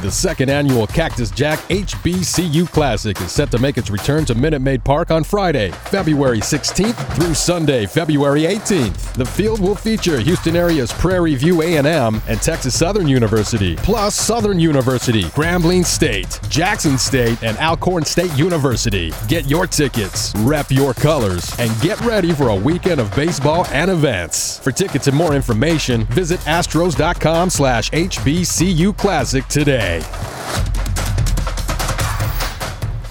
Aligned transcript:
The 0.00 0.10
second 0.10 0.48
annual 0.48 0.86
Cactus 0.86 1.30
Jack 1.30 1.58
HBCU 1.68 2.66
Classic 2.72 3.20
is 3.20 3.30
set 3.30 3.50
to 3.50 3.58
make 3.58 3.76
its 3.76 3.90
return 3.90 4.24
to 4.24 4.34
Minute 4.34 4.62
Maid 4.62 4.82
Park 4.82 5.10
on 5.10 5.22
Friday, 5.22 5.72
February 5.72 6.38
16th 6.38 6.96
through 7.16 7.34
Sunday, 7.34 7.84
February 7.84 8.44
18th. 8.44 9.12
The 9.12 9.26
field 9.26 9.60
will 9.60 9.74
feature 9.74 10.18
Houston 10.18 10.56
area's 10.56 10.90
Prairie 10.90 11.34
View 11.34 11.60
A&M 11.60 12.22
and 12.26 12.40
Texas 12.40 12.78
Southern 12.78 13.08
University, 13.08 13.76
plus 13.76 14.14
Southern 14.14 14.58
University, 14.58 15.24
Grambling 15.24 15.84
State, 15.84 16.40
Jackson 16.48 16.96
State, 16.96 17.42
and 17.42 17.58
Alcorn 17.58 18.06
State 18.06 18.32
University. 18.38 19.12
Get 19.28 19.50
your 19.50 19.66
tickets, 19.66 20.32
rep 20.38 20.70
your 20.70 20.94
colors, 20.94 21.54
and 21.58 21.78
get 21.82 22.00
ready 22.00 22.32
for 22.32 22.48
a 22.48 22.56
weekend 22.56 23.02
of 23.02 23.14
baseball 23.14 23.66
and 23.66 23.90
events. 23.90 24.60
For 24.60 24.72
tickets 24.72 25.08
and 25.08 25.16
more 25.16 25.34
information, 25.34 26.06
visit 26.06 26.40
astros.com 26.40 27.50
slash 27.50 27.90
HBCU 27.90 28.96
Classic 28.96 29.46
today. 29.48 29.89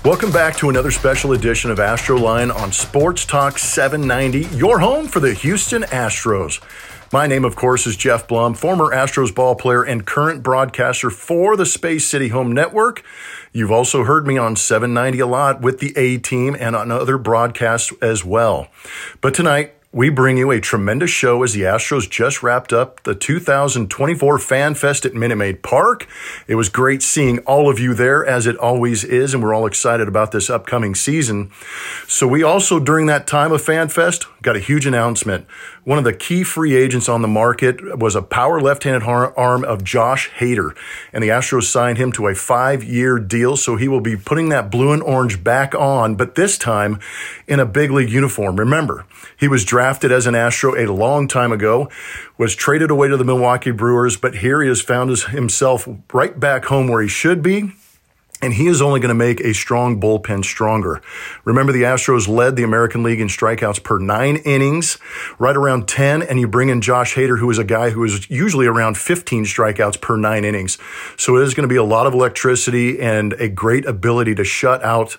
Welcome 0.06 0.31
back 0.31 0.56
to 0.58 0.70
another 0.70 0.92
special 0.92 1.34
edition 1.34 1.72
of 1.72 1.78
Astroline 1.78 2.56
on 2.56 2.72
Sports 2.72 3.26
Talk 3.26 3.59
790, 3.59 4.56
your 4.56 4.80
home 4.80 5.08
for 5.08 5.20
the 5.20 5.34
Houston 5.34 5.84
Astros. 5.84 6.62
My 7.12 7.28
name, 7.28 7.44
of 7.44 7.56
course, 7.56 7.88
is 7.88 7.98
Geoff 7.98 8.28
Blum, 8.28 8.53
former 8.53 8.95
Astros 8.95 9.34
ball 9.34 9.56
player 9.56 9.84
and 9.84 10.06
current 10.06 10.44
broadcaster 10.44 11.09
for 11.09 11.58
the 11.58 11.66
Space 11.66 12.08
City 12.08 12.28
Home 12.28 12.52
Network. 12.52 13.03
You've 13.52 13.72
also 13.72 14.03
heard 14.03 14.28
me 14.28 14.38
on 14.38 14.56
790 14.56 15.20
a 15.20 15.25
lot 15.28 15.62
with 15.62 15.80
the 15.80 15.92
A 15.98 16.18
team 16.20 16.56
and 16.59 16.75
on 16.75 16.92
other 16.92 17.18
broadcasts 17.18 17.92
as 18.02 18.23
well. 18.23 18.68
But 19.22 19.34
tonight, 19.34 19.73
we 19.92 20.08
bring 20.08 20.38
you 20.38 20.52
a 20.52 20.62
tremendous 20.62 21.09
show 21.09 21.42
as 21.42 21.54
the 21.54 21.62
Astros 21.62 22.08
just 22.08 22.44
wrapped 22.44 22.72
up 22.72 23.02
the 23.06 23.16
2024 23.16 24.38
Fan 24.38 24.76
Fest 24.76 25.04
at 25.04 25.16
Minute 25.16 25.38
Maid 25.38 25.64
Park. 25.64 26.08
It 26.48 26.54
was 26.54 26.70
great 26.70 27.02
seeing 27.02 27.40
all 27.40 27.72
of 27.72 27.80
you 27.80 27.96
there, 27.96 28.23
as 28.23 28.46
it 28.46 28.56
always 28.58 29.04
is, 29.04 29.34
and 29.34 29.42
we're 29.42 29.56
all 29.56 29.66
excited 29.66 30.08
about 30.08 30.31
this 30.31 30.48
upcoming 30.48 30.94
season. 30.94 31.50
So, 32.08 32.28
we 32.28 32.44
also, 32.44 32.80
during 32.80 33.08
that 33.08 33.26
time 33.26 33.52
of 33.52 33.64
Fan 33.64 33.90
Fest, 33.90 34.28
got 34.44 34.56
a 34.56 34.59
huge 34.59 34.86
announcement. 34.86 35.48
One 35.86 35.98
of 35.98 36.03
the 36.03 36.14
key 36.14 36.44
free 36.44 36.76
agents 36.76 37.09
on 37.09 37.24
the 37.24 37.28
market 37.28 37.98
was 37.98 38.16
a 38.16 38.22
power 38.22 38.62
left 38.62 38.84
handed 38.84 39.02
arm 39.02 39.64
of 39.64 39.84
Josh 39.84 40.30
Hader, 40.38 40.78
and 41.12 41.24
the 41.24 41.30
Astros 41.30 41.64
signed 41.64 41.98
him 41.98 42.12
to 42.12 42.28
a 42.28 42.36
five 42.36 42.84
year 42.84 43.18
deal, 43.18 43.58
so 43.58 43.76
he 43.76 43.88
will 43.88 44.02
be 44.02 44.16
putting 44.16 44.50
that 44.50 44.70
blue 44.70 44.92
and 44.92 45.02
orange 45.02 45.44
back 45.44 45.74
on, 45.74 46.14
but 46.14 46.36
this 46.36 46.59
time 46.59 47.00
in 47.48 47.59
a 47.59 47.66
big 47.66 47.90
league 47.90 48.12
uniform. 48.12 48.58
Remember, 48.58 49.08
he 49.36 49.48
was 49.48 49.66
drafted 49.66 49.78
as 49.80 50.27
an 50.27 50.35
Astro 50.35 50.75
a 50.75 50.91
long 50.91 51.27
time 51.27 51.52
ago, 51.52 51.89
was 52.38 52.55
traded 52.55 52.91
away 52.91 53.08
to 53.08 53.17
the 53.17 53.25
Milwaukee 53.25 53.72
Brewers, 53.72 54.17
but 54.17 54.38
here 54.38 54.61
he 54.61 54.67
has 54.67 54.81
found 54.81 55.17
himself 55.17 55.88
right 56.13 56.39
back 56.39 56.66
home 56.66 56.88
where 56.88 57.02
he 57.02 57.08
should 57.08 57.41
be. 57.41 57.73
And 58.41 58.53
he 58.53 58.67
is 58.67 58.81
only 58.81 59.02
going 59.02 59.09
to 59.09 59.16
make 59.16 59.41
a 59.41 59.53
strong 59.53 60.00
bullpen 60.00 60.45
stronger. 60.45 61.02
Remember, 61.44 61.73
the 61.73 61.81
Astros 61.81 62.30
led 62.30 62.55
the 62.55 62.63
American 62.63 63.03
League 63.03 63.19
in 63.19 63.27
strikeouts 63.27 63.83
per 63.83 64.00
nine 64.00 64.38
innings, 64.38 64.97
right 65.39 65.57
around 65.57 65.89
10. 65.89 66.22
And 66.22 66.39
you 66.39 66.47
bring 66.47 66.69
in 66.69 66.79
Josh 66.79 67.16
Hader, 67.16 67.39
who 67.39 67.50
is 67.50 67.57
a 67.57 67.66
guy 67.66 67.89
who 67.89 68.01
is 68.06 68.29
usually 68.29 68.66
around 68.66 68.97
15 68.97 69.44
strikeouts 69.44 70.00
per 70.00 70.16
nine 70.16 70.45
innings. 70.45 70.78
So 71.18 71.35
it 71.35 71.44
is 71.44 71.53
going 71.53 71.68
to 71.68 71.73
be 71.73 71.75
a 71.75 71.84
lot 71.84 72.07
of 72.07 72.13
electricity 72.13 73.01
and 73.01 73.34
a 73.34 73.50
great 73.50 73.85
ability 73.85 74.35
to 74.35 74.45
shut 74.45 74.81
out 74.85 75.18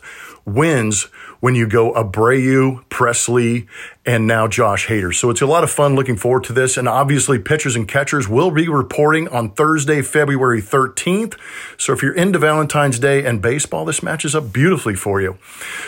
wins 0.54 1.08
when 1.40 1.54
you 1.54 1.66
go 1.66 1.92
Abreu, 1.94 2.84
Pressly, 2.88 3.66
and 4.06 4.26
now 4.26 4.48
Josh 4.48 4.86
Hader. 4.86 5.14
So 5.14 5.30
it's 5.30 5.40
a 5.42 5.46
lot 5.46 5.62
of 5.62 5.70
fun 5.70 5.94
looking 5.94 6.16
forward 6.16 6.44
to 6.44 6.52
this. 6.52 6.76
And 6.76 6.88
obviously, 6.88 7.38
pitchers 7.38 7.76
and 7.76 7.86
catchers 7.86 8.28
will 8.28 8.50
be 8.50 8.68
reporting 8.68 9.28
on 9.28 9.50
Thursday, 9.50 10.02
February 10.02 10.62
13th. 10.62 11.38
So 11.78 11.92
if 11.92 12.02
you're 12.02 12.14
into 12.14 12.38
Valentine's 12.38 12.98
Day 12.98 13.24
and 13.24 13.42
baseball, 13.42 13.84
this 13.84 14.02
matches 14.02 14.34
up 14.34 14.52
beautifully 14.52 14.94
for 14.94 15.20
you. 15.20 15.38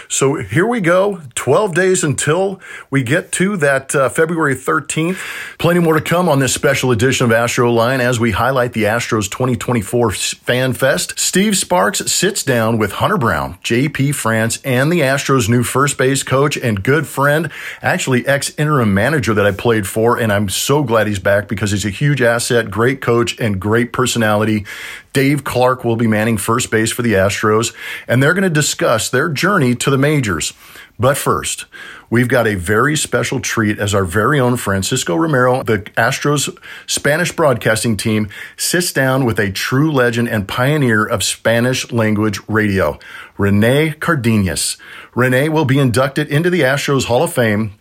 So 0.08 0.36
here 0.36 0.66
we 0.66 0.80
go 0.80 1.20
12 1.34 1.74
days 1.74 2.04
until 2.04 2.60
we 2.90 3.02
get 3.02 3.32
to 3.32 3.56
that 3.58 3.94
uh, 3.94 4.08
February 4.08 4.54
13th. 4.54 5.18
Plenty 5.58 5.80
more 5.80 5.94
to 5.94 6.00
come 6.00 6.28
on 6.28 6.38
this 6.38 6.54
special 6.54 6.90
edition 6.90 7.24
of 7.24 7.32
Astro 7.32 7.72
Line 7.72 8.00
as 8.00 8.20
we 8.20 8.32
highlight 8.32 8.72
the 8.72 8.84
Astros 8.84 9.30
2024 9.30 10.12
Fan 10.12 10.74
Fest. 10.74 11.18
Steve 11.18 11.56
Sparks 11.56 12.12
sits 12.12 12.42
down 12.42 12.78
with 12.78 12.92
Hunter 12.92 13.18
Brown, 13.18 13.54
JP 13.64 14.14
France, 14.14 14.51
and 14.64 14.92
the 14.92 15.00
Astros' 15.00 15.48
new 15.48 15.62
first 15.62 15.98
base 15.98 16.22
coach 16.22 16.56
and 16.56 16.82
good 16.82 17.06
friend. 17.06 17.50
Actually, 17.80 18.26
ex 18.26 18.52
interim 18.58 18.94
manager 18.94 19.34
that 19.34 19.46
I 19.46 19.52
played 19.52 19.86
for, 19.86 20.18
and 20.18 20.32
I'm 20.32 20.48
so 20.48 20.82
glad 20.82 21.06
he's 21.06 21.18
back 21.18 21.48
because 21.48 21.70
he's 21.70 21.84
a 21.84 21.90
huge 21.90 22.22
asset, 22.22 22.70
great 22.70 23.00
coach, 23.00 23.38
and 23.38 23.60
great 23.60 23.92
personality. 23.92 24.64
Dave 25.12 25.44
Clark 25.44 25.84
will 25.84 25.96
be 25.96 26.06
manning 26.06 26.38
first 26.38 26.70
base 26.70 26.90
for 26.90 27.02
the 27.02 27.12
Astros, 27.12 27.74
and 28.08 28.22
they're 28.22 28.34
going 28.34 28.42
to 28.42 28.50
discuss 28.50 29.10
their 29.10 29.28
journey 29.28 29.74
to 29.76 29.90
the 29.90 29.98
majors. 29.98 30.52
But 30.98 31.16
first, 31.16 31.66
we've 32.12 32.28
got 32.28 32.46
a 32.46 32.54
very 32.54 32.94
special 32.94 33.40
treat 33.40 33.78
as 33.78 33.94
our 33.94 34.04
very 34.04 34.38
own 34.38 34.58
Francisco 34.58 35.16
Romero, 35.16 35.62
the 35.62 35.78
Astros 35.96 36.54
Spanish 36.86 37.32
broadcasting 37.32 37.96
team, 37.96 38.28
sits 38.54 38.92
down 38.92 39.24
with 39.24 39.40
a 39.40 39.50
true 39.50 39.90
legend 39.90 40.28
and 40.28 40.46
pioneer 40.46 41.06
of 41.06 41.24
Spanish 41.24 41.90
language 41.90 42.38
radio, 42.46 42.98
Rene 43.38 43.94
Cardenas. 43.94 44.76
Rene 45.14 45.48
will 45.48 45.64
be 45.64 45.78
inducted 45.78 46.28
into 46.28 46.50
the 46.50 46.60
Astros 46.60 47.06
Hall 47.06 47.22
of 47.22 47.32
Fame 47.32 47.72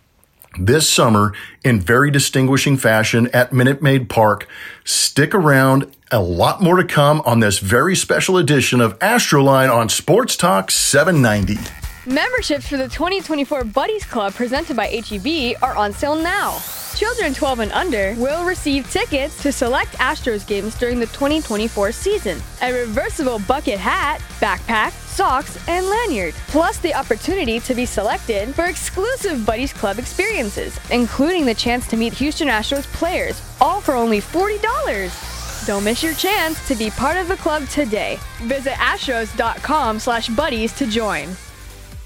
this 0.58 0.88
summer 0.88 1.34
in 1.62 1.78
very 1.78 2.10
distinguishing 2.10 2.78
fashion 2.78 3.28
at 3.34 3.52
Minute 3.52 3.82
Maid 3.82 4.08
Park. 4.08 4.48
Stick 4.82 5.34
around. 5.34 5.94
A 6.10 6.20
lot 6.20 6.62
more 6.62 6.76
to 6.76 6.84
come 6.84 7.20
on 7.26 7.40
this 7.40 7.58
very 7.58 7.96
special 7.96 8.38
edition 8.38 8.80
of 8.80 8.98
Astroline 8.98 9.74
on 9.74 9.90
Sports 9.90 10.36
Talk 10.36 10.70
790. 10.70 11.81
Memberships 12.06 12.66
for 12.66 12.76
the 12.76 12.88
2024 12.88 13.62
Buddies 13.62 14.04
Club 14.04 14.34
presented 14.34 14.76
by 14.76 14.88
HEB 14.88 15.56
are 15.62 15.76
on 15.76 15.92
sale 15.92 16.16
now. 16.16 16.58
Children 16.96 17.32
12 17.32 17.60
and 17.60 17.72
under 17.72 18.16
will 18.18 18.44
receive 18.44 18.90
tickets 18.90 19.40
to 19.40 19.52
select 19.52 19.92
Astros 19.98 20.44
games 20.44 20.74
during 20.74 20.98
the 20.98 21.06
2024 21.06 21.92
season, 21.92 22.42
a 22.60 22.72
reversible 22.72 23.38
bucket 23.46 23.78
hat, 23.78 24.20
backpack, 24.40 24.90
socks, 25.06 25.56
and 25.68 25.86
lanyard, 25.86 26.34
plus 26.48 26.78
the 26.78 26.92
opportunity 26.92 27.60
to 27.60 27.72
be 27.72 27.86
selected 27.86 28.52
for 28.52 28.64
exclusive 28.64 29.46
Buddies 29.46 29.72
Club 29.72 30.00
experiences, 30.00 30.80
including 30.90 31.46
the 31.46 31.54
chance 31.54 31.86
to 31.86 31.96
meet 31.96 32.12
Houston 32.14 32.48
Astros 32.48 32.92
players, 32.94 33.40
all 33.60 33.80
for 33.80 33.94
only 33.94 34.20
$40. 34.20 35.66
Don't 35.68 35.84
miss 35.84 36.02
your 36.02 36.14
chance 36.14 36.66
to 36.66 36.74
be 36.74 36.90
part 36.90 37.16
of 37.16 37.28
the 37.28 37.36
club 37.36 37.68
today. 37.68 38.18
Visit 38.40 38.72
astros.com 38.72 40.00
slash 40.00 40.28
buddies 40.30 40.72
to 40.72 40.86
join. 40.88 41.28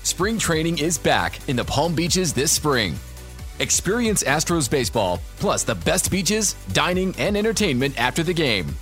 Spring 0.06 0.38
training 0.38 0.78
is 0.78 0.96
back 0.98 1.40
in 1.48 1.56
the 1.56 1.64
Palm 1.64 1.92
Beaches 1.92 2.32
this 2.32 2.52
spring. 2.52 2.94
Experience 3.58 4.22
Astros 4.22 4.70
baseball, 4.70 5.20
plus 5.40 5.64
the 5.64 5.74
best 5.74 6.12
beaches, 6.12 6.54
dining, 6.72 7.12
and 7.18 7.36
entertainment 7.36 7.98
after 7.98 8.22
the 8.22 8.32
game. 8.32 8.76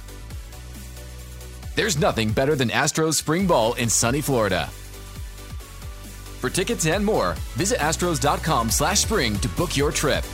There's 1.77 1.99
nothing 1.99 2.31
better 2.31 2.55
than 2.55 2.69
Astros 2.69 3.15
spring 3.15 3.47
ball 3.47 3.73
in 3.73 3.89
sunny 3.89 4.21
Florida. 4.21 4.67
For 6.43 6.51
tickets 6.51 6.85
and 6.85 7.03
more, 7.03 7.37
visit 7.55 7.79
astros.com/spring 7.79 9.39
to 9.39 9.49
book 9.49 9.79
your 9.79 9.93
trip. 9.93 10.25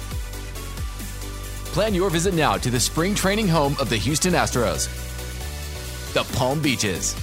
Plan 1.72 1.94
your 1.94 2.10
visit 2.10 2.34
now 2.34 2.56
to 2.56 2.68
the 2.68 2.80
spring 2.80 3.14
training 3.14 3.46
home 3.46 3.76
of 3.78 3.90
the 3.90 3.96
Houston 3.96 4.32
Astros, 4.32 4.88
the 6.14 6.24
Palm 6.36 6.60
Beaches. 6.60 7.14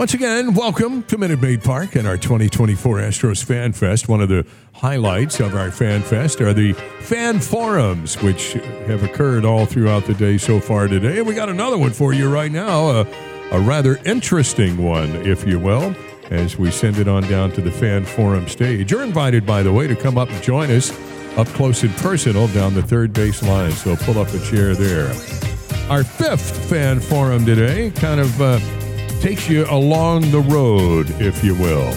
Once 0.00 0.14
again, 0.14 0.54
welcome 0.54 1.02
to 1.02 1.18
Minute 1.18 1.42
Maid 1.42 1.62
Park 1.62 1.94
and 1.94 2.08
our 2.08 2.16
2024 2.16 3.00
Astros 3.00 3.44
Fan 3.44 3.74
Fest. 3.74 4.08
One 4.08 4.22
of 4.22 4.30
the 4.30 4.46
highlights 4.72 5.40
of 5.40 5.54
our 5.54 5.70
Fan 5.70 6.00
Fest 6.00 6.40
are 6.40 6.54
the 6.54 6.72
fan 7.00 7.38
forums, 7.38 8.14
which 8.22 8.54
have 8.86 9.02
occurred 9.02 9.44
all 9.44 9.66
throughout 9.66 10.06
the 10.06 10.14
day 10.14 10.38
so 10.38 10.58
far 10.58 10.88
today. 10.88 11.18
And 11.18 11.26
we 11.26 11.34
got 11.34 11.50
another 11.50 11.76
one 11.76 11.90
for 11.90 12.14
you 12.14 12.32
right 12.32 12.50
now, 12.50 12.88
a, 12.88 13.06
a 13.52 13.60
rather 13.60 13.98
interesting 14.06 14.82
one, 14.82 15.10
if 15.16 15.46
you 15.46 15.58
will, 15.58 15.94
as 16.30 16.56
we 16.56 16.70
send 16.70 16.96
it 16.96 17.06
on 17.06 17.24
down 17.24 17.52
to 17.52 17.60
the 17.60 17.70
fan 17.70 18.06
forum 18.06 18.48
stage. 18.48 18.90
You're 18.90 19.02
invited, 19.02 19.44
by 19.44 19.62
the 19.62 19.70
way, 19.70 19.86
to 19.86 19.94
come 19.94 20.16
up 20.16 20.30
and 20.30 20.42
join 20.42 20.70
us 20.70 20.98
up 21.36 21.46
close 21.48 21.82
and 21.82 21.94
personal 21.96 22.48
down 22.48 22.72
the 22.72 22.82
third 22.82 23.12
base 23.12 23.42
line. 23.42 23.72
So 23.72 23.96
pull 23.96 24.18
up 24.18 24.28
a 24.28 24.38
chair 24.46 24.74
there. 24.74 25.08
our 25.90 26.04
fifth 26.04 26.70
fan 26.70 27.00
forum 27.00 27.44
today. 27.44 27.90
Kind 27.90 28.20
of 28.20 28.40
uh, 28.40 28.58
takes 29.20 29.50
you 29.50 29.66
along 29.70 30.30
the 30.30 30.40
road, 30.40 31.10
if 31.20 31.44
you 31.44 31.54
will. 31.54 31.94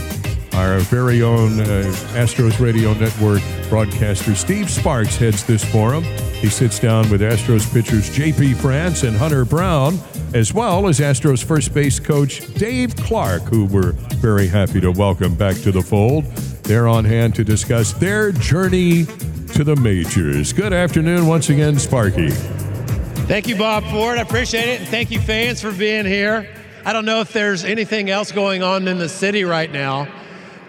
Our 0.54 0.80
very 0.80 1.22
own 1.22 1.60
uh, 1.62 1.92
Astros 2.14 2.60
Radio 2.60 2.94
Network 2.94 3.42
broadcaster 3.70 4.36
Steve 4.36 4.70
Sparks 4.70 5.16
heads 5.16 5.46
this 5.46 5.64
forum. 5.64 6.04
He 6.04 6.50
sits 6.50 6.80
down 6.80 7.10
with 7.10 7.22
Astros 7.22 7.72
pitchers 7.74 8.14
J.P. 8.14 8.56
France 8.56 9.04
and 9.04 9.16
Hunter 9.16 9.46
Brown, 9.46 9.98
as 10.34 10.54
well 10.54 10.88
as 10.88 11.00
Astros 11.00 11.44
first 11.44 11.74
base 11.74 11.98
coach 11.98 12.54
Dave 12.56 12.96
Clark, 12.98 13.44
who 13.44 13.66
we're 13.66 13.94
very 14.18 14.48
happy 14.48 14.82
to 14.82 14.92
welcome 14.92 15.34
back 15.34 15.56
to 15.62 15.72
the 15.72 15.82
fold. 15.82 16.26
They're 16.64 16.90
on 16.90 17.06
hand 17.06 17.36
to 17.36 17.46
discuss 17.46 17.94
their 17.94 18.34
journey 18.34 19.06
to 19.54 19.64
the 19.64 19.78
majors. 19.78 20.52
Good 20.52 20.74
afternoon 20.74 21.26
once 21.26 21.50
again, 21.50 21.80
Sparky. 21.80 22.32
Thank 22.32 23.48
you, 23.48 23.56
Bob 23.56 23.86
Ford. 23.86 24.18
I 24.18 24.22
appreciate 24.22 24.68
it. 24.68 24.80
And 24.82 24.90
thank 24.90 25.10
you, 25.10 25.22
fans, 25.22 25.62
for 25.62 25.72
being 25.72 26.06
here. 26.06 26.48
I 26.86 26.92
don't 26.92 27.06
know 27.06 27.22
if 27.22 27.32
there's 27.32 27.64
anything 27.64 28.10
else 28.10 28.34
going 28.34 28.62
on 28.62 28.90
in 28.90 28.98
the 28.98 29.08
city 29.08 29.46
right 29.46 29.72
now, 29.72 30.06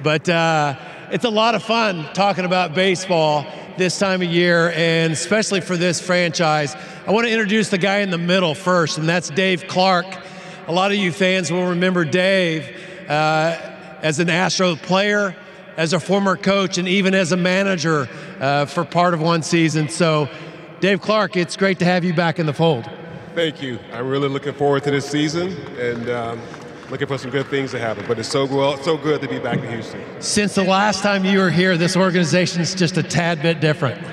but 0.00 0.28
uh, 0.28 0.76
it's 1.10 1.24
a 1.24 1.30
lot 1.30 1.56
of 1.56 1.64
fun 1.64 2.08
talking 2.14 2.44
about 2.44 2.72
baseball 2.72 3.44
this 3.78 3.98
time 3.98 4.22
of 4.22 4.28
year, 4.28 4.70
and 4.76 5.12
especially 5.12 5.60
for 5.60 5.76
this 5.76 6.00
franchise. 6.00 6.76
I 7.04 7.10
want 7.10 7.26
to 7.26 7.32
introduce 7.32 7.68
the 7.70 7.78
guy 7.78 7.98
in 7.98 8.10
the 8.10 8.18
middle 8.18 8.54
first, 8.54 8.96
and 8.96 9.08
that's 9.08 9.28
Dave 9.28 9.66
Clark. 9.66 10.06
A 10.68 10.72
lot 10.72 10.92
of 10.92 10.98
you 10.98 11.10
fans 11.10 11.50
will 11.50 11.70
remember 11.70 12.04
Dave 12.04 12.68
uh, 13.08 13.58
as 14.00 14.20
an 14.20 14.30
Astro 14.30 14.76
player, 14.76 15.34
as 15.76 15.94
a 15.94 15.98
former 15.98 16.36
coach, 16.36 16.78
and 16.78 16.86
even 16.86 17.12
as 17.12 17.32
a 17.32 17.36
manager 17.36 18.08
uh, 18.38 18.66
for 18.66 18.84
part 18.84 19.14
of 19.14 19.20
one 19.20 19.42
season. 19.42 19.88
So, 19.88 20.28
Dave 20.78 21.00
Clark, 21.00 21.36
it's 21.36 21.56
great 21.56 21.80
to 21.80 21.84
have 21.84 22.04
you 22.04 22.14
back 22.14 22.38
in 22.38 22.46
the 22.46 22.54
fold. 22.54 22.88
Thank 23.34 23.62
you. 23.62 23.80
I'm 23.92 24.06
really 24.06 24.28
looking 24.28 24.52
forward 24.52 24.84
to 24.84 24.92
this 24.92 25.10
season 25.10 25.56
and 25.76 26.08
um, 26.08 26.40
looking 26.88 27.08
for 27.08 27.18
some 27.18 27.32
good 27.32 27.48
things 27.48 27.72
to 27.72 27.80
happen. 27.80 28.04
But 28.06 28.20
it's 28.20 28.28
so 28.28 28.46
well, 28.46 28.76
so 28.76 28.96
good 28.96 29.20
to 29.22 29.28
be 29.28 29.40
back 29.40 29.58
in 29.58 29.68
Houston. 29.70 30.00
Since 30.20 30.54
the 30.54 30.62
last 30.62 31.02
time 31.02 31.24
you 31.24 31.40
were 31.40 31.50
here, 31.50 31.76
this 31.76 31.96
organization 31.96 32.62
is 32.62 32.76
just 32.76 32.96
a 32.96 33.02
tad 33.02 33.42
bit 33.42 33.58
different. 33.58 34.00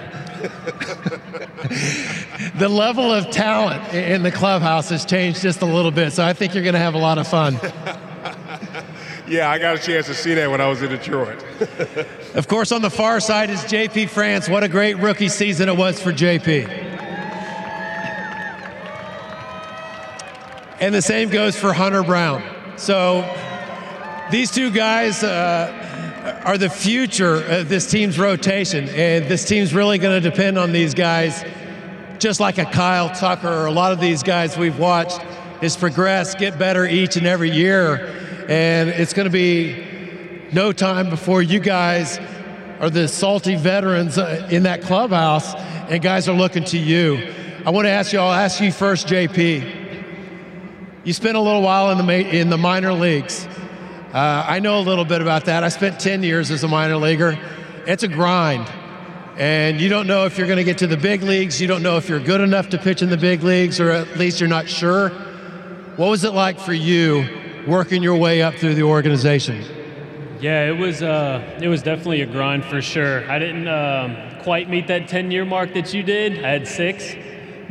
the 2.57 2.67
level 2.67 3.13
of 3.13 3.29
talent 3.29 3.93
in 3.93 4.23
the 4.23 4.31
clubhouse 4.31 4.89
has 4.89 5.05
changed 5.05 5.43
just 5.43 5.61
a 5.61 5.67
little 5.67 5.91
bit, 5.91 6.13
so 6.13 6.25
I 6.25 6.33
think 6.33 6.55
you're 6.55 6.63
going 6.63 6.73
to 6.73 6.79
have 6.79 6.95
a 6.95 6.99
lot 6.99 7.19
of 7.19 7.27
fun. 7.27 7.53
yeah, 9.27 9.51
I 9.51 9.59
got 9.59 9.75
a 9.75 9.79
chance 9.79 10.07
to 10.07 10.15
see 10.15 10.33
that 10.33 10.49
when 10.49 10.61
I 10.61 10.67
was 10.67 10.81
in 10.81 10.89
Detroit. 10.89 11.45
of 12.33 12.47
course, 12.47 12.71
on 12.71 12.81
the 12.81 12.89
far 12.89 13.19
side 13.19 13.51
is 13.51 13.59
JP 13.65 14.09
France. 14.09 14.49
What 14.49 14.63
a 14.63 14.67
great 14.67 14.97
rookie 14.97 15.29
season 15.29 15.69
it 15.69 15.77
was 15.77 16.01
for 16.01 16.11
JP. 16.11 16.90
And 20.81 20.95
the 20.95 21.01
same 21.03 21.29
goes 21.29 21.55
for 21.55 21.73
Hunter 21.73 22.01
Brown. 22.01 22.41
So 22.75 23.21
these 24.31 24.49
two 24.49 24.71
guys 24.71 25.23
uh, 25.23 26.41
are 26.43 26.57
the 26.57 26.71
future 26.71 27.43
of 27.43 27.69
this 27.69 27.85
team's 27.85 28.17
rotation, 28.17 28.89
and 28.89 29.25
this 29.27 29.45
team's 29.45 29.75
really 29.75 29.99
going 29.99 30.19
to 30.19 30.27
depend 30.27 30.57
on 30.57 30.71
these 30.71 30.95
guys, 30.95 31.45
just 32.17 32.39
like 32.39 32.57
a 32.57 32.65
Kyle 32.65 33.11
Tucker 33.11 33.47
or 33.47 33.67
a 33.67 33.71
lot 33.71 33.91
of 33.91 33.99
these 33.99 34.23
guys 34.23 34.57
we've 34.57 34.79
watched 34.79 35.21
is 35.61 35.77
progress, 35.77 36.33
get 36.33 36.57
better 36.57 36.87
each 36.87 37.15
and 37.15 37.27
every 37.27 37.51
year, 37.51 38.07
and 38.49 38.89
it's 38.89 39.13
going 39.13 39.27
to 39.27 39.31
be 39.31 39.85
no 40.51 40.71
time 40.71 41.11
before 41.11 41.43
you 41.43 41.59
guys 41.59 42.19
are 42.79 42.89
the 42.89 43.07
salty 43.07 43.55
veterans 43.55 44.17
uh, 44.17 44.47
in 44.49 44.63
that 44.63 44.81
clubhouse, 44.81 45.53
and 45.91 46.01
guys 46.01 46.27
are 46.27 46.35
looking 46.35 46.63
to 46.63 46.79
you. 46.79 47.31
I 47.67 47.69
want 47.69 47.85
to 47.85 47.91
ask 47.91 48.11
you, 48.13 48.17
I'll 48.17 48.31
ask 48.31 48.59
you 48.59 48.71
first, 48.71 49.05
JP. 49.05 49.80
You 51.03 51.13
spent 51.13 51.35
a 51.35 51.39
little 51.39 51.63
while 51.63 51.89
in 51.89 51.97
the 51.97 52.03
ma- 52.03 52.11
in 52.11 52.51
the 52.51 52.59
minor 52.59 52.93
leagues. 52.93 53.47
Uh, 54.13 54.45
I 54.47 54.59
know 54.59 54.77
a 54.77 54.81
little 54.81 55.05
bit 55.05 55.19
about 55.19 55.45
that. 55.45 55.63
I 55.63 55.69
spent 55.69 55.99
10 55.99 56.21
years 56.21 56.51
as 56.51 56.63
a 56.63 56.67
minor 56.67 56.97
leaguer. 56.97 57.39
It's 57.87 58.03
a 58.03 58.07
grind, 58.07 58.71
and 59.35 59.81
you 59.81 59.89
don't 59.89 60.05
know 60.05 60.25
if 60.25 60.37
you're 60.37 60.45
going 60.45 60.57
to 60.57 60.63
get 60.63 60.77
to 60.79 60.87
the 60.87 60.97
big 60.97 61.23
leagues. 61.23 61.59
You 61.59 61.67
don't 61.67 61.81
know 61.81 61.97
if 61.97 62.07
you're 62.07 62.19
good 62.19 62.41
enough 62.41 62.69
to 62.69 62.77
pitch 62.77 63.01
in 63.01 63.09
the 63.09 63.17
big 63.17 63.41
leagues, 63.41 63.79
or 63.79 63.89
at 63.89 64.15
least 64.17 64.39
you're 64.39 64.49
not 64.49 64.69
sure. 64.69 65.09
What 65.95 66.09
was 66.09 66.23
it 66.23 66.33
like 66.33 66.59
for 66.59 66.73
you 66.73 67.27
working 67.65 68.03
your 68.03 68.17
way 68.17 68.43
up 68.43 68.53
through 68.53 68.75
the 68.75 68.83
organization? 68.83 69.63
Yeah, 70.39 70.69
it 70.69 70.77
was 70.77 71.01
uh, 71.01 71.59
it 71.59 71.67
was 71.67 71.81
definitely 71.81 72.21
a 72.21 72.27
grind 72.27 72.63
for 72.65 72.79
sure. 72.79 73.27
I 73.29 73.39
didn't 73.39 73.67
um, 73.67 74.17
quite 74.43 74.69
meet 74.69 74.85
that 74.87 75.07
10 75.07 75.31
year 75.31 75.45
mark 75.45 75.73
that 75.73 75.95
you 75.95 76.03
did. 76.03 76.45
I 76.45 76.49
had 76.49 76.67
six, 76.67 77.15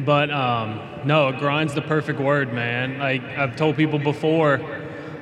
but 0.05 0.31
um, 0.31 0.81
no, 1.05 1.33
grind's 1.33 1.75
the 1.75 1.83
perfect 1.83 2.21
word, 2.21 2.53
man. 2.53 2.99
Like 2.99 3.23
I've 3.23 3.57
told 3.57 3.77
people 3.77 3.99
before, 3.99 4.57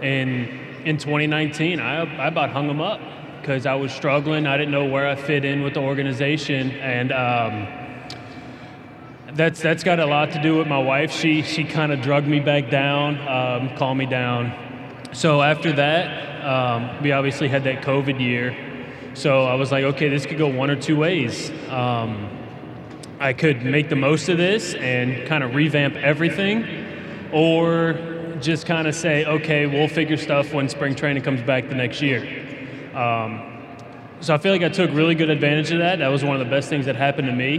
in 0.03 0.67
in 0.85 0.97
2019, 0.97 1.81
I, 1.81 2.01
I 2.01 2.29
about 2.29 2.51
hung 2.51 2.67
them 2.67 2.81
up 2.81 3.01
because 3.41 3.67
I 3.67 3.75
was 3.75 3.93
struggling. 3.93 4.47
I 4.47 4.57
didn't 4.57 4.73
know 4.73 4.87
where 4.87 5.09
I 5.09 5.15
fit 5.15 5.45
in 5.45 5.63
with 5.63 5.75
the 5.75 5.81
organization, 5.81 6.71
and 6.73 7.13
um, 7.13 7.67
that's 9.35 9.61
that's 9.61 9.85
got 9.85 10.01
a 10.01 10.07
lot 10.07 10.33
to 10.33 10.43
do 10.43 10.57
with 10.59 10.67
my 10.67 10.79
wife. 10.79 11.13
She 11.13 11.43
she 11.43 11.65
kind 11.65 11.93
of 11.93 12.01
drugged 12.01 12.29
me 12.29 12.41
back 12.41 12.71
down, 12.71 13.19
um, 13.29 13.77
calmed 13.77 13.99
me 13.99 14.07
down. 14.07 14.53
So 15.13 15.43
after 15.43 15.73
that, 15.73 16.45
um, 16.45 17.03
we 17.03 17.13
obviously 17.13 17.49
had 17.49 17.65
that 17.65 17.83
COVID 17.83 18.21
year. 18.21 18.57
So 19.15 19.45
I 19.45 19.55
was 19.55 19.73
like, 19.73 19.85
okay, 19.85 20.09
this 20.09 20.27
could 20.27 20.39
go 20.39 20.49
one 20.49 20.71
or 20.71 20.77
two 20.77 20.97
ways. 20.97 21.51
Um, 21.71 22.38
I 23.21 23.33
could 23.33 23.65
make 23.65 23.89
the 23.89 23.97
most 23.97 24.29
of 24.29 24.39
this 24.39 24.75
and 24.75 25.27
kind 25.27 25.43
of 25.43 25.55
revamp 25.55 25.97
everything, 25.97 26.65
or 27.33 28.39
just 28.41 28.67
kind 28.67 28.87
of 28.87 28.95
say, 28.95 29.25
okay, 29.25 29.67
we'll 29.67 29.89
figure 29.89 30.17
stuff 30.17 30.55
when 30.55 30.69
spring 30.69 30.95
training 30.95 31.25
comes 31.25 31.43
back 31.43 31.69
the 31.69 31.75
next 31.75 32.01
year. 32.01 32.21
Um, 32.95 33.65
so 34.21 34.35
I 34.35 34.39
feel 34.39 34.53
like 34.53 34.63
I 34.63 34.69
took 34.69 34.93
really 34.93 35.15
good 35.15 35.31
advantage 35.31 35.73
of 35.73 35.79
that. 35.79 35.99
That 35.99 36.09
was 36.09 36.25
one 36.25 36.41
of 36.41 36.47
the 36.47 36.51
best 36.51 36.69
things 36.69 36.87
that 36.87 36.97
happened 36.97 37.29
to 37.29 37.35
me. 37.35 37.59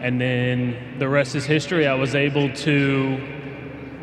And 0.00 0.20
then 0.20 0.98
the 0.98 1.08
rest 1.08 1.34
is 1.34 1.44
history. 1.44 1.86
I 1.86 1.94
was 1.94 2.14
able 2.14 2.52
to 2.52 3.20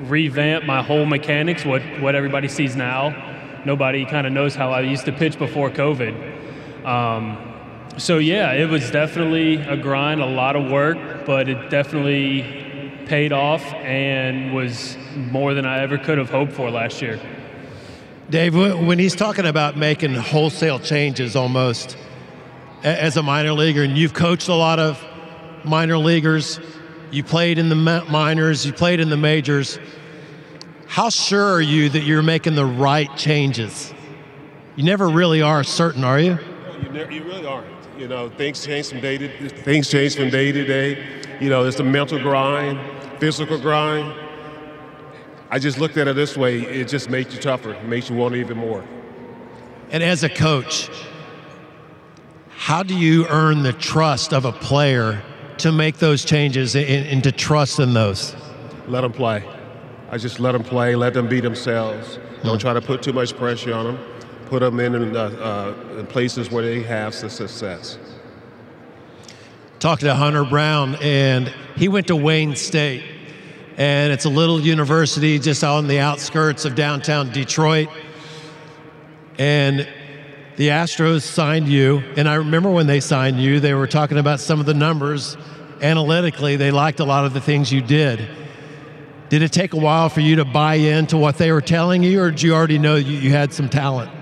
revamp 0.02 0.66
my 0.66 0.82
whole 0.82 1.06
mechanics, 1.06 1.66
what, 1.66 1.82
what 2.02 2.16
everybody 2.16 2.48
sees 2.48 2.76
now. 2.76 3.62
Nobody 3.66 4.06
kind 4.06 4.28
of 4.28 4.34
knows 4.34 4.56
how 4.56 4.72
I 4.72 4.82
used 4.82 5.06
to 5.06 5.12
pitch 5.12 5.38
before 5.40 5.70
COVID. 5.70 6.86
Um, 6.86 7.55
so 7.98 8.18
yeah, 8.18 8.54
it 8.54 8.70
was 8.70 8.92
definitely 8.92 9.56
a 9.56 9.78
grind, 9.78 10.22
a 10.22 10.26
lot 10.26 10.56
of 10.56 10.70
work, 10.70 11.26
but 11.26 11.48
it 11.48 11.70
definitely 11.70 13.02
paid 13.06 13.32
off 13.32 13.64
and 13.74 14.54
was 14.54 14.98
more 15.16 15.54
than 15.54 15.66
I 15.66 15.80
ever 15.80 15.98
could 15.98 16.18
have 16.18 16.30
hoped 16.30 16.54
for 16.54 16.70
last 16.70 17.02
year. 17.02 17.20
Dave, 18.30 18.56
when 18.56 18.98
he's 18.98 19.16
talking 19.16 19.46
about 19.46 19.78
making 19.78 20.16
wholesale 20.16 20.80
changes 20.80 21.36
almost 21.36 21.96
as 22.84 23.18
a 23.18 23.24
minor 23.24 23.54
leaguer, 23.54 23.84
and 23.84 23.98
you've 23.98 24.14
coached 24.14 24.48
a 24.48 24.54
lot 24.54 24.80
of 24.80 25.04
minor 25.64 25.98
leaguers, 25.98 26.60
you 27.12 27.24
played 27.24 27.58
in 27.60 27.70
the 27.70 27.76
minors, 27.76 28.66
you 28.66 28.74
played 28.74 29.00
in 29.00 29.10
the 29.10 29.18
majors. 29.18 29.80
How 30.88 31.10
sure 31.10 31.54
are 31.54 31.62
you 31.62 31.90
that 31.90 32.02
you're 32.02 32.24
making 32.24 32.56
the 32.56 32.66
right 32.66 33.16
changes? 33.16 33.94
You 34.76 34.84
never 34.84 35.08
really 35.08 35.42
are 35.42 35.64
certain, 35.64 36.04
are 36.04 36.20
you? 36.20 36.38
You, 36.82 37.24
really 37.24 37.46
aren't. 37.46 37.75
You 37.98 38.10
know, 38.10 38.28
things 38.28 38.66
change 38.66 38.90
from 38.90 39.00
day 39.00 39.18
to 39.18 39.50
things 39.50 39.90
change 39.90 40.18
from 40.18 40.30
day 40.30 40.52
to 40.52 40.66
day. 40.66 41.38
You 41.40 41.50
know, 41.50 41.64
it's 41.64 41.80
a 41.80 41.84
mental 41.84 42.20
grind, 42.20 42.78
physical 43.20 43.58
grind. 43.58 44.14
I 45.50 45.60
just 45.60 45.80
looked 45.80 45.96
at 45.96 46.08
it 46.10 46.16
this 46.16 46.36
way. 46.36 46.60
It 46.60 46.90
just 46.90 47.10
makes 47.10 47.34
you 47.34 47.40
tougher. 47.40 47.72
It 47.72 47.86
makes 47.86 48.10
you 48.10 48.18
want 48.18 48.36
even 48.36 48.58
more. 48.58 48.84
And 49.92 50.04
as 50.04 50.24
a 50.24 50.30
coach, 50.30 50.90
how 52.50 52.84
do 52.84 52.98
you 52.98 53.28
earn 53.28 53.64
the 53.64 53.72
trust 53.72 54.34
of 54.34 54.44
a 54.44 54.52
player 54.52 55.24
to 55.60 55.72
make 55.72 55.98
those 55.98 56.26
changes 56.26 56.76
and, 56.76 57.08
and 57.08 57.24
to 57.24 57.32
trust 57.32 57.80
in 57.80 57.94
those? 57.94 58.36
Let 58.88 59.02
them 59.02 59.14
play. 59.14 59.48
I 60.10 60.18
just 60.18 60.42
let 60.42 60.52
them 60.52 60.64
play. 60.64 60.96
Let 60.96 61.14
them 61.14 61.30
be 61.30 61.40
themselves. 61.40 62.20
Don't 62.44 62.58
mm. 62.58 62.62
try 62.62 62.74
to 62.74 62.82
put 62.82 63.02
too 63.02 63.14
much 63.14 63.38
pressure 63.38 63.74
on 63.74 63.86
them 63.86 64.15
put 64.46 64.60
them 64.60 64.80
in, 64.80 65.16
uh, 65.16 65.20
uh, 65.20 66.00
in 66.00 66.08
places 66.08 66.52
where 66.52 66.64
they 66.64 66.82
have 66.84 67.14
success. 67.14 67.98
Talked 69.80 70.02
to 70.02 70.16
Hunter 70.16 70.46
Brown, 70.46 70.96
and 71.02 71.48
he 71.76 71.88
went 71.88 72.08
to 72.08 72.16
Wayne 72.16 72.56
State, 72.56 73.04
and 73.78 74.12
it's 74.12 74.26
a 74.26 74.30
little 74.30 74.60
university 74.60 75.38
just 75.38 75.64
on 75.64 75.88
the 75.88 76.00
outskirts 76.00 76.66
of 76.66 76.76
downtown 76.76 77.32
Detroit. 77.32 77.90
And 79.38 79.88
the 80.56 80.70
Astros 80.70 81.24
signed 81.24 81.68
you, 81.68 82.02
and 82.16 82.30
I 82.30 82.36
remember 82.36 82.72
when 82.72 82.88
they 82.88 83.02
signed 83.02 83.40
you, 83.40 83.60
they 83.60 83.74
were 83.74 83.88
talking 83.88 84.18
about 84.18 84.40
some 84.40 84.60
of 84.62 84.66
the 84.66 84.74
numbers. 84.74 85.36
Analytically, 85.82 86.56
they 86.56 86.72
liked 86.72 87.02
a 87.02 87.06
lot 87.06 87.26
of 87.26 87.34
the 87.34 87.42
things 87.42 87.72
you 87.72 87.82
did. 87.82 88.30
Did 89.28 89.42
it 89.42 89.52
take 89.52 89.74
a 89.74 89.78
while 89.78 90.08
for 90.08 90.22
you 90.22 90.38
to 90.38 90.46
buy 90.46 90.76
into 90.76 91.18
what 91.18 91.38
they 91.38 91.52
were 91.52 91.62
telling 91.62 92.04
you, 92.04 92.22
or 92.22 92.32
did 92.32 92.42
you 92.42 92.54
already 92.54 92.78
know 92.78 92.96
you 92.96 93.32
had 93.32 93.52
some 93.52 93.68
talent? 93.68 94.15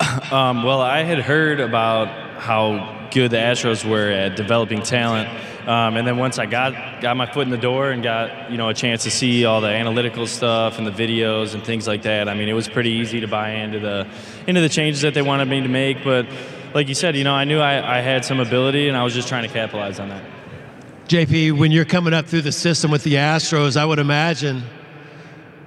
Um, 0.32 0.64
well, 0.64 0.80
I 0.80 1.02
had 1.02 1.20
heard 1.20 1.60
about 1.60 2.08
how 2.40 3.08
good 3.12 3.30
the 3.30 3.36
Astros 3.36 3.88
were 3.88 4.10
at 4.10 4.36
developing 4.36 4.82
talent 4.82 5.28
Um, 5.66 5.96
and 5.96 6.06
then 6.06 6.16
once 6.16 6.38
I 6.38 6.46
got 6.46 7.00
got 7.00 7.16
my 7.16 7.26
foot 7.26 7.42
in 7.42 7.50
the 7.50 7.58
door 7.58 7.90
and 7.90 8.02
got 8.02 8.50
you 8.50 8.56
know 8.56 8.68
a 8.68 8.74
chance 8.74 9.02
to 9.02 9.10
see 9.10 9.44
all 9.44 9.60
the 9.60 9.68
analytical 9.68 10.26
stuff 10.26 10.78
and 10.78 10.86
the 10.86 10.92
videos 10.92 11.54
and 11.54 11.64
things 11.64 11.88
like 11.88 12.02
that, 12.02 12.28
I 12.28 12.34
mean, 12.34 12.48
it 12.48 12.52
was 12.52 12.68
pretty 12.68 12.90
easy 12.90 13.20
to 13.20 13.26
buy 13.26 13.50
into 13.50 13.80
the 13.80 14.06
into 14.46 14.60
the 14.60 14.68
changes 14.68 15.02
that 15.02 15.14
they 15.14 15.22
wanted 15.22 15.48
me 15.48 15.60
to 15.60 15.68
make. 15.68 16.04
But 16.04 16.26
like 16.72 16.88
you 16.88 16.94
said, 16.94 17.16
you 17.16 17.24
know, 17.24 17.34
I 17.34 17.44
knew 17.44 17.58
I, 17.58 17.98
I 17.98 18.00
had 18.00 18.24
some 18.24 18.38
ability, 18.38 18.86
and 18.88 18.96
I 18.96 19.02
was 19.02 19.12
just 19.12 19.28
trying 19.28 19.42
to 19.42 19.52
capitalize 19.52 19.98
on 19.98 20.08
that. 20.10 20.24
JP, 21.08 21.58
when 21.58 21.72
you're 21.72 21.84
coming 21.84 22.14
up 22.14 22.26
through 22.26 22.42
the 22.42 22.52
system 22.52 22.90
with 22.90 23.02
the 23.02 23.14
Astros, 23.14 23.76
I 23.76 23.84
would 23.84 23.98
imagine 23.98 24.62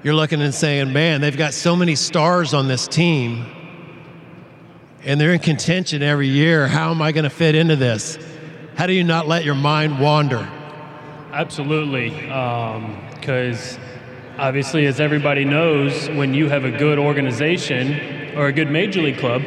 you're 0.03 0.13
looking 0.13 0.41
and 0.41 0.53
saying, 0.53 0.93
man, 0.93 1.19
they've 1.19 1.37
got 1.37 1.53
so 1.53 1.75
many 1.75 1.95
stars 1.95 2.53
on 2.53 2.67
this 2.67 2.87
team 2.87 3.45
and 5.03 5.19
they're 5.19 5.33
in 5.33 5.39
contention 5.39 6.03
every 6.03 6.27
year. 6.27 6.67
How 6.67 6.91
am 6.91 7.01
I 7.01 7.11
going 7.11 7.23
to 7.23 7.29
fit 7.29 7.55
into 7.55 7.75
this? 7.75 8.17
How 8.75 8.87
do 8.87 8.93
you 8.93 9.03
not 9.03 9.27
let 9.27 9.43
your 9.43 9.55
mind 9.55 9.99
wander? 9.99 10.47
Absolutely. 11.31 12.09
Because 12.09 13.75
um, 13.75 13.83
obviously, 14.37 14.85
as 14.85 14.99
everybody 14.99 15.45
knows, 15.45 16.09
when 16.09 16.33
you 16.33 16.49
have 16.49 16.65
a 16.65 16.71
good 16.71 16.97
organization 16.97 18.37
or 18.37 18.47
a 18.47 18.53
good 18.53 18.69
major 18.71 19.01
league 19.01 19.17
club, 19.17 19.41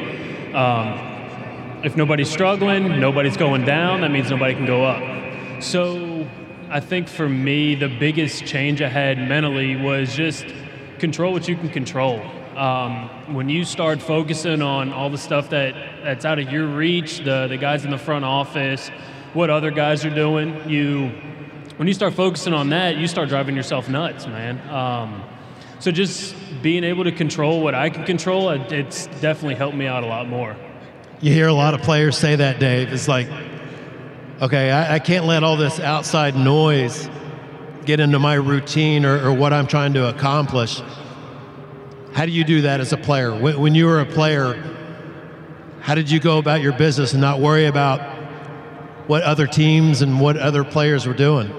um, 0.55 1.83
if 1.85 1.97
nobody's 1.97 2.31
struggling, 2.31 3.01
nobody's 3.01 3.37
going 3.37 3.65
down, 3.65 4.03
that 4.03 4.11
means 4.11 4.31
nobody 4.31 4.55
can 4.55 4.67
go 4.67 4.85
up. 4.85 5.63
So 5.63 6.29
I 6.71 6.81
think 6.81 7.09
for 7.09 7.29
me, 7.29 7.75
the 7.75 7.89
biggest 7.89 8.47
change 8.47 8.81
I 8.81 8.89
had 8.89 9.19
mentally 9.19 9.77
was 9.77 10.15
just 10.15 10.47
control 10.99 11.33
what 11.33 11.49
you 11.49 11.57
can 11.57 11.69
control. 11.69 12.23
Um, 12.57 13.35
when 13.35 13.49
you 13.49 13.65
start 13.65 14.01
focusing 14.03 14.63
on 14.63 14.93
all 14.93 15.11
the 15.11 15.19
stuff 15.19 15.51
that, 15.51 15.75
that's 16.03 16.25
out 16.25 16.39
of 16.39 16.53
your 16.53 16.67
reach, 16.67 17.19
the, 17.19 17.47
the 17.49 17.57
guys 17.57 17.85
in 17.85 17.91
the 17.91 17.99
front 17.99 18.25
office, 18.25 18.89
what 19.33 19.51
other 19.51 19.71
guys 19.71 20.05
are 20.05 20.15
doing, 20.15 20.69
you 20.69 21.11
when 21.77 21.89
you 21.89 21.95
start 21.95 22.13
focusing 22.13 22.53
on 22.53 22.69
that, 22.69 22.97
you 22.97 23.07
start 23.07 23.29
driving 23.31 23.57
yourself 23.57 23.89
nuts, 23.89 24.27
man. 24.27 24.61
Um, 24.69 25.25
so 25.79 25.91
just 25.91 26.35
being 26.63 26.85
able 26.85 27.05
to 27.05 27.13
control 27.13 27.63
what 27.63 27.75
I 27.75 27.89
can 27.89 28.05
control, 28.05 28.51
it's 28.51 29.07
definitely 29.21 29.55
helped 29.55 29.77
me 29.77 29.87
out 29.87 30.05
a 30.05 30.07
lot 30.07 30.29
more. 30.29 30.55
You 31.21 31.33
hear 31.33 31.49
a 31.49 31.53
lot 31.55 31.73
of 31.75 31.81
players 31.83 32.17
say 32.17 32.37
that, 32.37 32.61
Dave. 32.61 32.93
It's 32.93 33.09
like 33.09 33.29
okay, 34.43 34.73
I, 34.73 34.97
I, 34.97 34.99
can't 34.99 35.25
let 35.25 35.45
all 35.45 35.57
this 35.57 35.79
outside 35.79 36.35
noise 36.35 37.09
get 37.85 38.01
into 38.01 38.19
my 38.19 38.35
routine 38.35 39.07
or, 39.07 39.29
or, 39.29 39.33
what 39.33 39.53
I'm 39.53 39.69
trying 39.69 39.95
to 39.95 40.09
accomplish. 40.09 40.83
How 42.15 42.27
do 42.27 42.33
you 42.33 42.45
do 42.45 42.63
that 42.63 42.81
as 42.81 42.93
a 42.93 42.99
player? 42.99 43.35
When, 43.35 43.59
when, 43.59 43.75
you 43.75 43.87
were 43.87 44.01
a 44.01 44.07
player, 44.07 44.63
how 45.81 45.95
did 45.95 46.11
you 46.11 46.21
go 46.21 46.39
about 46.39 46.61
your 46.61 46.75
business 46.75 47.13
and 47.13 47.23
not 47.23 47.41
worry 47.41 47.65
about 47.65 48.01
what 49.09 49.23
other 49.23 49.47
teams 49.47 50.03
and 50.03 50.21
what 50.21 50.37
other 50.37 50.63
players 50.63 51.07
were 51.07 51.15
doing? 51.15 51.51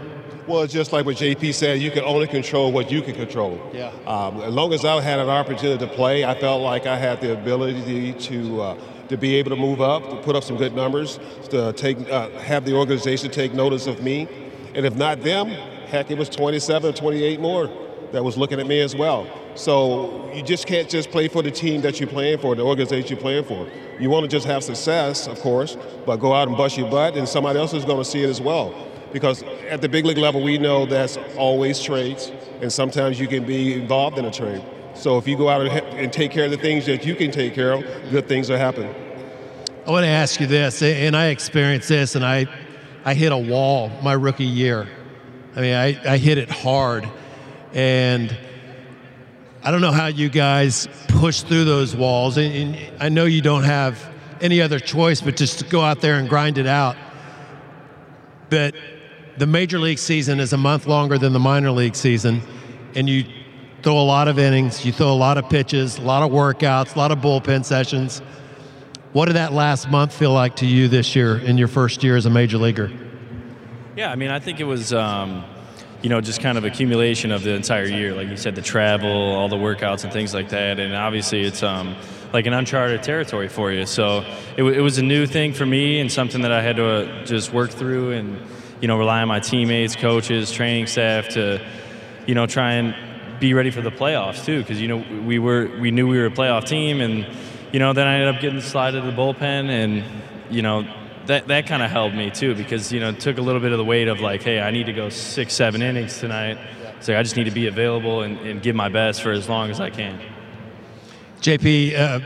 Well, 0.45 0.67
just 0.67 0.93
like 0.93 1.05
what 1.05 1.15
JP 1.15 1.53
said, 1.55 1.79
you 1.79 1.89
can 1.89 2.03
only 2.03 2.27
control 2.27 2.71
what 2.71 2.91
you 2.91 3.01
can 3.01 3.15
control. 3.15 3.59
Yeah. 3.73 3.91
Um, 4.05 4.41
as 4.41 4.53
long 4.53 4.73
as 4.73 4.85
I 4.85 5.01
had 5.01 5.19
an 5.19 5.29
opportunity 5.29 5.83
to 5.85 5.91
play, 5.91 6.23
I 6.23 6.39
felt 6.39 6.61
like 6.61 6.85
I 6.85 6.97
had 6.97 7.19
the 7.21 7.33
ability 7.33 8.13
to. 8.13 8.61
Uh, 8.61 8.77
to 9.09 9.17
be 9.17 9.35
able 9.35 9.49
to 9.49 9.57
move 9.57 9.81
up, 9.81 10.09
to 10.09 10.15
put 10.15 10.33
up 10.33 10.43
some 10.43 10.55
good 10.55 10.73
numbers, 10.73 11.19
to 11.49 11.73
take, 11.73 11.99
uh, 12.09 12.29
have 12.39 12.63
the 12.63 12.73
organization 12.73 13.29
take 13.29 13.53
notice 13.53 13.85
of 13.85 14.01
me. 14.01 14.29
And 14.73 14.85
if 14.85 14.95
not 14.95 15.21
them, 15.21 15.49
heck, 15.87 16.09
it 16.09 16.17
was 16.17 16.29
27 16.29 16.89
or 16.89 16.93
28 16.93 17.39
more 17.41 17.69
that 18.13 18.23
was 18.23 18.37
looking 18.37 18.59
at 18.59 18.67
me 18.67 18.79
as 18.79 18.95
well. 18.95 19.27
So 19.55 20.31
you 20.33 20.43
just 20.43 20.67
can't 20.67 20.87
just 20.87 21.09
play 21.09 21.27
for 21.27 21.41
the 21.41 21.51
team 21.51 21.81
that 21.81 21.99
you're 21.99 22.07
playing 22.07 22.37
for, 22.37 22.55
the 22.55 22.61
organization 22.61 23.09
you're 23.09 23.19
playing 23.19 23.43
for. 23.43 23.67
You 23.99 24.09
want 24.09 24.23
to 24.23 24.29
just 24.29 24.45
have 24.45 24.63
success, 24.63 25.27
of 25.27 25.39
course, 25.39 25.77
but 26.05 26.17
go 26.17 26.31
out 26.33 26.47
and 26.47 26.55
bust 26.55 26.77
your 26.77 26.89
butt, 26.89 27.17
and 27.17 27.27
somebody 27.27 27.59
else 27.59 27.73
is 27.73 27.83
going 27.83 27.97
to 27.97 28.05
see 28.05 28.23
it 28.23 28.29
as 28.29 28.39
well. 28.39 28.73
Because 29.11 29.43
at 29.69 29.81
the 29.81 29.89
big 29.89 30.05
league 30.05 30.17
level, 30.19 30.43
we 30.43 30.59
know 30.59 30.85
that's 30.85 31.17
always 31.37 31.81
trades, 31.81 32.31
and 32.61 32.71
sometimes 32.71 33.19
you 33.19 33.27
can 33.27 33.45
be 33.45 33.73
involved 33.73 34.17
in 34.19 34.25
a 34.25 34.31
trade. 34.31 34.63
So 34.93 35.17
if 35.17 35.27
you 35.27 35.35
go 35.35 35.49
out 35.49 35.65
and 35.67 36.13
take 36.13 36.31
care 36.31 36.45
of 36.45 36.51
the 36.51 36.57
things 36.57 36.85
that 36.85 37.05
you 37.05 37.15
can 37.15 37.31
take 37.31 37.55
care 37.55 37.73
of, 37.73 37.83
good 38.11 38.27
things 38.27 38.47
will 38.49 38.57
happen. 38.57 38.93
I 39.87 39.91
want 39.91 40.03
to 40.03 40.09
ask 40.09 40.39
you 40.39 40.45
this, 40.45 40.83
and 40.83 41.15
I 41.15 41.27
experienced 41.27 41.89
this, 41.89 42.15
and 42.15 42.23
I, 42.23 42.45
I 43.05 43.15
hit 43.15 43.31
a 43.31 43.37
wall 43.37 43.89
my 44.03 44.13
rookie 44.13 44.45
year. 44.45 44.87
I 45.55 45.61
mean, 45.61 45.73
I, 45.73 46.13
I 46.13 46.17
hit 46.17 46.37
it 46.37 46.49
hard, 46.49 47.09
and 47.73 48.35
I 49.63 49.71
don't 49.71 49.81
know 49.81 49.91
how 49.91 50.07
you 50.07 50.29
guys 50.29 50.87
push 51.07 51.41
through 51.41 51.65
those 51.65 51.95
walls. 51.95 52.37
And, 52.37 52.77
I 52.99 53.09
know 53.09 53.25
you 53.25 53.41
don't 53.41 53.63
have 53.63 54.11
any 54.41 54.61
other 54.61 54.79
choice 54.79 55.21
but 55.21 55.37
just 55.37 55.59
to 55.59 55.65
go 55.65 55.81
out 55.81 56.01
there 56.01 56.15
and 56.15 56.27
grind 56.27 56.57
it 56.57 56.67
out. 56.67 56.97
But 58.49 58.75
the 59.37 59.47
major 59.47 59.79
league 59.79 59.99
season 59.99 60.39
is 60.39 60.53
a 60.53 60.57
month 60.57 60.85
longer 60.85 61.17
than 61.17 61.33
the 61.33 61.39
minor 61.39 61.71
league 61.71 61.95
season, 61.95 62.41
and 62.93 63.09
you 63.09 63.25
throw 63.81 63.99
a 63.99 64.03
lot 64.03 64.27
of 64.27 64.37
innings, 64.37 64.85
you 64.85 64.91
throw 64.91 65.11
a 65.11 65.15
lot 65.15 65.37
of 65.37 65.49
pitches, 65.49 65.97
a 65.97 66.01
lot 66.01 66.23
of 66.23 66.31
workouts, 66.31 66.95
a 66.95 66.99
lot 66.99 67.11
of 67.11 67.19
bullpen 67.19 67.65
sessions. 67.65 68.21
What 69.13 69.25
did 69.25 69.35
that 69.35 69.53
last 69.53 69.89
month 69.89 70.13
feel 70.13 70.33
like 70.33 70.57
to 70.57 70.65
you 70.65 70.87
this 70.87 71.15
year 71.15 71.37
in 71.37 71.57
your 71.57 71.67
first 71.67 72.03
year 72.03 72.15
as 72.15 72.25
a 72.25 72.29
major 72.29 72.57
leaguer? 72.57 72.91
Yeah, 73.95 74.11
I 74.11 74.15
mean, 74.15 74.29
I 74.29 74.39
think 74.39 74.59
it 74.59 74.63
was, 74.63 74.91
um, 74.93 75.43
you 76.03 76.09
know, 76.09 76.21
just 76.21 76.41
kind 76.41 76.57
of 76.57 76.65
accumulation 76.65 77.31
of 77.31 77.43
the 77.43 77.53
entire 77.53 77.85
year. 77.85 78.13
Like 78.13 78.27
you 78.27 78.37
said, 78.37 78.55
the 78.55 78.61
travel, 78.61 79.09
all 79.09 79.49
the 79.49 79.55
workouts, 79.55 80.03
and 80.03 80.13
things 80.13 80.33
like 80.33 80.49
that. 80.49 80.79
And 80.79 80.93
obviously, 80.93 81.41
it's 81.41 81.63
um, 81.63 81.95
like 82.31 82.45
an 82.45 82.53
uncharted 82.53 83.01
territory 83.01 83.47
for 83.47 83.71
you. 83.71 83.85
So 83.85 84.25
it, 84.57 84.63
it, 84.63 84.81
was 84.81 84.97
a 84.97 85.03
new 85.03 85.25
thing 85.25 85.53
for 85.53 85.65
me 85.65 85.99
and 85.99 86.11
something 86.11 86.41
that 86.41 86.51
I 86.51 86.61
had 86.61 86.75
to 86.75 86.85
uh, 86.85 87.25
just 87.25 87.53
work 87.53 87.71
through 87.71 88.11
and, 88.11 88.39
you 88.81 88.87
know, 88.87 88.97
rely 88.97 89.21
on 89.21 89.27
my 89.29 89.39
teammates, 89.39 89.95
coaches, 89.95 90.51
training 90.51 90.87
staff 90.87 91.29
to, 91.29 91.65
you 92.27 92.35
know, 92.35 92.45
try 92.45 92.73
and 92.73 92.93
be 93.39 93.53
ready 93.53 93.71
for 93.71 93.81
the 93.81 93.91
playoffs 93.91 94.45
too, 94.45 94.59
because 94.59 94.79
you 94.79 94.87
know 94.87 95.03
we 95.25 95.37
were 95.37 95.69
we 95.79 95.91
knew 95.91 96.07
we 96.07 96.17
were 96.17 96.27
a 96.27 96.31
playoff 96.31 96.65
team, 96.65 97.01
and 97.01 97.27
you 97.73 97.79
know 97.79 97.91
then 97.91 98.07
I 98.07 98.13
ended 98.13 98.35
up 98.35 98.41
getting 98.41 98.61
slided 98.61 99.03
to 99.03 99.11
the 99.11 99.15
bullpen, 99.15 99.69
and 99.69 100.03
you 100.49 100.61
know 100.61 100.83
that 101.27 101.47
that 101.47 101.67
kind 101.67 101.83
of 101.83 101.89
helped 101.91 102.15
me 102.15 102.31
too, 102.31 102.55
because 102.55 102.91
you 102.91 102.99
know 102.99 103.09
it 103.09 103.19
took 103.19 103.37
a 103.37 103.41
little 103.41 103.61
bit 103.61 103.71
of 103.71 103.77
the 103.77 103.85
weight 103.85 104.07
of 104.07 104.19
like, 104.19 104.43
hey, 104.43 104.59
I 104.59 104.71
need 104.71 104.85
to 104.87 104.93
go 104.93 105.09
six, 105.09 105.53
seven 105.53 105.81
innings 105.81 106.19
tonight, 106.19 106.57
so 106.99 107.17
I 107.17 107.23
just 107.23 107.35
need 107.35 107.45
to 107.45 107.51
be 107.51 107.67
available 107.67 108.21
and, 108.21 108.37
and 108.39 108.61
give 108.61 108.75
my 108.75 108.89
best 108.89 109.21
for 109.21 109.31
as 109.31 109.47
long 109.47 109.69
as 109.69 109.79
I 109.79 109.89
can. 109.89 110.19
JP, 111.41 111.97
uh, 111.97 112.19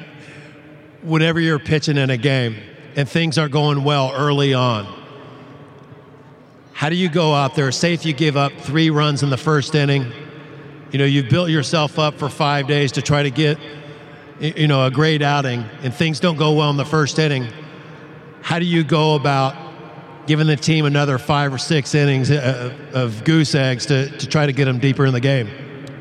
whenever 1.02 1.40
you're 1.40 1.60
pitching 1.60 1.98
in 1.98 2.10
a 2.10 2.18
game 2.18 2.58
and 2.96 3.10
things 3.10 3.38
are 3.38 3.50
going 3.50 3.84
well 3.84 4.12
early 4.14 4.54
on, 4.54 4.86
how 6.74 6.90
do 6.90 6.96
you 6.96 7.10
go 7.10 7.34
out 7.34 7.56
there? 7.56 7.72
Say 7.72 7.94
if 7.94 8.06
you 8.06 8.14
give 8.14 8.38
up 8.38 8.52
three 8.54 8.90
runs 8.90 9.24
in 9.24 9.30
the 9.30 9.38
first 9.38 9.74
inning 9.74 10.12
you 10.92 11.00
know, 11.00 11.06
you've 11.06 11.30
built 11.30 11.50
yourself 11.50 12.00
up 12.00 12.16
for 12.16 12.30
five 12.30 12.68
days 12.68 12.94
to 12.94 13.02
try 13.02 13.24
to 13.24 13.30
get, 13.30 13.60
you 14.40 14.68
know, 14.68 14.86
a 14.86 14.92
great 14.92 15.22
outing, 15.22 15.66
and 15.82 15.94
things 15.94 16.20
don't 16.20 16.38
go 16.38 16.54
well 16.54 16.70
in 16.70 16.78
the 16.78 16.86
first 16.86 17.20
inning. 17.20 17.48
How 18.42 18.60
do 18.60 18.66
you 18.66 18.84
go 18.84 19.16
about 19.16 19.56
giving 20.28 20.48
the 20.48 20.56
team 20.56 20.86
another 20.86 21.18
five 21.18 21.54
or 21.54 21.58
six 21.58 21.96
innings 21.96 22.30
uh, 22.30 22.74
of 22.94 23.24
goose 23.24 23.56
eggs 23.56 23.86
to, 23.88 24.10
to 24.18 24.28
try 24.28 24.46
to 24.46 24.54
get 24.54 24.66
them 24.66 24.80
deeper 24.80 25.06
in 25.06 25.14
the 25.14 25.20
game? 25.20 25.50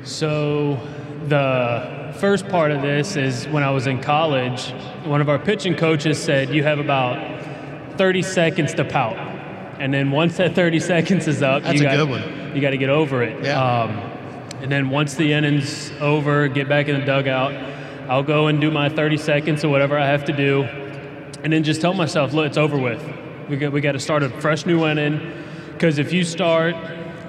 So, 0.04 0.78
the 1.26 2.14
first 2.20 2.48
part 2.48 2.70
of 2.70 2.82
this 2.82 3.16
is 3.16 3.46
when 3.48 3.62
I 3.62 3.70
was 3.70 3.86
in 3.86 4.00
college, 4.00 4.70
one 5.04 5.20
of 5.20 5.28
our 5.28 5.38
pitching 5.38 5.74
coaches 5.74 6.22
said, 6.22 6.50
You 6.50 6.62
have 6.62 6.78
about 6.78 7.96
30 7.96 8.22
seconds 8.22 8.74
to 8.74 8.84
pout. 8.84 9.16
And 9.78 9.92
then 9.92 10.10
once 10.10 10.36
that 10.38 10.54
30 10.54 10.80
seconds 10.80 11.28
is 11.28 11.42
up, 11.42 11.62
That's 11.62 11.80
you 11.80 11.84
got, 11.84 12.54
You 12.54 12.60
got 12.60 12.70
to 12.70 12.78
get 12.78 12.88
over 12.88 13.22
it. 13.22 13.44
Yeah. 13.44 13.82
Um, 13.82 13.90
and 14.62 14.72
then 14.72 14.88
once 14.88 15.14
the 15.14 15.32
inning's 15.32 15.92
over, 16.00 16.48
get 16.48 16.68
back 16.68 16.88
in 16.88 16.98
the 16.98 17.04
dugout. 17.04 17.52
I'll 18.08 18.22
go 18.22 18.46
and 18.46 18.60
do 18.60 18.70
my 18.70 18.88
30 18.88 19.16
seconds 19.16 19.64
or 19.64 19.68
whatever 19.68 19.98
I 19.98 20.06
have 20.06 20.24
to 20.26 20.32
do, 20.32 20.62
and 21.46 21.52
then 21.52 21.62
just 21.62 21.80
tell 21.80 21.94
myself, 21.94 22.32
look, 22.32 22.44
it's 22.44 22.56
over 22.56 22.76
with. 22.76 23.00
We 23.48 23.56
got, 23.56 23.70
we 23.70 23.80
got 23.80 23.92
to 23.92 24.00
start 24.00 24.24
a 24.24 24.30
fresh 24.40 24.66
new 24.66 24.84
inning, 24.84 25.32
because 25.72 26.00
if 26.00 26.12
you 26.12 26.24
start 26.24 26.74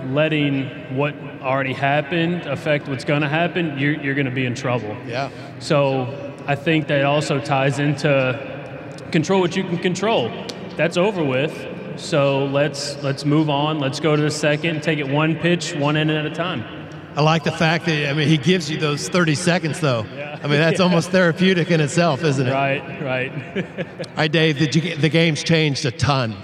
letting 0.07 0.69
what 0.95 1.13
already 1.39 1.73
happened 1.73 2.47
affect 2.47 2.87
what's 2.87 3.03
going 3.03 3.21
to 3.21 3.27
happen, 3.27 3.77
you're, 3.77 3.93
you're 4.01 4.15
going 4.15 4.25
to 4.25 4.31
be 4.31 4.47
in 4.47 4.55
trouble. 4.55 4.97
Yeah. 5.05 5.29
So 5.59 6.33
I 6.47 6.55
think 6.55 6.87
that 6.87 7.05
also 7.05 7.39
ties 7.39 7.77
into 7.77 9.05
control 9.11 9.39
what 9.39 9.55
you 9.55 9.63
can 9.63 9.77
control. 9.77 10.31
That's 10.77 10.97
over 10.97 11.23
with. 11.23 11.99
So 11.99 12.45
let's 12.45 12.97
let's 13.03 13.23
move 13.23 13.51
on. 13.51 13.77
Let's 13.77 13.99
go 13.99 14.15
to 14.15 14.21
the 14.23 14.31
second. 14.31 14.81
Take 14.81 14.97
it 14.97 15.07
one 15.07 15.35
pitch, 15.35 15.75
one 15.75 15.95
inning 15.95 16.17
at 16.17 16.25
a 16.25 16.33
time. 16.33 16.76
I 17.17 17.21
like 17.21 17.43
the 17.43 17.51
fact 17.51 17.85
that 17.87 18.11
I 18.11 18.13
mean 18.13 18.27
he 18.27 18.37
gives 18.37 18.69
you 18.69 18.77
those 18.77 19.09
30 19.09 19.33
seconds 19.33 19.79
though. 19.79 20.05
Yeah. 20.15 20.39
I 20.43 20.43
mean 20.43 20.59
that's 20.59 20.77
yeah. 20.77 20.85
almost 20.85 21.09
therapeutic 21.09 21.71
in 21.71 21.81
itself, 21.81 22.23
isn't 22.23 22.45
it? 22.45 22.51
Right, 22.51 23.01
right. 23.01 24.07
Hi, 24.15 24.27
Dave. 24.27 24.59
The, 24.59 24.95
the 24.95 25.09
game's 25.09 25.41
changed 25.41 25.83
a 25.85 25.91
ton, 25.91 26.35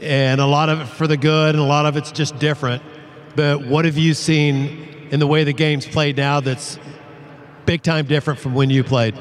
and 0.00 0.40
a 0.40 0.46
lot 0.46 0.68
of 0.68 0.82
it 0.82 0.84
for 0.86 1.08
the 1.08 1.16
good, 1.16 1.56
and 1.56 1.58
a 1.58 1.66
lot 1.66 1.86
of 1.86 1.96
it's 1.96 2.12
just 2.12 2.38
different. 2.38 2.84
But 3.34 3.66
what 3.66 3.84
have 3.84 3.98
you 3.98 4.14
seen 4.14 5.08
in 5.10 5.18
the 5.18 5.26
way 5.26 5.42
the 5.42 5.52
game's 5.52 5.88
played 5.88 6.16
now 6.16 6.38
that's 6.38 6.78
big 7.66 7.82
time 7.82 8.06
different 8.06 8.38
from 8.38 8.54
when 8.54 8.70
you 8.70 8.84
played? 8.84 9.18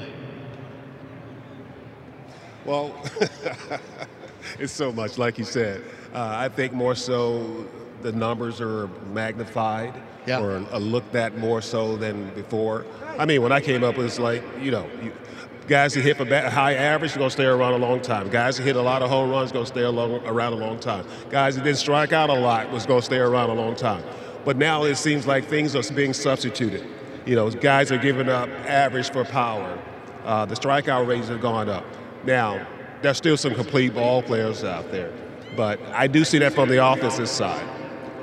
Well. 2.63 2.95
it's 4.59 4.71
so 4.71 4.91
much, 4.91 5.17
like 5.17 5.39
you 5.39 5.45
said. 5.45 5.83
Uh, 6.13 6.29
I 6.31 6.49
think 6.49 6.73
more 6.73 6.93
so 6.93 7.67
the 8.01 8.11
numbers 8.11 8.61
are 8.61 8.87
magnified 9.13 9.93
Yeah. 10.25 10.39
or 10.41 10.59
looked 10.79 11.15
at 11.15 11.37
more 11.37 11.61
so 11.61 11.97
than 11.97 12.29
before. 12.35 12.85
I 13.17 13.25
mean, 13.25 13.41
when 13.41 13.51
I 13.51 13.59
came 13.61 13.83
up, 13.83 13.95
it 13.95 14.01
was 14.01 14.19
like, 14.19 14.43
you 14.61 14.71
know, 14.71 14.87
you, 15.01 15.11
guys 15.67 15.93
that 15.93 16.01
hit 16.01 16.17
for 16.17 16.25
ba- 16.25 16.49
high 16.49 16.73
average, 16.73 17.15
are 17.15 17.19
going 17.19 17.29
to 17.29 17.33
stay 17.33 17.45
around 17.45 17.73
a 17.73 17.77
long 17.77 18.01
time. 18.01 18.29
Guys 18.29 18.57
that 18.57 18.63
hit 18.63 18.75
a 18.75 18.81
lot 18.81 19.01
of 19.01 19.09
home 19.09 19.29
runs, 19.29 19.51
going 19.51 19.65
to 19.65 19.71
stay 19.71 19.83
around 19.83 20.53
a 20.53 20.55
long 20.55 20.79
time. 20.79 21.05
Guys 21.29 21.55
that 21.55 21.63
didn't 21.63 21.77
strike 21.77 22.11
out 22.13 22.29
a 22.29 22.33
lot 22.33 22.71
was 22.71 22.85
going 22.85 23.01
to 23.01 23.05
stay 23.05 23.17
around 23.19 23.49
a 23.49 23.53
long 23.53 23.75
time. 23.75 24.03
But 24.45 24.57
now 24.57 24.83
it 24.85 24.95
seems 24.95 25.27
like 25.27 25.45
things 25.45 25.75
are 25.75 25.93
being 25.93 26.13
substituted. 26.13 26.85
You 27.25 27.35
know, 27.35 27.51
guys 27.51 27.91
are 27.91 27.97
giving 27.97 28.29
up 28.29 28.49
average 28.65 29.11
for 29.11 29.23
power. 29.25 29.77
Uh, 30.23 30.45
the 30.45 30.55
strikeout 30.55 31.07
rates 31.07 31.27
have 31.27 31.41
gone 31.41 31.69
up. 31.69 31.85
Now, 32.25 32.65
there's 33.01 33.17
still 33.17 33.37
some 33.37 33.53
complete 33.53 33.93
ball 33.93 34.21
players 34.23 34.63
out 34.63 34.91
there, 34.91 35.11
but 35.55 35.79
I 35.93 36.07
do 36.07 36.25
see 36.25 36.39
that 36.39 36.53
from 36.53 36.69
the 36.69 36.83
offensive 36.85 37.29
side. 37.29 37.65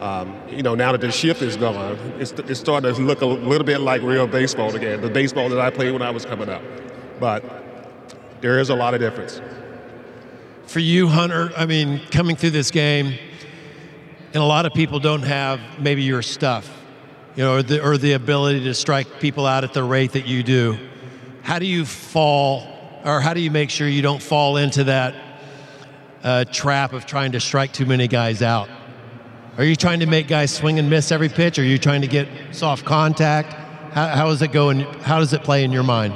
Um, 0.01 0.37
you 0.49 0.63
know, 0.63 0.75
now 0.75 0.93
that 0.93 1.01
the 1.01 1.11
shift 1.11 1.41
is 1.41 1.57
gone, 1.57 1.99
it's, 2.19 2.33
it's 2.33 2.61
starting 2.61 2.95
to 2.95 3.01
look 3.01 3.23
a 3.23 3.27
little 3.27 3.65
bit 3.65 3.81
like 3.81 4.03
real 4.03 4.27
baseball 4.27 4.75
again, 4.75 5.01
the 5.01 5.09
baseball 5.09 5.49
that 5.49 5.59
I 5.59 5.71
played 5.71 5.93
when 5.93 6.03
I 6.03 6.11
was 6.11 6.27
coming 6.27 6.49
up. 6.51 6.63
But 7.19 7.43
there 8.43 8.59
is 8.59 8.69
a 8.69 8.75
lot 8.75 8.93
of 8.93 9.01
difference. 9.01 9.41
For 10.67 10.81
you, 10.81 11.09
Hunter, 11.09 11.51
I 11.57 11.65
mean, 11.65 12.01
coming 12.11 12.37
through 12.37 12.51
this 12.51 12.71
game, 12.71 13.19
and 14.35 14.43
a 14.43 14.47
lot 14.47 14.67
of 14.67 14.75
people 14.75 15.01
don't 15.01 15.23
have 15.23 15.61
maybe 15.79 16.03
your 16.03 16.21
stuff, 16.21 16.71
you 17.37 17.43
know, 17.43 17.55
or 17.55 17.63
the, 17.63 17.83
or 17.83 17.97
the 17.97 18.13
ability 18.13 18.65
to 18.65 18.75
strike 18.75 19.21
people 19.21 19.47
out 19.47 19.65
at 19.65 19.73
the 19.73 19.83
rate 19.83 20.13
that 20.13 20.27
you 20.27 20.43
do. 20.43 20.77
How 21.43 21.59
do 21.59 21.65
you 21.65 21.87
fall, 21.87 22.67
or 23.05 23.21
how 23.21 23.33
do 23.33 23.41
you 23.41 23.51
make 23.51 23.71
sure 23.71 23.89
you 23.89 24.03
don't 24.03 24.23
fall 24.23 24.59
into 24.59 24.85
that 24.85 25.15
uh, 26.23 26.45
trap 26.45 26.93
of 26.93 27.07
trying 27.07 27.33
to 27.33 27.41
strike 27.41 27.73
too 27.73 27.87
many 27.87 28.09
guys 28.09 28.43
out? 28.43 28.69
Are 29.59 29.65
you 29.65 29.75
trying 29.75 30.01
to 30.01 30.07
make 30.07 30.29
guys 30.29 30.55
swing 30.55 30.79
and 30.79 30.91
miss 30.91 31.11
every 31.11 31.31
pitch? 31.31 31.59
Are 31.59 31.65
you 31.65 31.79
trying 31.79 32.03
to 32.03 32.07
get 32.07 32.29
soft 32.53 32.85
contact? 32.85 33.55
How, 33.95 34.09
how 34.09 34.29
is 34.29 34.43
it 34.43 34.53
going? 34.53 34.81
How 34.81 35.19
does 35.19 35.33
it 35.33 35.45
play 35.45 35.65
in 35.65 35.73
your 35.73 35.83
mind? 35.83 36.15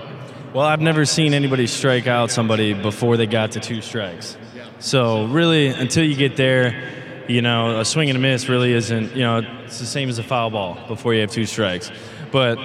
Well, 0.53 0.67
I've 0.67 0.83
never 0.83 1.07
seen 1.07 1.33
anybody 1.33 1.67
strike 1.67 2.07
out 2.07 2.31
somebody 2.31 2.75
before 2.75 3.17
they 3.17 3.27
got 3.27 3.53
to 3.53 3.61
two 3.61 3.81
strikes. 3.81 4.37
So 4.79 5.25
really, 5.25 5.69
until 5.69 6.05
you 6.05 6.17
get 6.17 6.37
there, 6.37 7.25
you 7.29 7.41
know, 7.41 7.81
a 7.81 7.85
swing 7.85 8.11
and 8.11 8.19
a 8.19 8.21
miss 8.21 8.51
really 8.51 8.75
isn't. 8.75 9.17
You 9.17 9.23
know, 9.23 9.39
it's 9.65 9.79
the 9.79 9.87
same 9.87 10.11
as 10.11 10.19
a 10.19 10.23
foul 10.23 10.51
ball 10.51 10.79
before 10.87 11.15
you 11.15 11.23
have 11.23 11.31
two 11.31 11.47
strikes. 11.47 11.91
But 12.31 12.59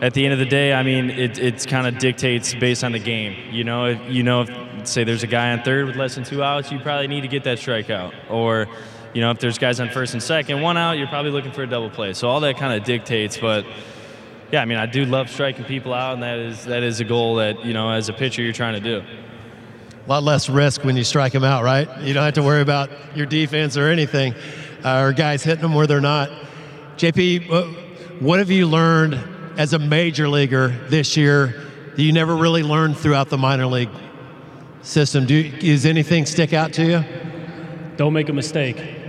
at 0.00 0.14
the 0.14 0.24
end 0.24 0.32
of 0.32 0.38
the 0.38 0.46
day, 0.46 0.72
I 0.72 0.84
mean, 0.84 1.10
it 1.10 1.40
it 1.40 1.66
kind 1.66 1.88
of 1.88 1.98
dictates 1.98 2.54
based 2.54 2.84
on 2.84 2.92
the 2.92 3.00
game. 3.00 3.52
You 3.52 3.64
know, 3.64 3.86
if 3.86 4.00
you 4.08 4.22
know, 4.22 4.42
if, 4.42 4.86
say 4.86 5.02
there's 5.02 5.24
a 5.24 5.26
guy 5.26 5.50
on 5.50 5.62
third 5.64 5.86
with 5.86 5.96
less 5.96 6.14
than 6.14 6.22
two 6.22 6.42
outs, 6.42 6.70
you 6.70 6.78
probably 6.78 7.08
need 7.08 7.22
to 7.22 7.28
get 7.28 7.42
that 7.44 7.58
strikeout. 7.58 8.12
Or, 8.30 8.68
you 9.12 9.20
know, 9.20 9.30
if 9.30 9.38
there's 9.38 9.58
guys 9.58 9.80
on 9.80 9.90
first 9.90 10.14
and 10.14 10.22
second, 10.22 10.60
one 10.60 10.76
out, 10.76 10.92
you're 10.92 11.08
probably 11.08 11.32
looking 11.32 11.52
for 11.52 11.62
a 11.62 11.66
double 11.66 11.90
play. 11.90 12.12
So 12.12 12.28
all 12.28 12.40
that 12.40 12.56
kind 12.56 12.72
of 12.72 12.84
dictates, 12.86 13.36
but 13.36 13.64
yeah, 14.52 14.62
I 14.62 14.64
mean, 14.64 14.78
I 14.78 14.86
do 14.86 15.04
love 15.04 15.30
striking 15.30 15.64
people 15.64 15.94
out, 15.94 16.14
and 16.14 16.22
that 16.22 16.38
is 16.38 16.64
that 16.64 16.82
is 16.82 17.00
a 17.00 17.04
goal 17.04 17.36
that 17.36 17.64
you 17.64 17.72
know, 17.72 17.90
as 17.90 18.08
a 18.08 18.12
pitcher, 18.12 18.42
you're 18.42 18.52
trying 18.52 18.74
to 18.74 18.80
do. 18.80 19.02
A 20.04 20.08
lot 20.08 20.22
less 20.22 20.48
risk 20.48 20.84
when 20.84 20.96
you 20.96 21.04
strike 21.04 21.32
them 21.32 21.44
out, 21.44 21.62
right? 21.62 21.88
You 22.00 22.14
don't 22.14 22.24
have 22.24 22.34
to 22.34 22.42
worry 22.42 22.62
about 22.62 22.90
your 23.14 23.26
defense 23.26 23.76
or 23.76 23.86
anything, 23.88 24.34
uh, 24.84 25.02
or 25.02 25.12
guys 25.12 25.44
hitting 25.44 25.62
them 25.62 25.74
where 25.74 25.86
they're 25.86 26.00
not. 26.00 26.30
JP, 26.96 28.20
what 28.20 28.38
have 28.40 28.50
you 28.50 28.66
learned 28.66 29.14
as 29.56 29.72
a 29.72 29.78
major 29.78 30.28
leaguer 30.28 30.68
this 30.88 31.16
year 31.16 31.54
that 31.94 32.02
you 32.02 32.12
never 32.12 32.34
really 32.34 32.62
learned 32.62 32.96
throughout 32.96 33.28
the 33.28 33.38
minor 33.38 33.66
league 33.66 33.90
system? 34.82 35.26
Do 35.26 35.48
does 35.48 35.86
anything 35.86 36.26
stick 36.26 36.52
out 36.52 36.72
to 36.74 36.84
you? 36.84 37.04
Don't 37.96 38.12
make 38.12 38.28
a 38.28 38.32
mistake. 38.32 38.99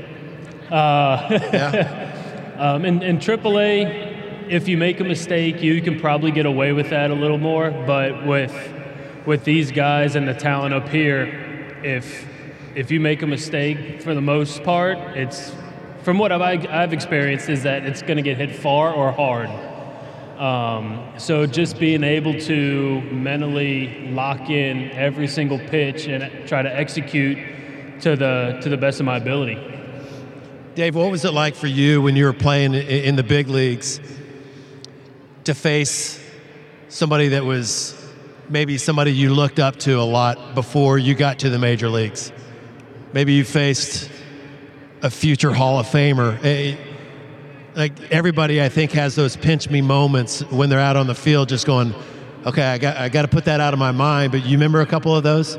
Uh, 0.72 2.56
um, 2.58 2.86
in, 2.86 3.04
in 3.04 3.18
AAA, 3.18 4.48
if 4.50 4.68
you 4.68 4.78
make 4.78 5.00
a 5.00 5.04
mistake, 5.04 5.62
you 5.62 5.82
can 5.82 6.00
probably 6.00 6.32
get 6.32 6.46
away 6.46 6.72
with 6.72 6.90
that 6.90 7.12
a 7.12 7.14
little 7.14 7.38
more. 7.38 7.72
But 7.72 8.26
with 8.26 8.54
with 9.26 9.44
these 9.44 9.72
guys 9.72 10.16
and 10.16 10.28
the 10.28 10.34
talent 10.34 10.74
up 10.74 10.90
here, 10.90 11.80
if 11.84 12.28
if 12.76 12.90
you 12.90 13.00
make 13.00 13.22
a 13.22 13.28
mistake, 13.28 14.02
for 14.02 14.14
the 14.14 14.22
most 14.22 14.64
part, 14.64 14.98
it's 15.18 15.54
from 16.04 16.18
what 16.18 16.32
I've, 16.32 16.66
I've 16.68 16.94
experienced 16.94 17.50
is 17.50 17.64
that 17.64 17.84
it's 17.84 18.02
going 18.02 18.18
to 18.18 18.24
get 18.24 18.38
hit 18.38 18.56
far 18.56 18.94
or 18.94 19.12
hard. 19.12 19.50
Um, 20.40 21.14
so 21.18 21.46
just 21.46 21.78
being 21.78 22.04
able 22.04 22.34
to 22.42 23.02
mentally 23.12 24.10
lock 24.10 24.50
in 24.50 24.90
every 24.92 25.28
single 25.28 25.60
pitch 25.60 26.08
and 26.08 26.48
try 26.48 26.64
to 26.64 26.76
execute 26.76 27.38
to 28.02 28.16
the 28.16 28.60
to 28.64 28.70
the 28.70 28.78
best 28.78 29.00
of 29.00 29.06
my 29.06 29.18
ability. 29.18 29.81
Dave, 30.76 30.96
what 30.96 31.12
was 31.12 31.26
it 31.26 31.34
like 31.34 31.56
for 31.56 31.68
you 31.68 32.02
when 32.02 32.16
you 32.16 32.24
were 32.24 32.34
playing 32.34 32.74
in 32.74 33.18
the 33.18 33.24
big 33.24 33.50
leagues 33.50 34.00
to 35.44 35.54
face 35.54 36.18
somebody 36.88 37.30
that 37.30 37.44
was 37.44 37.94
maybe 38.48 38.78
somebody 38.78 39.12
you 39.12 39.34
looked 39.34 39.60
up 39.60 39.76
to 39.76 40.00
a 40.00 40.04
lot 40.04 40.56
before 40.56 40.98
you 40.98 41.14
got 41.14 41.40
to 41.40 41.50
the 41.50 41.60
major 41.60 41.90
leagues? 41.90 42.32
Maybe 43.12 43.34
you 43.34 43.44
faced 43.44 44.10
a 45.02 45.10
future 45.10 45.52
Hall 45.52 45.78
of 45.78 45.88
Famer. 45.88 46.78
Like 47.76 48.00
everybody, 48.10 48.62
I 48.62 48.70
think, 48.70 48.94
has 48.94 49.14
those 49.16 49.36
pinch 49.36 49.70
me 49.70 49.82
moments 49.82 50.40
when 50.52 50.70
they're 50.70 50.80
out 50.80 50.96
on 50.96 51.08
the 51.08 51.16
field, 51.16 51.50
just 51.50 51.66
going, 51.66 51.94
"Okay, 52.46 52.64
I 52.64 52.78
got, 52.78 52.96
I 52.96 53.10
got 53.10 53.24
to 53.24 53.28
put 53.28 53.44
that 53.46 53.60
out 53.60 53.74
of 53.74 53.80
my 53.80 53.92
mind." 53.92 54.32
But 54.32 54.46
you 54.46 54.54
remember 54.54 54.80
a 54.80 54.86
couple 54.86 55.14
of 55.14 55.24
those? 55.24 55.58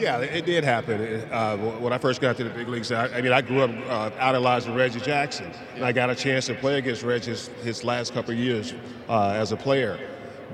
Yeah, 0.00 0.20
it 0.20 0.46
did 0.46 0.64
happen. 0.64 1.30
Uh, 1.30 1.58
when 1.58 1.92
I 1.92 1.98
first 1.98 2.22
got 2.22 2.36
to 2.38 2.44
the 2.44 2.50
big 2.50 2.68
leagues, 2.68 2.90
I, 2.90 3.08
I 3.08 3.20
mean, 3.20 3.32
I 3.32 3.42
grew 3.42 3.60
up 3.60 3.70
uh, 3.86 4.10
idolizing 4.18 4.74
Reggie 4.74 5.00
Jackson, 5.00 5.52
and 5.74 5.84
I 5.84 5.92
got 5.92 6.08
a 6.08 6.14
chance 6.14 6.46
to 6.46 6.54
play 6.54 6.78
against 6.78 7.02
Reggie 7.02 7.34
his, 7.62 7.84
last 7.84 8.14
couple 8.14 8.32
years 8.32 8.72
uh, 9.10 9.32
as 9.32 9.52
a 9.52 9.58
player. 9.58 9.98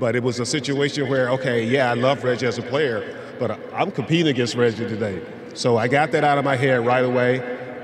But 0.01 0.17
it 0.17 0.23
was 0.25 0.41
a 0.41 0.47
situation 0.47 1.09
where, 1.09 1.31
okay, 1.31 1.65
yeah, 1.65 1.93
I 1.93 1.95
love 1.95 2.25
Reggie 2.25 2.47
as 2.47 2.59
a 2.59 2.63
player, 2.63 3.17
but 3.39 3.57
I'm 3.73 3.93
competing 3.93 4.29
against 4.29 4.57
Reggie 4.57 4.89
today. 4.89 5.23
So 5.55 5.77
I 5.77 5.87
got 5.87 6.11
that 6.11 6.25
out 6.25 6.39
of 6.39 6.45
my 6.45 6.57
head 6.57 6.85
right 6.85 7.05
away. 7.05 7.37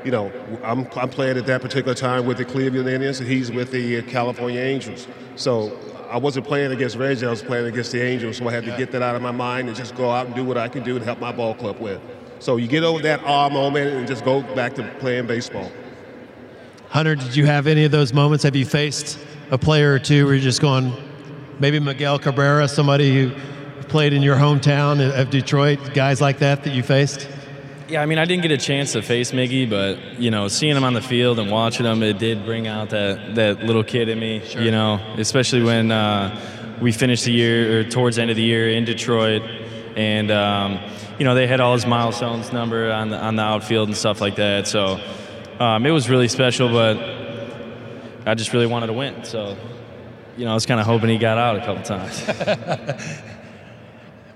You 0.05 0.11
know, 0.11 0.33
I'm, 0.64 0.88
I'm 0.96 1.11
playing 1.11 1.38
at 1.38 1.46
that 1.46 1.62
particular 1.62 1.94
time 1.94 2.27
with 2.27 2.38
the 2.38 2.44
Cleveland 2.44 2.88
Indians, 2.88 3.20
and 3.20 3.29
he's 3.29 3.53
with 3.53 3.70
the 3.70 4.03
California 4.03 4.61
Angels. 4.61 5.07
So 5.37 5.79
I 6.12 6.18
wasn't 6.18 6.46
playing 6.46 6.72
against 6.72 6.96
Reggie, 6.96 7.25
I 7.25 7.31
was 7.31 7.40
playing 7.40 7.64
against 7.64 7.90
the 7.90 8.03
Angels, 8.03 8.37
so 8.37 8.46
I 8.46 8.53
had 8.53 8.66
to 8.66 8.77
get 8.77 8.92
that 8.92 9.01
out 9.01 9.16
of 9.16 9.22
my 9.22 9.31
mind 9.31 9.68
and 9.68 9.75
just 9.75 9.96
go 9.96 10.11
out 10.11 10.27
and 10.27 10.35
do 10.35 10.44
what 10.44 10.59
I 10.59 10.68
can 10.68 10.83
do 10.83 10.98
to 10.98 11.05
help 11.07 11.18
my 11.18 11.33
ball 11.33 11.55
club 11.55 11.81
with. 11.81 12.03
So 12.38 12.59
you 12.59 12.68
get 12.68 12.85
over 12.85 13.03
that 13.05 13.25
awe 13.25 13.48
moment 13.48 13.94
and 13.94 14.07
just 14.07 14.22
go 14.22 14.42
back 14.55 14.75
to 14.75 14.83
playing 14.98 15.27
baseball. 15.27 15.72
Hunter, 16.90 17.14
did 17.14 17.35
you 17.35 17.46
have 17.46 17.66
any 17.66 17.87
of 17.87 17.92
those 17.92 18.12
moments? 18.12 18.44
Have 18.44 18.55
you 18.55 18.66
faced 18.66 19.18
a 19.51 19.57
player 19.57 19.94
or 19.94 19.98
two 19.98 20.27
where 20.27 20.35
you're 20.35 20.42
just 20.42 20.61
going, 20.61 20.92
maybe 21.59 21.81
Miguel 21.81 22.18
Cabrera, 22.18 22.68
somebody 22.68 23.14
who 23.14 23.31
played 23.85 24.12
in 24.12 24.20
your 24.20 24.37
hometown 24.37 25.18
of 25.18 25.31
Detroit, 25.31 25.94
guys 25.94 26.20
like 26.20 26.40
that 26.40 26.62
that 26.64 26.75
you 26.75 26.83
faced? 26.83 27.27
Yeah, 27.93 28.01
I 28.01 28.07
mean, 28.07 28.17
I 28.17 28.25
didn't 28.25 28.41
get 28.41 28.53
a 28.53 28.57
chance 28.57 28.93
to 28.93 29.03
face 29.03 29.33
Miggy, 29.33 29.69
but 29.69 30.19
you 30.19 30.31
know, 30.31 30.49
seeing 30.49 30.75
him 30.75 30.83
on 30.83 30.95
the 30.95 31.03
field 31.03 31.39
and 31.39 31.51
watching 31.51 31.85
him, 31.85 32.03
it 32.03 32.19
did 32.19 32.47
bring 32.47 32.67
out 32.67 32.89
that 32.89 33.35
that 33.35 33.65
little 33.65 33.85
kid 33.85 34.09
in 34.09 34.19
me. 34.19 34.43
You 34.59 34.71
know, 34.71 34.99
especially 35.19 35.63
when 35.63 35.93
uh, 35.93 36.35
we 36.81 36.91
finished 36.91 37.27
the 37.27 37.33
year 37.33 37.81
or 37.81 37.85
towards 37.85 38.17
the 38.17 38.23
end 38.23 38.31
of 38.31 38.39
the 38.39 38.43
year 38.43 38.71
in 38.71 38.87
Detroit, 38.87 39.43
and 39.95 40.31
um, 40.31 40.81
you 41.19 41.27
know 41.27 41.35
they 41.35 41.47
had 41.47 41.61
all 41.61 41.75
his 41.75 41.85
milestones 41.85 42.51
number 42.51 42.91
on 42.91 43.11
the 43.11 43.19
on 43.19 43.37
the 43.37 43.43
outfield 43.43 43.89
and 43.89 43.97
stuff 43.97 44.23
like 44.23 44.37
that. 44.37 44.67
So 44.67 44.99
um, 45.61 45.85
it 45.85 45.91
was 45.91 46.09
really 46.09 46.29
special, 46.29 46.71
but 46.71 46.97
I 48.25 48.33
just 48.33 48.55
really 48.55 48.67
wanted 48.67 48.87
to 48.87 48.95
win. 48.95 49.23
So 49.25 49.55
you 50.39 50.47
know, 50.47 50.53
I 50.53 50.55
was 50.55 50.65
kind 50.65 50.81
of 50.81 50.87
hoping 50.87 51.11
he 51.11 51.19
got 51.19 51.37
out 51.37 51.57
a 51.57 51.61
couple 51.61 51.83
times. 51.83 53.29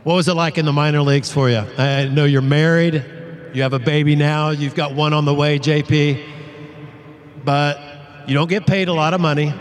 What 0.06 0.14
was 0.14 0.28
it 0.28 0.34
like 0.34 0.56
in 0.56 0.66
the 0.66 0.72
minor 0.72 1.02
leagues 1.02 1.32
for 1.32 1.50
you? 1.50 1.64
I 1.76 2.04
know 2.06 2.26
you're 2.26 2.40
married, 2.40 3.04
you 3.56 3.62
have 3.62 3.72
a 3.72 3.78
baby 3.78 4.14
now, 4.16 4.50
you've 4.50 4.74
got 4.74 4.94
one 4.94 5.14
on 5.14 5.24
the 5.24 5.32
way, 5.32 5.58
JP, 5.58 6.22
but 7.42 7.78
you 8.26 8.34
don't 8.34 8.50
get 8.50 8.66
paid 8.66 8.88
a 8.88 8.92
lot 8.92 9.14
of 9.14 9.20
money. 9.22 9.54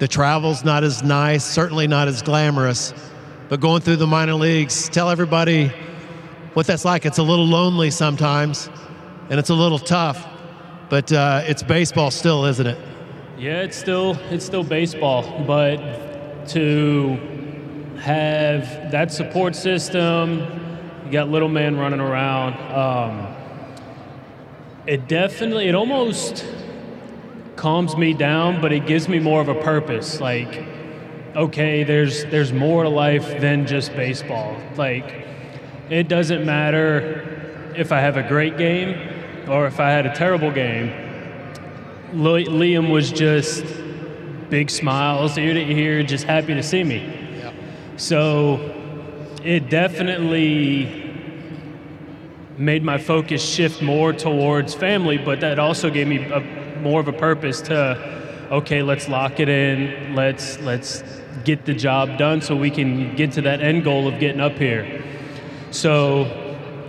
The 0.00 0.08
travel's 0.08 0.64
not 0.64 0.82
as 0.82 1.00
nice, 1.04 1.44
certainly 1.44 1.86
not 1.86 2.08
as 2.08 2.22
glamorous, 2.22 2.92
but 3.48 3.60
going 3.60 3.82
through 3.82 3.96
the 3.96 4.08
minor 4.08 4.34
leagues, 4.34 4.88
tell 4.88 5.10
everybody 5.10 5.68
what 6.54 6.66
that's 6.66 6.84
like. 6.84 7.06
It's 7.06 7.18
a 7.18 7.22
little 7.22 7.46
lonely 7.46 7.92
sometimes, 7.92 8.68
and 9.30 9.38
it's 9.38 9.50
a 9.50 9.54
little 9.54 9.78
tough, 9.78 10.26
but 10.88 11.12
uh, 11.12 11.44
it's 11.44 11.62
baseball 11.62 12.10
still, 12.10 12.46
isn't 12.46 12.66
it? 12.66 12.78
Yeah, 13.38 13.62
it's 13.62 13.76
still 13.76 14.18
it's 14.28 14.44
still 14.44 14.64
baseball, 14.64 15.44
but 15.46 16.48
to 16.48 17.16
have 18.00 18.90
that 18.90 19.12
support 19.12 19.54
system, 19.54 20.61
you 21.12 21.18
got 21.18 21.28
little 21.28 21.50
man 21.50 21.76
running 21.76 22.00
around. 22.00 22.54
Um, 22.72 23.34
it 24.86 25.06
definitely, 25.08 25.68
it 25.68 25.74
almost 25.74 26.42
calms 27.54 27.98
me 27.98 28.14
down, 28.14 28.62
but 28.62 28.72
it 28.72 28.86
gives 28.86 29.10
me 29.10 29.18
more 29.18 29.42
of 29.42 29.48
a 29.48 29.54
purpose. 29.54 30.22
Like, 30.22 30.64
okay, 31.36 31.84
there's 31.84 32.24
there's 32.24 32.54
more 32.54 32.84
to 32.84 32.88
life 32.88 33.42
than 33.42 33.66
just 33.66 33.94
baseball. 33.94 34.56
Like, 34.76 35.26
it 35.90 36.08
doesn't 36.08 36.46
matter 36.46 37.74
if 37.76 37.92
I 37.92 38.00
have 38.00 38.16
a 38.16 38.26
great 38.26 38.56
game 38.56 38.96
or 39.50 39.66
if 39.66 39.80
I 39.80 39.90
had 39.90 40.06
a 40.06 40.14
terrible 40.14 40.50
game, 40.50 40.88
Liam 42.14 42.90
was 42.90 43.12
just 43.12 43.66
big 44.48 44.70
smiles, 44.70 45.36
ear 45.36 45.52
to 45.52 45.60
ear, 45.60 46.02
just 46.04 46.24
happy 46.24 46.54
to 46.54 46.62
see 46.62 46.84
me. 46.84 47.52
So 47.98 48.78
it 49.44 49.68
definitely 49.68 51.01
made 52.62 52.84
my 52.84 52.96
focus 52.96 53.44
shift 53.44 53.82
more 53.82 54.12
towards 54.12 54.72
family, 54.72 55.18
but 55.18 55.40
that 55.40 55.58
also 55.58 55.90
gave 55.90 56.06
me 56.06 56.18
a, 56.18 56.40
more 56.80 57.00
of 57.00 57.08
a 57.08 57.12
purpose 57.12 57.60
to, 57.62 58.48
okay, 58.50 58.82
let's 58.82 59.08
lock 59.08 59.40
it 59.40 59.48
in, 59.48 60.14
let's 60.14 60.58
let's 60.60 61.02
get 61.44 61.64
the 61.64 61.74
job 61.74 62.18
done 62.18 62.40
so 62.40 62.54
we 62.54 62.70
can 62.70 63.16
get 63.16 63.32
to 63.32 63.42
that 63.42 63.60
end 63.60 63.82
goal 63.82 64.06
of 64.06 64.20
getting 64.20 64.40
up 64.40 64.56
here. 64.58 65.04
So 65.72 66.26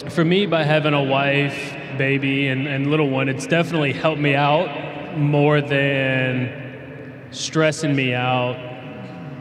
for 0.09 0.23
me, 0.23 0.45
by 0.45 0.63
having 0.63 0.93
a 0.93 1.03
wife, 1.03 1.75
baby, 1.97 2.47
and, 2.47 2.67
and 2.67 2.91
little 2.91 3.09
one, 3.09 3.29
it's 3.29 3.47
definitely 3.47 3.93
helped 3.93 4.21
me 4.21 4.35
out 4.35 5.17
more 5.17 5.61
than 5.61 7.27
stressing 7.31 7.95
me 7.95 8.13
out 8.13 8.59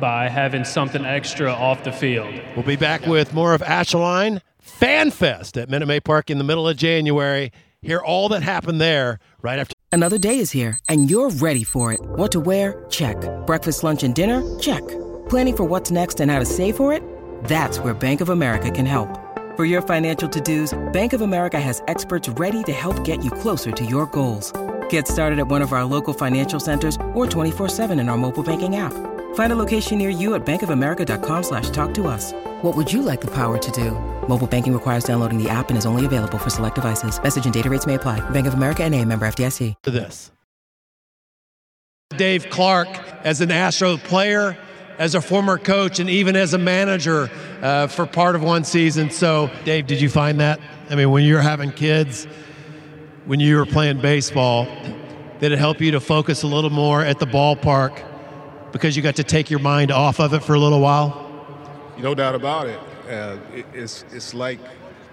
by 0.00 0.28
having 0.28 0.64
something 0.64 1.04
extra 1.04 1.52
off 1.52 1.84
the 1.84 1.92
field. 1.92 2.40
We'll 2.56 2.64
be 2.64 2.76
back 2.76 3.06
with 3.06 3.34
more 3.34 3.54
of 3.54 3.60
Astroline 3.60 4.40
Fest 5.10 5.56
at 5.56 5.68
Minute 5.68 5.86
Maid 5.86 6.04
Park 6.04 6.30
in 6.30 6.38
the 6.38 6.44
middle 6.44 6.66
of 6.68 6.76
January. 6.76 7.52
Hear 7.82 7.98
all 7.98 8.28
that 8.30 8.42
happened 8.42 8.80
there 8.80 9.18
right 9.42 9.58
after. 9.58 9.74
Another 9.90 10.18
day 10.18 10.38
is 10.38 10.50
here, 10.50 10.78
and 10.88 11.10
you're 11.10 11.30
ready 11.30 11.64
for 11.64 11.92
it. 11.92 12.00
What 12.00 12.32
to 12.32 12.40
wear? 12.40 12.84
Check. 12.88 13.16
Breakfast, 13.46 13.84
lunch, 13.84 14.02
and 14.02 14.14
dinner? 14.14 14.42
Check. 14.58 14.82
Planning 15.28 15.56
for 15.56 15.64
what's 15.64 15.90
next 15.90 16.20
and 16.20 16.30
how 16.30 16.38
to 16.38 16.46
save 16.46 16.76
for 16.76 16.92
it? 16.92 17.02
That's 17.44 17.78
where 17.78 17.92
Bank 17.92 18.20
of 18.22 18.30
America 18.30 18.70
can 18.70 18.86
help. 18.86 19.18
For 19.56 19.66
your 19.66 19.82
financial 19.82 20.28
to-dos, 20.28 20.72
Bank 20.92 21.12
of 21.12 21.20
America 21.20 21.60
has 21.60 21.82
experts 21.88 22.28
ready 22.30 22.62
to 22.62 22.72
help 22.72 23.04
get 23.04 23.22
you 23.22 23.30
closer 23.30 23.70
to 23.70 23.84
your 23.84 24.06
goals. 24.06 24.52
Get 24.88 25.06
started 25.06 25.38
at 25.38 25.46
one 25.48 25.60
of 25.60 25.72
our 25.72 25.84
local 25.84 26.14
financial 26.14 26.58
centers 26.58 26.96
or 27.14 27.26
24-7 27.26 28.00
in 28.00 28.08
our 28.08 28.16
mobile 28.16 28.42
banking 28.42 28.76
app. 28.76 28.94
Find 29.34 29.52
a 29.52 29.58
location 29.58 29.98
near 29.98 30.08
you 30.08 30.34
at 30.34 30.46
bankofamerica.com 30.46 31.42
slash 31.42 31.68
talk 31.68 31.92
to 31.92 32.06
us. 32.06 32.32
What 32.62 32.74
would 32.74 32.90
you 32.90 33.02
like 33.02 33.20
the 33.20 33.34
power 33.34 33.58
to 33.58 33.70
do? 33.72 33.90
Mobile 34.26 34.46
banking 34.46 34.72
requires 34.72 35.04
downloading 35.04 35.36
the 35.36 35.50
app 35.50 35.68
and 35.68 35.76
is 35.76 35.84
only 35.84 36.06
available 36.06 36.38
for 36.38 36.48
select 36.48 36.76
devices. 36.76 37.22
Message 37.22 37.44
and 37.44 37.52
data 37.52 37.68
rates 37.68 37.86
may 37.86 37.94
apply. 37.94 38.20
Bank 38.30 38.46
of 38.46 38.54
America 38.54 38.82
and 38.82 38.94
a 38.94 39.04
member 39.04 39.26
FDIC. 39.26 39.74
This. 39.82 40.32
Dave 42.16 42.48
Clark 42.48 42.88
as 43.24 43.42
an 43.42 43.50
Astro 43.50 43.98
player– 43.98 44.56
as 44.98 45.16
a 45.16 45.20
former 45.20 45.58
coach 45.58 45.98
and 45.98 46.08
even 46.08 46.36
as 46.36 46.54
a 46.54 46.58
manager 46.58 47.30
uh, 47.60 47.86
for 47.88 48.06
part 48.06 48.36
of 48.36 48.42
one 48.42 48.62
season. 48.62 49.10
So, 49.10 49.50
Dave, 49.64 49.86
did 49.86 50.00
you 50.00 50.08
find 50.08 50.38
that? 50.40 50.60
I 50.90 50.94
mean, 50.94 51.10
when 51.10 51.24
you 51.24 51.34
were 51.34 51.42
having 51.42 51.72
kids, 51.72 52.26
when 53.26 53.40
you 53.40 53.56
were 53.56 53.66
playing 53.66 54.00
baseball, 54.00 54.66
did 55.40 55.52
it 55.52 55.58
help 55.58 55.80
you 55.80 55.90
to 55.90 56.00
focus 56.00 56.42
a 56.42 56.46
little 56.46 56.70
more 56.70 57.02
at 57.02 57.18
the 57.18 57.26
ballpark 57.26 58.00
because 58.72 58.96
you 58.96 59.02
got 59.02 59.16
to 59.16 59.24
take 59.24 59.50
your 59.50 59.60
mind 59.60 59.90
off 59.90 60.20
of 60.20 60.34
it 60.34 60.42
for 60.42 60.54
a 60.54 60.58
little 60.58 60.80
while? 60.80 61.28
No 61.98 62.14
doubt 62.14 62.34
about 62.34 62.66
it. 62.66 62.80
Uh, 63.08 63.36
it 63.54 63.66
it's, 63.72 64.04
it's 64.12 64.34
like, 64.34 64.58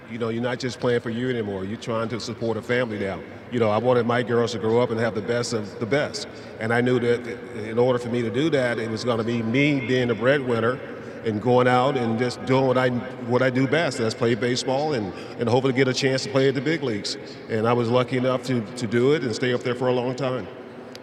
you 0.09 0.17
know, 0.17 0.29
you're 0.29 0.43
not 0.43 0.59
just 0.59 0.79
playing 0.79 1.01
for 1.01 1.09
you 1.09 1.29
anymore. 1.29 1.65
You're 1.65 1.77
trying 1.77 2.09
to 2.09 2.19
support 2.19 2.57
a 2.57 2.61
family 2.61 2.99
now 2.99 3.19
you 3.51 3.59
know, 3.59 3.69
I 3.69 3.77
wanted 3.77 4.05
my 4.05 4.23
girls 4.23 4.51
to 4.51 4.59
grow 4.59 4.79
up 4.79 4.91
and 4.91 4.99
have 4.99 5.15
the 5.15 5.21
best 5.21 5.53
of 5.53 5.79
the 5.79 5.85
best. 5.85 6.27
And 6.59 6.73
I 6.73 6.81
knew 6.81 6.99
that 6.99 7.27
in 7.67 7.79
order 7.79 7.99
for 7.99 8.09
me 8.09 8.21
to 8.21 8.29
do 8.29 8.49
that, 8.51 8.79
it 8.79 8.89
was 8.89 9.03
going 9.03 9.17
to 9.17 9.23
be 9.23 9.41
me 9.41 9.79
being 9.79 10.09
a 10.11 10.15
breadwinner 10.15 10.79
and 11.25 11.41
going 11.41 11.67
out 11.67 11.97
and 11.97 12.17
just 12.17 12.43
doing 12.45 12.65
what 12.65 12.77
I 12.77 12.89
what 12.89 13.41
I 13.41 13.49
do 13.49 13.67
best. 13.67 13.97
That's 13.97 14.15
play 14.15 14.35
baseball 14.35 14.93
and, 14.93 15.13
and 15.39 15.49
hopefully 15.49 15.73
get 15.73 15.87
a 15.87 15.93
chance 15.93 16.23
to 16.23 16.29
play 16.29 16.47
at 16.47 16.55
the 16.55 16.61
big 16.61 16.83
leagues. 16.83 17.17
And 17.49 17.67
I 17.67 17.73
was 17.73 17.89
lucky 17.89 18.17
enough 18.17 18.43
to, 18.43 18.61
to 18.61 18.87
do 18.87 19.13
it 19.13 19.23
and 19.23 19.33
stay 19.33 19.53
up 19.53 19.61
there 19.61 19.75
for 19.75 19.87
a 19.87 19.93
long 19.93 20.15
time. 20.15 20.47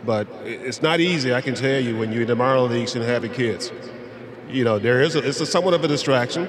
But 0.05 0.29
it's 0.45 0.83
not 0.83 1.01
easy, 1.01 1.35
I 1.35 1.41
can 1.41 1.55
tell 1.55 1.81
you, 1.81 1.99
when 1.99 2.13
you're 2.13 2.23
in 2.23 2.29
the 2.29 2.37
minor 2.37 2.61
leagues 2.61 2.95
and 2.95 3.05
having 3.05 3.33
kids. 3.33 3.73
You 4.49 4.63
know, 4.63 4.79
there 4.79 5.01
is 5.03 5.17
a, 5.17 5.27
it's 5.27 5.41
a 5.41 5.47
somewhat 5.47 5.75
of 5.75 5.83
a 5.83 5.89
distraction. 5.89 6.49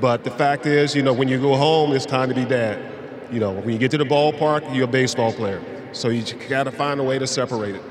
But 0.00 0.24
the 0.24 0.30
fact 0.30 0.66
is, 0.66 0.94
you 0.94 1.02
know, 1.02 1.12
when 1.12 1.28
you 1.28 1.40
go 1.40 1.56
home, 1.56 1.92
it's 1.92 2.06
time 2.06 2.30
to 2.30 2.34
be 2.34 2.44
dad. 2.44 2.80
You 3.30 3.38
know, 3.38 3.52
when 3.52 3.70
you 3.70 3.78
get 3.78 3.90
to 3.92 3.98
the 3.98 4.04
ballpark, 4.04 4.74
you're 4.74 4.84
a 4.84 4.88
baseball 4.88 5.32
player. 5.32 5.62
So 5.92 6.08
you 6.08 6.24
got 6.48 6.64
to 6.64 6.72
find 6.72 6.98
a 7.00 7.02
way 7.02 7.18
to 7.18 7.26
separate 7.26 7.76
it. 7.76 7.82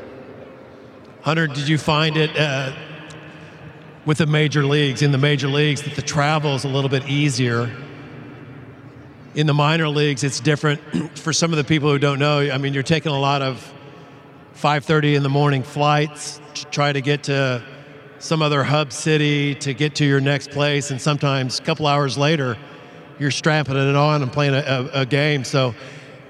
Hunter, 1.22 1.48
did 1.48 1.68
you 1.68 1.78
find 1.78 2.18
it 2.18 2.36
uh, 2.38 2.74
with 4.06 4.18
the 4.18 4.26
major 4.26 4.66
leagues, 4.66 5.02
in 5.02 5.12
the 5.12 5.18
major 5.18 5.48
leagues, 5.48 5.82
that 5.84 5.96
the 5.96 6.02
travel 6.02 6.56
is 6.56 6.64
a 6.64 6.70
little 6.70 6.90
bit 6.90 7.08
easier? 7.08 7.70
In 9.36 9.46
the 9.46 9.54
minor 9.54 9.88
leagues, 9.88 10.24
it's 10.24 10.40
different. 10.40 10.82
For 11.18 11.32
some 11.32 11.52
of 11.52 11.58
the 11.58 11.64
people 11.64 11.92
who 11.92 12.00
don't 12.00 12.20
know, 12.20 12.40
I 12.40 12.58
mean, 12.58 12.74
you're 12.74 12.84
taking 12.84 13.12
a 13.12 13.20
lot 13.20 13.42
of 13.42 13.72
5:30 14.62 15.16
in 15.16 15.24
the 15.24 15.30
morning 15.30 15.64
flights 15.64 16.42
to 16.54 16.66
try 16.66 16.92
to 16.92 17.00
get 17.00 17.24
to 17.24 17.64
some 18.18 18.42
other 18.42 18.62
hub 18.62 18.92
city 18.92 19.56
to 19.56 19.74
get 19.74 19.96
to 19.96 20.06
your 20.06 20.20
next 20.20 20.52
place, 20.52 20.92
and 20.92 21.02
sometimes 21.02 21.60
a 21.60 21.62
couple 21.62 21.88
hours 21.88 22.18
later, 22.18 22.58
you're 23.20 23.32
strapping 23.32 23.78
it 23.78 23.96
on 23.96 24.22
and 24.22 24.34
playing 24.34 24.54
a, 24.54 24.90
a, 24.94 25.02
a 25.02 25.06
game. 25.06 25.46
So 25.46 25.74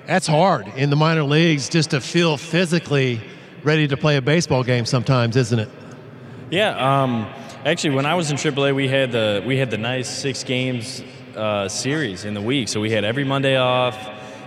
that's 0.05 0.27
hard 0.27 0.67
in 0.75 0.91
the 0.91 0.95
minor 0.95 1.23
leagues 1.23 1.69
just 1.69 1.89
to 1.89 2.01
feel 2.01 2.37
physically 2.37 3.19
ready 3.63 3.87
to 3.87 3.97
play 3.97 4.17
a 4.17 4.21
baseball 4.21 4.63
game 4.63 4.85
sometimes, 4.85 5.35
isn't 5.35 5.59
it? 5.59 5.69
Yeah. 6.51 7.03
Um, 7.03 7.27
actually, 7.65 7.95
when 7.95 8.05
I 8.05 8.13
was 8.13 8.29
in 8.29 8.37
AAA, 8.37 8.75
we 8.75 8.87
had 8.87 9.11
the 9.11 9.43
we 9.43 9.57
had 9.57 9.71
the 9.71 9.79
nice 9.79 10.07
six 10.07 10.43
games 10.43 11.03
uh, 11.35 11.67
series 11.67 12.25
in 12.25 12.35
the 12.35 12.41
week. 12.41 12.67
So 12.67 12.79
we 12.79 12.91
had 12.91 13.03
every 13.03 13.23
Monday 13.23 13.57
off. 13.57 13.97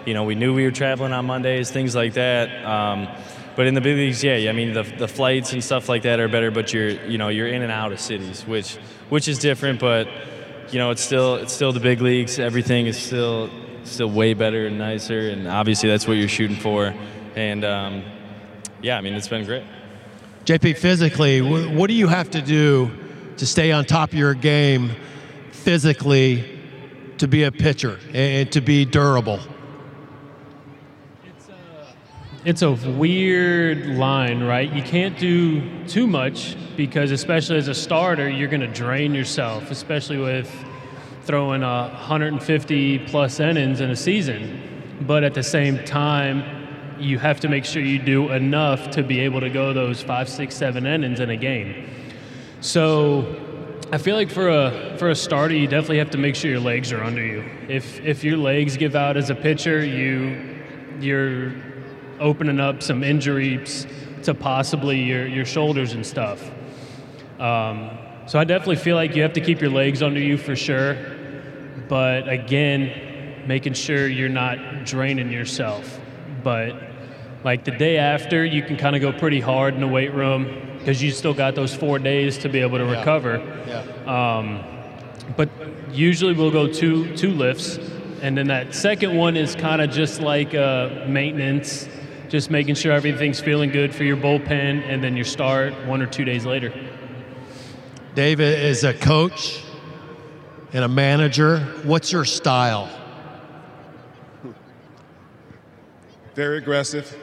You 0.07 0.15
know, 0.15 0.23
we 0.23 0.37
knew 0.37 0.55
we 0.55 0.65
were 0.65 0.71
traveling 0.71 1.13
on 1.13 1.27
Mondays, 1.27 1.71
things 1.71 1.97
like 1.97 2.15
that. 2.15 2.65
Um, 2.65 3.09
but 3.57 3.67
in 3.67 3.75
the 3.75 3.81
big 3.81 3.97
leagues, 3.97 4.25
yeah, 4.25 4.49
I 4.49 4.53
mean 4.53 4.73
the, 4.73 4.83
the 4.83 5.09
flights 5.09 5.53
and 5.53 5.63
stuff 5.63 5.89
like 5.89 6.03
that 6.03 6.21
are 6.21 6.29
better. 6.29 6.51
But 6.51 6.73
you're 6.73 6.91
you 6.91 7.19
know 7.19 7.29
you're 7.29 7.49
in 7.49 7.63
and 7.63 7.73
out 7.73 7.93
of 7.93 8.01
cities, 8.01 8.47
which 8.47 8.77
which 9.09 9.29
is 9.29 9.39
different. 9.39 9.81
But 9.81 10.09
you 10.71 10.79
know, 10.79 10.91
it's 10.91 11.03
still 11.03 11.37
it's 11.37 11.53
still 11.53 11.73
the 11.73 11.81
big 11.81 12.01
leagues. 12.01 12.39
Everything 12.39 12.87
is 12.87 12.99
still 12.99 13.51
still 13.85 14.11
way 14.11 14.35
better 14.35 14.67
and 14.67 14.79
nicer, 14.79 15.29
and 15.29 15.47
obviously 15.47 15.89
that's 15.89 16.07
what 16.07 16.15
you're 16.15 16.29
shooting 16.29 16.57
for. 16.57 16.95
And 17.37 17.65
um, 17.65 18.03
yeah, 18.81 18.97
I 18.97 19.01
mean, 19.01 19.15
it's 19.15 19.29
been 19.29 19.45
great. 19.45 19.65
JP, 20.45 20.77
physically, 20.79 21.41
what 21.41 21.87
do 21.87 21.95
you 21.95 22.09
have 22.09 22.31
to 22.31 22.43
do 22.43 22.91
to 23.37 23.47
stay 23.47 23.71
on 23.71 23.85
top 23.85 24.11
of 24.11 24.19
your 24.19 24.35
game 24.35 24.91
physically 25.53 26.59
to 27.19 27.29
be 27.29 27.45
a 27.45 27.53
pitcher 27.53 27.99
and 28.13 28.51
to 28.51 28.61
be 28.61 28.85
durable? 28.85 29.39
It's 32.45 32.63
a 32.63 32.73
weird 32.73 33.87
line, 33.87 34.43
right? 34.43 34.73
You 34.73 34.83
can't 34.83 35.17
do 35.17 35.87
too 35.87 36.09
much 36.09 36.57
because, 36.77 37.13
especially 37.13 37.59
as 37.59 37.69
a 37.69 37.75
starter, 37.75 38.29
you're 38.29 38.49
going 38.49 38.63
to 38.63 38.67
drain 38.67 39.15
yourself, 39.15 39.71
especially 39.71 40.19
with 40.19 40.53
throwing 41.23 41.63
a 41.63 41.89
150 41.93 42.99
plus 43.07 43.39
innings 43.39 43.81
in 43.81 43.91
a 43.91 43.97
season. 43.97 44.97
But 45.03 45.23
at 45.23 45.35
the 45.35 45.43
same 45.43 45.85
time, 45.85 46.97
you 46.99 47.19
have 47.19 47.39
to 47.41 47.49
make 47.49 47.65
sure 47.65 47.81
you 47.81 48.01
do 48.01 48.31
enough 48.31 48.91
to 48.91 49.05
be 49.05 49.21
able 49.21 49.41
to 49.41 49.51
go 49.51 49.73
those 49.73 50.03
five, 50.03 50.29
six, 50.29 50.57
seven 50.57 50.85
innings 50.85 51.21
in 51.21 51.31
a 51.31 51.37
game. 51.37 51.89
So 52.61 53.37
I 53.93 53.99
feel 53.99 54.17
like 54.17 54.31
for 54.31 54.49
a 54.49 54.97
for 54.99 55.11
a 55.11 55.15
starter, 55.15 55.55
you 55.55 55.69
definitely 55.69 55.99
have 55.99 56.11
to 56.11 56.19
make 56.19 56.35
sure 56.35 56.51
your 56.51 56.61
legs 56.61 56.93
are 56.93 57.03
under 57.05 57.25
you. 57.25 57.45
If 57.69 58.01
if 58.01 58.25
your 58.25 58.37
legs 58.37 58.77
give 58.77 58.97
out 58.97 59.17
as 59.17 59.31
a 59.31 59.35
pitcher, 59.35 59.85
you 59.85 60.61
you're 61.01 61.72
opening 62.23 62.61
up 62.61 62.83
some 62.83 63.03
injuries 63.03 63.87
to 64.23 64.35
possibly 64.35 65.03
your, 65.03 65.27
your 65.27 65.45
shoulders 65.45 65.93
and 65.93 66.07
stuff. 66.07 66.51
Um, 67.39 67.91
so 68.27 68.39
I 68.39 68.45
definitely 68.45 68.77
feel 68.77 68.97
like 68.97 69.17
you 69.17 69.23
have 69.23 69.33
to 69.35 69.41
keep 69.41 69.61
your 69.61 69.71
legs 69.71 70.03
under 70.03 70.21
you 70.21 70.39
for 70.39 70.55
sure. 70.55 70.97
But 71.89 72.29
again, 72.29 73.45
making 73.47 73.75
sure 73.75 74.07
you're 74.07 74.29
not 74.29 74.85
draining 74.85 75.33
yourself. 75.33 76.01
But 76.43 76.77
like 77.45 77.65
the 77.65 77.73
day 77.73 77.99
after, 77.99 78.45
you 78.45 78.63
can 78.63 78.77
kind 78.77 78.95
of 78.95 79.03
go 79.03 79.13
pretty 79.13 79.41
hard 79.41 79.75
in 79.75 79.81
the 79.81 79.89
weight 79.89 80.15
room 80.15 80.79
because 80.79 81.03
you 81.03 81.11
still 81.11 81.35
got 81.35 81.55
those 81.55 81.75
four 81.75 81.99
days 81.99 82.39
to 82.39 82.49
be 82.49 82.61
able 82.61 82.79
to 82.79 82.85
yeah. 82.85 82.99
recover. 82.99 83.65
Yeah. 83.67 84.37
Um, 84.39 84.65
but 85.37 85.49
usually 85.91 86.35
we'll 86.35 86.51
go 86.51 86.73
two 86.73 87.15
two 87.17 87.31
lifts, 87.31 87.79
and 88.21 88.37
then 88.37 88.49
that 88.49 88.75
second 88.75 89.17
one 89.17 89.37
is 89.37 89.55
kind 89.55 89.81
of 89.81 89.91
just 89.91 90.21
like 90.21 90.55
uh, 90.55 91.05
maintenance 91.07 91.89
just 92.33 92.51
making 92.51 92.75
sure 92.75 92.93
everything's 92.93 93.41
feeling 93.41 93.69
good 93.69 93.95
for 93.95 94.05
your 94.05 94.17
bullpen 94.17 94.83
and 94.89 95.05
then 95.05 95.15
your 95.15 95.25
start 95.25 95.75
one 95.85 96.01
or 96.01 96.07
two 96.07 96.25
days 96.25 96.47
later. 96.47 96.73
David 98.15 98.59
is 98.59 98.85
a 98.85 98.95
coach 98.95 99.63
and 100.73 100.83
a 100.83 100.89
manager. 100.89 101.59
What's 101.83 102.11
your 102.11 102.25
style? 102.25 102.89
Very 106.35 106.57
aggressive. 106.57 107.15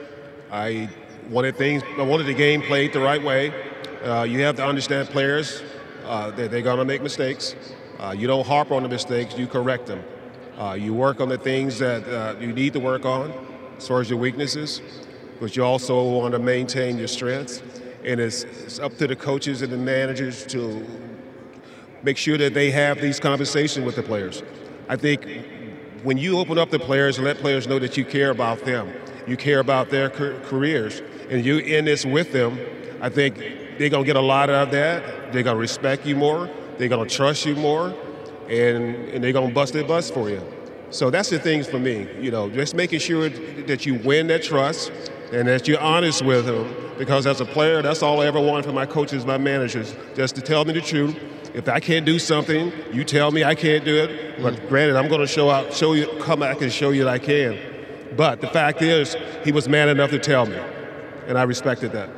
I 0.52 0.88
wanted 1.32 1.58
things. 1.58 1.82
I 1.98 2.04
wanted 2.04 2.28
the 2.28 2.36
game 2.36 2.62
played 2.62 2.94
the 2.94 3.00
right 3.00 3.24
way. 3.24 3.52
Uh, 4.04 4.28
you 4.30 4.42
have 4.42 4.58
to 4.58 4.64
understand 4.64 5.10
players. 5.10 5.64
Uh, 6.06 6.30
they, 6.30 6.48
they're 6.48 6.62
going 6.62 6.78
to 6.78 6.86
make 6.86 7.02
mistakes. 7.02 7.56
Uh, 7.98 8.14
you 8.16 8.28
don't 8.28 8.46
harp 8.46 8.70
on 8.70 8.84
the 8.84 8.90
mistakes. 8.90 9.36
You 9.36 9.48
correct 9.48 9.88
them. 9.88 10.04
Uh, 10.56 10.74
you 10.80 10.94
work 10.94 11.20
on 11.20 11.30
the 11.30 11.38
things 11.40 11.80
that 11.80 12.08
uh, 12.08 12.36
you 12.40 12.54
need 12.54 12.74
to 12.74 12.80
work 12.80 13.06
on 13.06 13.49
as 13.80 13.88
far 13.88 14.02
as 14.02 14.10
your 14.10 14.20
weaknesses, 14.20 14.82
but 15.40 15.56
you 15.56 15.64
also 15.64 16.04
want 16.04 16.34
to 16.34 16.40
maintain 16.40 16.98
your 16.98 17.08
strengths. 17.08 17.64
And 18.04 18.20
it's, 18.20 18.44
it's 18.44 18.78
up 18.78 18.98
to 18.98 19.08
the 19.08 19.16
coaches 19.16 19.62
and 19.62 19.72
the 19.72 19.78
managers 19.78 20.46
to 20.48 20.86
make 22.04 22.18
sure 22.18 22.38
that 22.38 22.54
they 22.54 22.72
have 22.72 23.00
these 23.00 23.22
conversations 23.22 23.86
with 23.86 23.96
the 23.96 24.04
players. 24.04 24.44
I 24.90 24.98
think 24.98 25.26
when 26.04 26.18
you 26.18 26.40
open 26.40 26.58
up 26.58 26.72
the 26.72 26.80
players 26.80 27.18
and 27.18 27.26
let 27.26 27.38
players 27.38 27.68
know 27.68 27.80
that 27.80 27.96
you 27.96 28.04
care 28.04 28.32
about 28.32 28.60
them, 28.66 28.94
you 29.28 29.38
care 29.38 29.60
about 29.60 29.90
their 29.90 30.10
careers, 30.10 31.02
and 31.30 31.46
you 31.46 31.60
in 31.60 31.86
this 31.86 32.06
with 32.06 32.34
them, 32.34 32.60
I 33.02 33.08
think 33.08 33.38
they're 33.78 33.90
gonna 33.90 34.04
get 34.04 34.18
a 34.18 34.22
lot 34.22 34.50
out 34.50 34.68
of 34.68 34.72
that. 34.72 35.32
They're 35.32 35.44
gonna 35.44 35.58
respect 35.58 36.06
you 36.06 36.18
more. 36.18 36.50
They're 36.78 36.90
gonna 36.90 37.10
trust 37.10 37.46
you 37.46 37.56
more, 37.56 37.96
and 38.50 38.96
and 39.10 39.24
they're 39.24 39.34
gonna 39.34 39.54
bust 39.54 39.74
their 39.74 39.86
bust 39.86 40.14
for 40.14 40.30
you. 40.30 40.42
So 40.92 41.10
that's 41.10 41.30
the 41.30 41.40
things 41.40 41.68
for 41.68 41.80
me. 41.80 42.08
You 42.20 42.32
know, 42.32 42.50
just 42.50 42.76
making 42.76 43.00
sure 43.00 43.30
that 43.30 43.86
you 43.86 43.96
win 43.96 44.28
that 44.28 44.44
trust 44.44 44.92
and 45.32 45.48
that 45.48 45.68
you're 45.68 45.80
honest 45.80 46.24
with 46.24 46.46
them. 46.46 46.74
Because 46.98 47.26
as 47.26 47.40
a 47.40 47.46
player, 47.46 47.82
that's 47.82 48.04
all 48.04 48.22
I 48.22 48.26
ever 48.26 48.42
want 48.42 48.66
from 48.66 48.76
my 48.76 48.86
coaches, 48.86 49.26
my 49.26 49.38
managers, 49.38 49.96
just 50.16 50.36
to 50.36 50.42
tell 50.42 50.66
me 50.66 50.74
the 50.74 50.82
truth 50.82 51.16
if 51.54 51.68
I 51.68 51.80
can't 51.80 52.06
do 52.06 52.20
something, 52.20 52.72
you 52.92 53.04
tell 53.04 53.32
me 53.32 53.44
I 53.44 53.56
can't 53.56 53.84
do 53.84 53.96
it. 53.96 54.42
But 54.42 54.68
granted, 54.70 54.96
I'm 54.96 55.08
going 55.08 55.22
to 55.22 55.28
show 55.28 55.50
out, 55.50 55.74
show 55.74 55.94
you, 55.94 56.08
come 56.20 56.40
back 56.40 56.62
and 56.62 56.72
show 56.72 56.92
you 56.92 57.06
that 57.06 57.10
I 57.10 57.20
can. 57.20 57.58
But 58.16 58.42
the 58.42 58.48
fact 58.48 58.82
is, 58.82 59.16
he 59.44 59.52
was 59.52 59.68
man 59.68 59.90
enough 59.90 60.12
to 60.12 60.20
tell 60.20 60.46
me, 60.46 60.58
and 61.28 61.38
I 61.38 61.44
respected 61.44 61.92
that. 61.94 62.10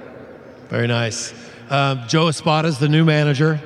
Very 0.69 0.87
nice. 0.87 1.33
Um, 1.69 2.03
Joe 2.07 2.27
is 2.27 2.39
the 2.39 2.87
new 2.89 3.05
manager. 3.05 3.59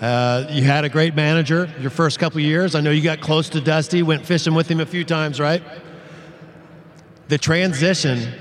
Uh, 0.00 0.46
you 0.50 0.62
had 0.62 0.84
a 0.84 0.88
great 0.88 1.14
manager 1.14 1.72
your 1.80 1.90
first 1.90 2.18
couple 2.18 2.40
years. 2.40 2.74
I 2.74 2.80
know 2.80 2.90
you 2.90 3.02
got 3.02 3.20
close 3.20 3.48
to 3.50 3.60
Dusty, 3.60 4.02
went 4.02 4.26
fishing 4.26 4.54
with 4.54 4.68
him 4.68 4.80
a 4.80 4.86
few 4.86 5.04
times, 5.04 5.38
right? 5.38 5.62
The 7.28 7.38
transition 7.38 8.32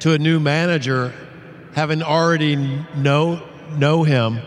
to 0.00 0.12
a 0.12 0.18
new 0.18 0.40
manager, 0.40 1.14
having 1.74 2.02
already 2.02 2.56
know 2.96 3.42
know 3.76 4.02
him, 4.02 4.40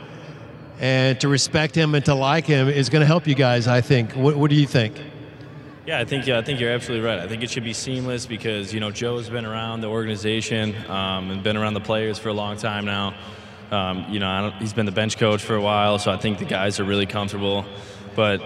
and 0.80 1.20
to 1.22 1.28
respect 1.28 1.76
him 1.76 1.96
and 1.96 2.04
to 2.06 2.14
like 2.14 2.46
him 2.46 2.68
is 2.68 2.90
going 2.90 3.02
to 3.02 3.08
help 3.08 3.28
you 3.28 3.36
guys. 3.36 3.68
I 3.68 3.82
think. 3.82 4.14
What, 4.14 4.36
what 4.36 4.50
do 4.50 4.56
you 4.56 4.68
think? 4.68 5.00
Yeah, 5.86 6.00
I 6.00 6.06
think 6.06 6.26
yeah, 6.26 6.40
I 6.40 6.42
think 6.42 6.60
you're 6.60 6.72
absolutely 6.72 7.06
right. 7.08 7.20
I 7.20 7.28
think 7.28 7.44
it 7.44 7.52
should 7.52 7.64
be 7.64 7.74
seamless 7.74 8.26
because 8.26 8.74
you 8.74 8.80
know 8.80 8.90
Joe's 8.90 9.30
been 9.30 9.46
around 9.46 9.82
the 9.82 9.88
organization 9.88 10.76
um, 10.90 11.30
and 11.30 11.44
been 11.44 11.58
around 11.58 11.76
the 11.76 11.80
players 11.80 12.18
for 12.18 12.30
a 12.30 12.34
long 12.34 12.58
time 12.58 12.86
now. 12.86 13.14
Um, 13.72 14.06
you 14.10 14.20
know, 14.20 14.52
he's 14.60 14.74
been 14.74 14.86
the 14.86 14.92
bench 14.92 15.18
coach 15.18 15.44
for 15.44 15.56
a 15.56 15.62
while, 15.62 15.98
so 16.00 16.12
I 16.12 16.18
think 16.18 16.40
the 16.40 16.46
guys 16.46 16.80
are 16.80 16.84
really 16.84 17.06
comfortable. 17.06 17.66
But 18.16 18.42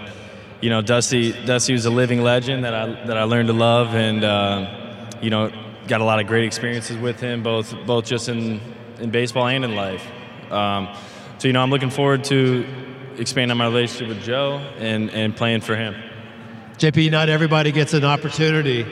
you 0.62 0.70
know, 0.70 0.82
Dusty 0.82 1.34
Dusty 1.46 1.74
was 1.74 1.86
a 1.86 1.90
living 1.90 2.22
legend 2.22 2.64
that 2.64 2.74
I 2.74 3.06
that 3.06 3.18
I 3.18 3.24
learned 3.24 3.48
to 3.48 3.54
love, 3.54 3.96
and 3.96 4.24
uh, 4.24 5.12
you 5.22 5.30
know, 5.30 5.52
got 5.88 6.02
a 6.02 6.06
lot 6.06 6.20
of 6.20 6.28
great 6.28 6.46
experiences 6.46 6.98
with 6.98 7.20
him, 7.20 7.44
both 7.44 7.76
both 7.86 8.06
just 8.06 8.30
in 8.30 8.62
in 9.00 9.12
baseball 9.12 9.48
and 9.48 9.64
in 9.66 9.76
life. 9.76 10.06
Um, 10.52 10.90
so 11.38 11.48
you 11.48 11.54
know, 11.54 11.62
I'm 11.62 11.70
looking 11.70 11.90
forward 11.90 12.24
to 12.26 12.66
expanding 13.18 13.58
my 13.58 13.66
relationship 13.66 14.08
with 14.08 14.24
Joe 14.24 14.58
and, 14.78 15.10
and 15.12 15.36
playing 15.36 15.62
for 15.62 15.76
him. 15.76 15.96
JP, 16.78 17.12
not 17.12 17.30
everybody 17.30 17.72
gets 17.72 17.94
an 17.94 18.06
opportunity 18.06 18.86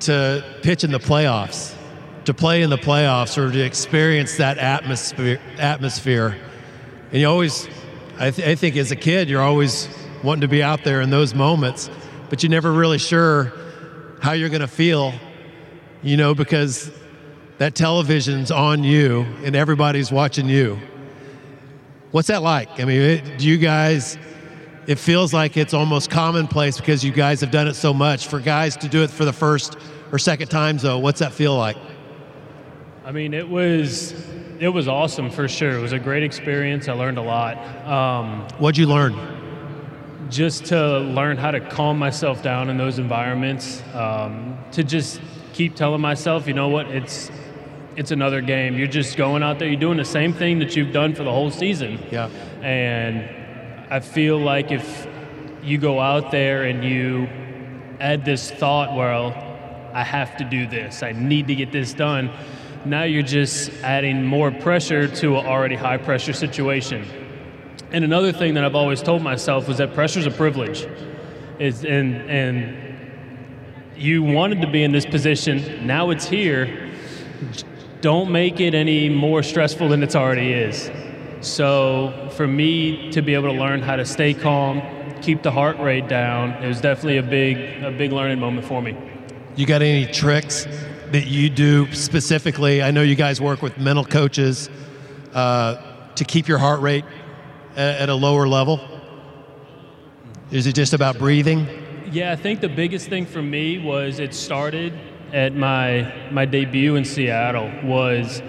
to 0.00 0.44
pitch 0.62 0.84
in 0.84 0.92
the 0.92 1.00
playoffs, 1.00 1.74
to 2.28 2.34
play 2.34 2.60
in 2.60 2.68
the 2.68 2.76
playoffs, 2.76 3.38
or 3.38 3.50
to 3.50 3.58
experience 3.58 4.36
that 4.36 4.58
atmosphere. 4.58 5.40
Atmosphere, 5.58 6.36
and 7.10 7.22
you 7.22 7.26
always, 7.26 7.66
I, 8.18 8.30
th- 8.30 8.46
I 8.46 8.54
think, 8.54 8.76
as 8.76 8.90
a 8.90 8.96
kid, 8.96 9.30
you're 9.30 9.40
always 9.40 9.88
wanting 10.22 10.42
to 10.42 10.48
be 10.48 10.62
out 10.62 10.84
there 10.84 11.00
in 11.00 11.08
those 11.08 11.34
moments, 11.34 11.88
but 12.28 12.42
you're 12.42 12.50
never 12.50 12.70
really 12.70 12.98
sure 12.98 13.50
how 14.20 14.32
you're 14.32 14.50
going 14.50 14.60
to 14.60 14.68
feel, 14.68 15.14
you 16.02 16.18
know, 16.18 16.34
because 16.34 16.90
that 17.56 17.74
television's 17.74 18.50
on 18.50 18.84
you 18.84 19.22
and 19.42 19.56
everybody's 19.56 20.12
watching 20.12 20.50
you. 20.50 20.78
What's 22.10 22.28
that 22.28 22.42
like? 22.42 22.78
I 22.78 22.84
mean, 22.84 23.00
it, 23.00 23.38
do 23.38 23.48
you 23.48 23.56
guys? 23.56 24.18
It 24.86 24.98
feels 24.98 25.32
like 25.32 25.56
it's 25.56 25.72
almost 25.72 26.10
commonplace 26.10 26.76
because 26.76 27.02
you 27.02 27.10
guys 27.10 27.40
have 27.40 27.50
done 27.50 27.68
it 27.68 27.74
so 27.74 27.94
much. 27.94 28.26
For 28.26 28.38
guys 28.38 28.76
to 28.76 28.88
do 28.88 29.02
it 29.02 29.08
for 29.08 29.24
the 29.24 29.32
first 29.32 29.78
or 30.12 30.18
second 30.18 30.48
time, 30.48 30.76
though, 30.76 30.98
what's 30.98 31.20
that 31.20 31.32
feel 31.32 31.56
like? 31.56 31.78
I 33.08 33.10
mean, 33.10 33.32
it 33.32 33.48
was 33.48 34.12
it 34.60 34.68
was 34.68 34.86
awesome 34.86 35.30
for 35.30 35.48
sure. 35.48 35.70
It 35.70 35.80
was 35.80 35.92
a 35.92 35.98
great 35.98 36.22
experience. 36.22 36.88
I 36.88 36.92
learned 36.92 37.16
a 37.16 37.22
lot. 37.22 37.56
Um, 37.86 38.46
What'd 38.58 38.76
you 38.76 38.84
learn? 38.84 39.16
Just 40.28 40.66
to 40.66 40.98
learn 40.98 41.38
how 41.38 41.50
to 41.50 41.58
calm 41.58 41.98
myself 41.98 42.42
down 42.42 42.68
in 42.68 42.76
those 42.76 42.98
environments. 42.98 43.82
Um, 43.94 44.58
to 44.72 44.84
just 44.84 45.22
keep 45.54 45.74
telling 45.74 46.02
myself, 46.02 46.46
you 46.46 46.52
know 46.52 46.68
what, 46.68 46.88
it's 46.88 47.30
it's 47.96 48.10
another 48.10 48.42
game. 48.42 48.76
You're 48.76 48.86
just 48.86 49.16
going 49.16 49.42
out 49.42 49.58
there, 49.58 49.68
you're 49.68 49.80
doing 49.80 49.96
the 49.96 50.04
same 50.04 50.34
thing 50.34 50.58
that 50.58 50.76
you've 50.76 50.92
done 50.92 51.14
for 51.14 51.24
the 51.24 51.32
whole 51.32 51.50
season. 51.50 51.98
Yeah. 52.10 52.28
And 52.60 53.90
I 53.90 54.00
feel 54.00 54.38
like 54.38 54.70
if 54.70 55.08
you 55.62 55.78
go 55.78 55.98
out 55.98 56.30
there 56.30 56.64
and 56.64 56.84
you 56.84 57.26
add 58.00 58.26
this 58.26 58.50
thought, 58.50 58.94
well, 58.94 59.28
I 59.94 60.04
have 60.04 60.36
to 60.36 60.44
do 60.44 60.66
this, 60.66 61.02
I 61.02 61.12
need 61.12 61.46
to 61.46 61.54
get 61.54 61.72
this 61.72 61.94
done, 61.94 62.30
now 62.84 63.02
you're 63.04 63.22
just 63.22 63.70
adding 63.82 64.24
more 64.24 64.50
pressure 64.50 65.08
to 65.08 65.36
an 65.36 65.46
already 65.46 65.76
high 65.76 65.98
pressure 65.98 66.32
situation. 66.32 67.06
And 67.90 68.04
another 68.04 68.32
thing 68.32 68.54
that 68.54 68.64
I've 68.64 68.74
always 68.74 69.02
told 69.02 69.22
myself 69.22 69.66
was 69.66 69.78
that 69.78 69.94
pressure 69.94 70.20
is 70.20 70.26
a 70.26 70.30
privilege. 70.30 70.86
Is 71.58 71.84
and 71.84 72.14
and 72.30 72.98
you 73.96 74.22
wanted 74.22 74.60
to 74.60 74.70
be 74.70 74.84
in 74.84 74.92
this 74.92 75.06
position, 75.06 75.86
now 75.86 76.10
it's 76.10 76.26
here 76.26 76.88
don't 78.00 78.30
make 78.30 78.60
it 78.60 78.74
any 78.74 79.08
more 79.08 79.42
stressful 79.42 79.88
than 79.88 80.02
it 80.04 80.14
already 80.14 80.52
is. 80.52 80.88
So 81.40 82.30
for 82.36 82.46
me 82.46 83.10
to 83.10 83.22
be 83.22 83.34
able 83.34 83.52
to 83.52 83.58
learn 83.58 83.82
how 83.82 83.96
to 83.96 84.04
stay 84.04 84.34
calm, 84.34 84.82
keep 85.20 85.42
the 85.42 85.50
heart 85.50 85.78
rate 85.78 86.08
down, 86.08 86.50
it 86.62 86.68
was 86.68 86.80
definitely 86.80 87.16
a 87.16 87.22
big 87.22 87.82
a 87.82 87.90
big 87.90 88.12
learning 88.12 88.38
moment 88.38 88.66
for 88.66 88.80
me. 88.80 88.96
You 89.56 89.66
got 89.66 89.82
any 89.82 90.06
tricks 90.06 90.66
that 91.12 91.26
you 91.26 91.50
do 91.50 91.92
specifically? 91.92 92.82
I 92.82 92.90
know 92.90 93.02
you 93.02 93.14
guys 93.14 93.40
work 93.40 93.62
with 93.62 93.78
mental 93.78 94.04
coaches 94.04 94.68
uh, 95.34 95.76
to 96.14 96.24
keep 96.24 96.48
your 96.48 96.58
heart 96.58 96.80
rate 96.80 97.04
at, 97.76 98.02
at 98.02 98.08
a 98.08 98.14
lower 98.14 98.46
level. 98.46 98.80
Is 100.50 100.66
it 100.66 100.74
just 100.74 100.92
about 100.92 101.18
breathing? 101.18 101.66
Yeah, 102.10 102.32
I 102.32 102.36
think 102.36 102.60
the 102.60 102.68
biggest 102.68 103.08
thing 103.08 103.26
for 103.26 103.42
me 103.42 103.78
was 103.78 104.18
it 104.18 104.34
started 104.34 104.98
at 105.32 105.54
my 105.54 106.30
my 106.30 106.46
debut 106.46 106.96
in 106.96 107.04
Seattle 107.04 107.70
was 107.84 108.42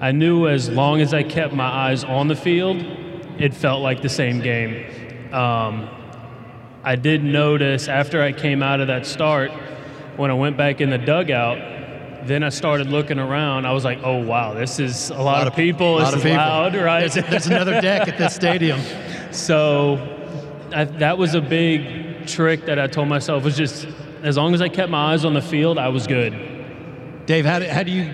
I 0.00 0.12
knew 0.12 0.46
as 0.46 0.68
long 0.68 1.00
as 1.00 1.12
I 1.12 1.22
kept 1.22 1.54
my 1.54 1.66
eyes 1.66 2.04
on 2.04 2.28
the 2.28 2.36
field, 2.36 2.76
it 3.38 3.54
felt 3.54 3.82
like 3.82 4.02
the 4.02 4.08
same 4.08 4.40
game. 4.40 5.32
Um, 5.32 5.88
I 6.84 6.96
did 6.96 7.24
notice 7.24 7.88
after 7.88 8.22
I 8.22 8.32
came 8.32 8.62
out 8.62 8.80
of 8.80 8.88
that 8.88 9.06
start, 9.06 9.50
when 10.16 10.30
I 10.30 10.34
went 10.34 10.56
back 10.56 10.80
in 10.80 10.90
the 10.90 10.98
dugout, 10.98 11.58
then 12.26 12.42
I 12.42 12.48
started 12.48 12.88
looking 12.88 13.18
around. 13.18 13.66
I 13.66 13.72
was 13.72 13.84
like, 13.84 14.00
"Oh 14.02 14.18
wow, 14.18 14.54
this 14.54 14.78
is 14.78 15.10
a 15.10 15.14
lot, 15.14 15.20
a 15.20 15.24
lot 15.24 15.46
of 15.46 15.54
people. 15.54 15.98
This 15.98 16.08
is 16.14 16.22
people. 16.22 16.36
loud, 16.36 16.74
right?" 16.74 17.10
There's, 17.10 17.26
there's 17.28 17.46
another 17.46 17.80
deck 17.80 18.08
at 18.08 18.18
this 18.18 18.34
stadium. 18.34 18.80
So 19.34 19.96
I, 20.72 20.84
that 20.84 21.18
was 21.18 21.34
a 21.34 21.40
big 21.40 22.28
trick 22.28 22.66
that 22.66 22.78
I 22.78 22.86
told 22.86 23.08
myself 23.08 23.42
was 23.42 23.56
just 23.56 23.88
as 24.22 24.36
long 24.36 24.54
as 24.54 24.62
I 24.62 24.68
kept 24.68 24.90
my 24.90 25.12
eyes 25.12 25.24
on 25.24 25.34
the 25.34 25.42
field, 25.42 25.76
I 25.76 25.88
was 25.88 26.06
good. 26.06 26.32
Dave, 27.26 27.44
how 27.44 27.58
do, 27.58 27.66
how 27.66 27.82
do 27.82 27.90
you 27.90 28.12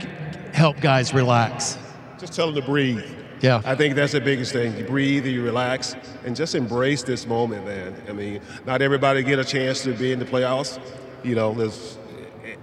help 0.53 0.81
guys 0.81 1.15
relax? 1.15 1.79
Just 2.19 2.33
tell 2.33 2.47
them 2.47 2.61
to 2.61 2.67
breathe. 2.67 3.05
Yeah. 3.41 3.63
I 3.65 3.75
think 3.75 3.95
that's 3.95 4.13
the 4.13 4.21
biggest 4.21 4.53
thing. 4.53 4.77
You 4.77 4.85
breathe, 4.85 5.25
you 5.25 5.43
relax, 5.43 5.95
and 6.25 6.37
just 6.37 6.55
embrace 6.55 7.03
this 7.03 7.27
moment, 7.27 7.65
man. 7.65 7.95
I 8.09 8.13
mean, 8.13 8.41
not 8.67 8.83
everybody 8.83 9.23
get 9.23 9.39
a 9.39 9.45
chance 9.45 9.83
to 9.85 9.93
be 9.93 10.13
in 10.13 10.19
the 10.19 10.25
playoffs, 10.25 10.81
you 11.23 11.35
know, 11.35 11.51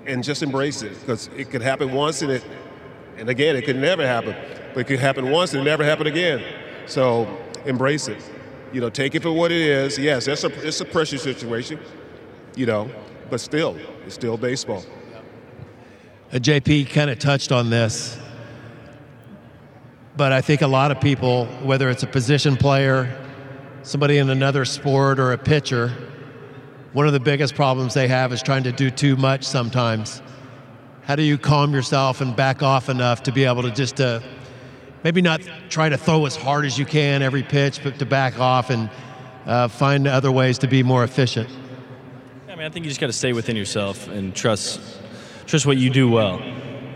and 0.08 0.24
just 0.24 0.42
embrace 0.42 0.82
it 0.82 1.00
because 1.00 1.30
it 1.36 1.52
could 1.52 1.62
happen 1.62 1.92
once 1.92 2.22
and 2.22 2.32
it, 2.32 2.44
and 3.18 3.30
again, 3.30 3.56
it 3.56 3.66
could 3.66 3.76
never 3.76 4.06
happen. 4.06 4.36
But 4.74 4.82
it 4.82 4.88
could 4.88 5.00
happen 5.00 5.30
once 5.30 5.54
and 5.54 5.64
never 5.64 5.84
happen 5.84 6.08
again. 6.08 6.44
So 6.86 7.28
embrace 7.66 8.08
it. 8.08 8.24
You 8.72 8.82
know, 8.82 8.90
take 8.90 9.16
it 9.16 9.22
for 9.22 9.32
what 9.32 9.52
it 9.52 9.62
is. 9.62 9.98
Yes, 9.98 10.28
it's 10.28 10.44
a, 10.44 10.68
it's 10.68 10.82
a 10.82 10.86
pressure 10.86 11.18
situation, 11.18 11.80
you 12.56 12.66
know, 12.66 12.90
but 13.30 13.40
still, 13.40 13.78
it's 14.06 14.16
still 14.16 14.38
baseball. 14.38 14.84
JP 16.32 16.90
kind 16.90 17.10
of 17.10 17.20
touched 17.20 17.54
on 17.54 17.70
this, 17.70 18.20
but 20.18 20.34
I 20.34 20.42
think 20.42 20.62
a 20.62 20.68
lot 20.68 20.92
of 20.92 21.00
people, 21.00 21.46
whether 21.64 21.90
it's 21.90 22.04
a 22.04 22.08
position 22.08 22.58
player, 22.58 23.10
somebody 23.84 24.18
in 24.18 24.30
another 24.30 24.66
sport, 24.66 25.20
or 25.20 25.32
a 25.32 25.38
pitcher, 25.38 25.94
one 26.94 27.08
of 27.08 27.14
the 27.14 27.20
biggest 27.20 27.56
problems 27.56 27.94
they 27.94 28.08
have 28.08 28.32
is 28.32 28.42
trying 28.42 28.64
to 28.64 28.72
do 28.72 28.90
too 28.90 29.16
much 29.16 29.44
sometimes. 29.44 30.22
How 31.04 31.16
do 31.16 31.24
you 31.24 31.38
calm 31.38 31.74
yourself 31.74 32.22
and 32.22 32.36
back 32.36 32.62
off 32.62 32.90
enough 32.90 33.24
to 33.24 33.32
be 33.32 33.46
able 33.46 33.64
to 33.64 33.72
just 33.72 34.02
uh, 34.02 34.20
maybe 35.04 35.22
not 35.22 35.42
try 35.70 35.90
to 35.90 35.98
throw 35.98 36.26
as 36.26 36.36
hard 36.36 36.66
as 36.66 36.78
you 36.78 36.86
can 36.86 37.22
every 37.22 37.44
pitch, 37.44 37.82
but 37.84 38.00
to 38.00 38.06
back 38.06 38.40
off 38.40 38.70
and 38.70 38.90
uh, 39.46 39.68
find 39.68 40.08
other 40.08 40.32
ways 40.32 40.58
to 40.60 40.68
be 40.68 40.84
more 40.84 41.04
efficient? 41.04 41.50
Yeah, 41.50 42.54
I 42.54 42.56
mean, 42.58 42.66
I 42.66 42.70
think 42.70 42.86
you 42.86 42.90
just 42.90 43.00
got 43.00 43.08
to 43.08 43.14
stay 43.14 43.34
within 43.34 43.56
yourself 43.56 44.08
and 44.10 44.36
trust 44.36 44.82
trust 45.46 45.66
what 45.66 45.78
you 45.78 45.90
do 45.90 46.10
well. 46.10 46.42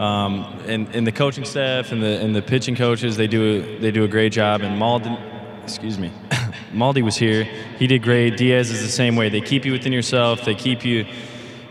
Um, 0.01 0.59
and, 0.67 0.93
and 0.95 1.07
the 1.07 1.11
coaching 1.11 1.45
staff 1.45 1.91
and 1.91 2.01
the 2.01 2.19
and 2.19 2.35
the 2.35 2.41
pitching 2.41 2.75
coaches 2.75 3.17
they 3.17 3.27
do 3.27 3.79
they 3.79 3.91
do 3.91 4.03
a 4.03 4.07
great 4.07 4.31
job. 4.33 4.61
And 4.61 4.77
Malden, 4.77 5.17
excuse 5.63 5.97
me, 5.97 6.11
Maldi 6.73 7.01
was 7.01 7.17
here. 7.17 7.43
He 7.77 7.87
did 7.87 8.03
great. 8.03 8.37
Diaz 8.37 8.71
is 8.71 8.81
the 8.81 8.87
same 8.87 9.15
way. 9.15 9.29
They 9.29 9.41
keep 9.41 9.65
you 9.65 9.71
within 9.71 9.93
yourself. 9.93 10.45
They 10.45 10.55
keep 10.55 10.85
you, 10.85 11.05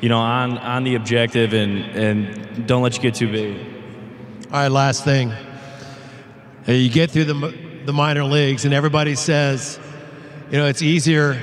you 0.00 0.08
know, 0.08 0.18
on 0.18 0.58
on 0.58 0.84
the 0.84 0.94
objective 0.94 1.52
and 1.52 1.84
and 1.96 2.66
don't 2.66 2.82
let 2.82 2.96
you 2.96 3.02
get 3.02 3.14
too 3.14 3.30
big. 3.30 3.56
All 4.46 4.60
right, 4.60 4.68
last 4.68 5.04
thing. 5.04 5.32
You 6.66 6.90
get 6.90 7.10
through 7.10 7.24
the 7.24 7.70
the 7.84 7.92
minor 7.92 8.24
leagues, 8.24 8.64
and 8.64 8.74
everybody 8.74 9.14
says, 9.14 9.78
you 10.50 10.58
know, 10.58 10.66
it's 10.66 10.82
easier 10.82 11.40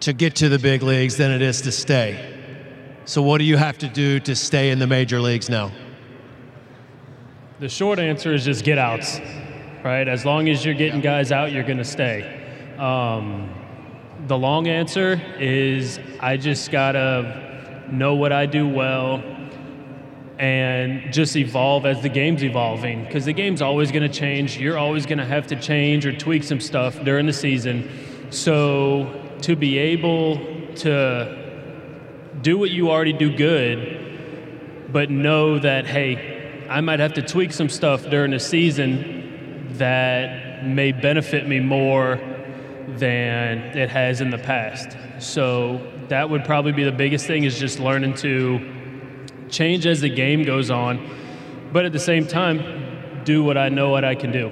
to 0.00 0.12
get 0.12 0.36
to 0.36 0.48
the 0.48 0.58
big 0.58 0.82
leagues 0.82 1.16
than 1.16 1.30
it 1.30 1.40
is 1.40 1.62
to 1.62 1.72
stay. 1.72 2.32
So, 3.06 3.22
what 3.22 3.38
do 3.38 3.44
you 3.44 3.56
have 3.56 3.78
to 3.78 3.88
do 3.88 4.20
to 4.20 4.34
stay 4.34 4.70
in 4.70 4.78
the 4.78 4.86
major 4.86 5.20
leagues 5.20 5.48
now? 5.48 5.72
The 7.60 7.68
short 7.68 7.98
answer 7.98 8.34
is 8.34 8.44
just 8.44 8.64
get 8.64 8.78
outs, 8.78 9.20
right? 9.84 10.08
As 10.08 10.24
long 10.24 10.48
as 10.48 10.64
you're 10.64 10.74
getting 10.74 11.02
guys 11.02 11.30
out, 11.30 11.52
you're 11.52 11.62
going 11.62 11.78
to 11.78 11.84
stay. 11.84 12.40
Um, 12.78 13.54
the 14.26 14.36
long 14.36 14.66
answer 14.66 15.20
is 15.38 16.00
I 16.20 16.38
just 16.38 16.72
got 16.72 16.92
to 16.92 17.84
know 17.92 18.14
what 18.14 18.32
I 18.32 18.46
do 18.46 18.66
well 18.66 19.22
and 20.38 21.12
just 21.12 21.36
evolve 21.36 21.84
as 21.84 22.02
the 22.02 22.08
game's 22.08 22.42
evolving 22.42 23.04
because 23.04 23.26
the 23.26 23.32
game's 23.34 23.60
always 23.60 23.92
going 23.92 24.10
to 24.10 24.12
change. 24.12 24.58
You're 24.58 24.78
always 24.78 25.04
going 25.04 25.18
to 25.18 25.26
have 25.26 25.46
to 25.48 25.56
change 25.60 26.06
or 26.06 26.16
tweak 26.16 26.42
some 26.42 26.60
stuff 26.60 27.04
during 27.04 27.26
the 27.26 27.32
season. 27.32 27.88
So, 28.30 29.20
to 29.42 29.54
be 29.54 29.76
able 29.76 30.38
to 30.76 32.32
do 32.40 32.56
what 32.56 32.70
you 32.70 32.90
already 32.90 33.12
do 33.12 33.36
good, 33.36 34.88
but 34.90 35.10
know 35.10 35.58
that, 35.58 35.86
hey, 35.86 36.66
I 36.70 36.80
might 36.80 36.98
have 36.98 37.12
to 37.14 37.22
tweak 37.22 37.52
some 37.52 37.68
stuff 37.68 38.08
during 38.08 38.30
the 38.30 38.40
season 38.40 39.13
that 39.78 40.64
may 40.64 40.92
benefit 40.92 41.46
me 41.46 41.60
more 41.60 42.20
than 42.88 43.58
it 43.76 43.88
has 43.90 44.20
in 44.20 44.30
the 44.30 44.38
past. 44.38 44.96
So 45.18 45.80
that 46.08 46.28
would 46.28 46.44
probably 46.44 46.72
be 46.72 46.84
the 46.84 46.92
biggest 46.92 47.26
thing 47.26 47.44
is 47.44 47.58
just 47.58 47.78
learning 47.78 48.14
to 48.14 48.60
change 49.48 49.86
as 49.86 50.00
the 50.00 50.08
game 50.08 50.42
goes 50.44 50.70
on, 50.70 51.08
but 51.72 51.84
at 51.84 51.92
the 51.92 51.98
same 51.98 52.26
time, 52.26 53.22
do 53.24 53.42
what 53.42 53.56
I 53.56 53.68
know 53.68 53.90
what 53.90 54.04
I 54.04 54.14
can 54.14 54.32
do. 54.32 54.50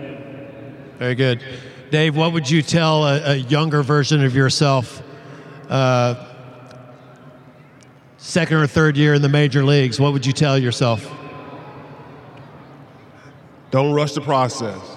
Very 0.98 1.14
good. 1.14 1.42
Dave, 1.90 2.16
what 2.16 2.32
would 2.32 2.48
you 2.48 2.62
tell 2.62 3.06
a, 3.06 3.32
a 3.32 3.34
younger 3.36 3.82
version 3.82 4.24
of 4.24 4.34
yourself 4.34 5.02
uh, 5.68 6.32
second 8.22 8.58
or 8.58 8.66
third 8.66 8.96
year 8.96 9.14
in 9.14 9.22
the 9.22 9.28
major 9.28 9.64
leagues, 9.64 9.98
what 9.98 10.12
would 10.12 10.24
you 10.24 10.32
tell 10.32 10.56
yourself? 10.56 11.10
Don't 13.70 13.92
rush 13.92 14.12
the 14.12 14.20
process. 14.20 14.91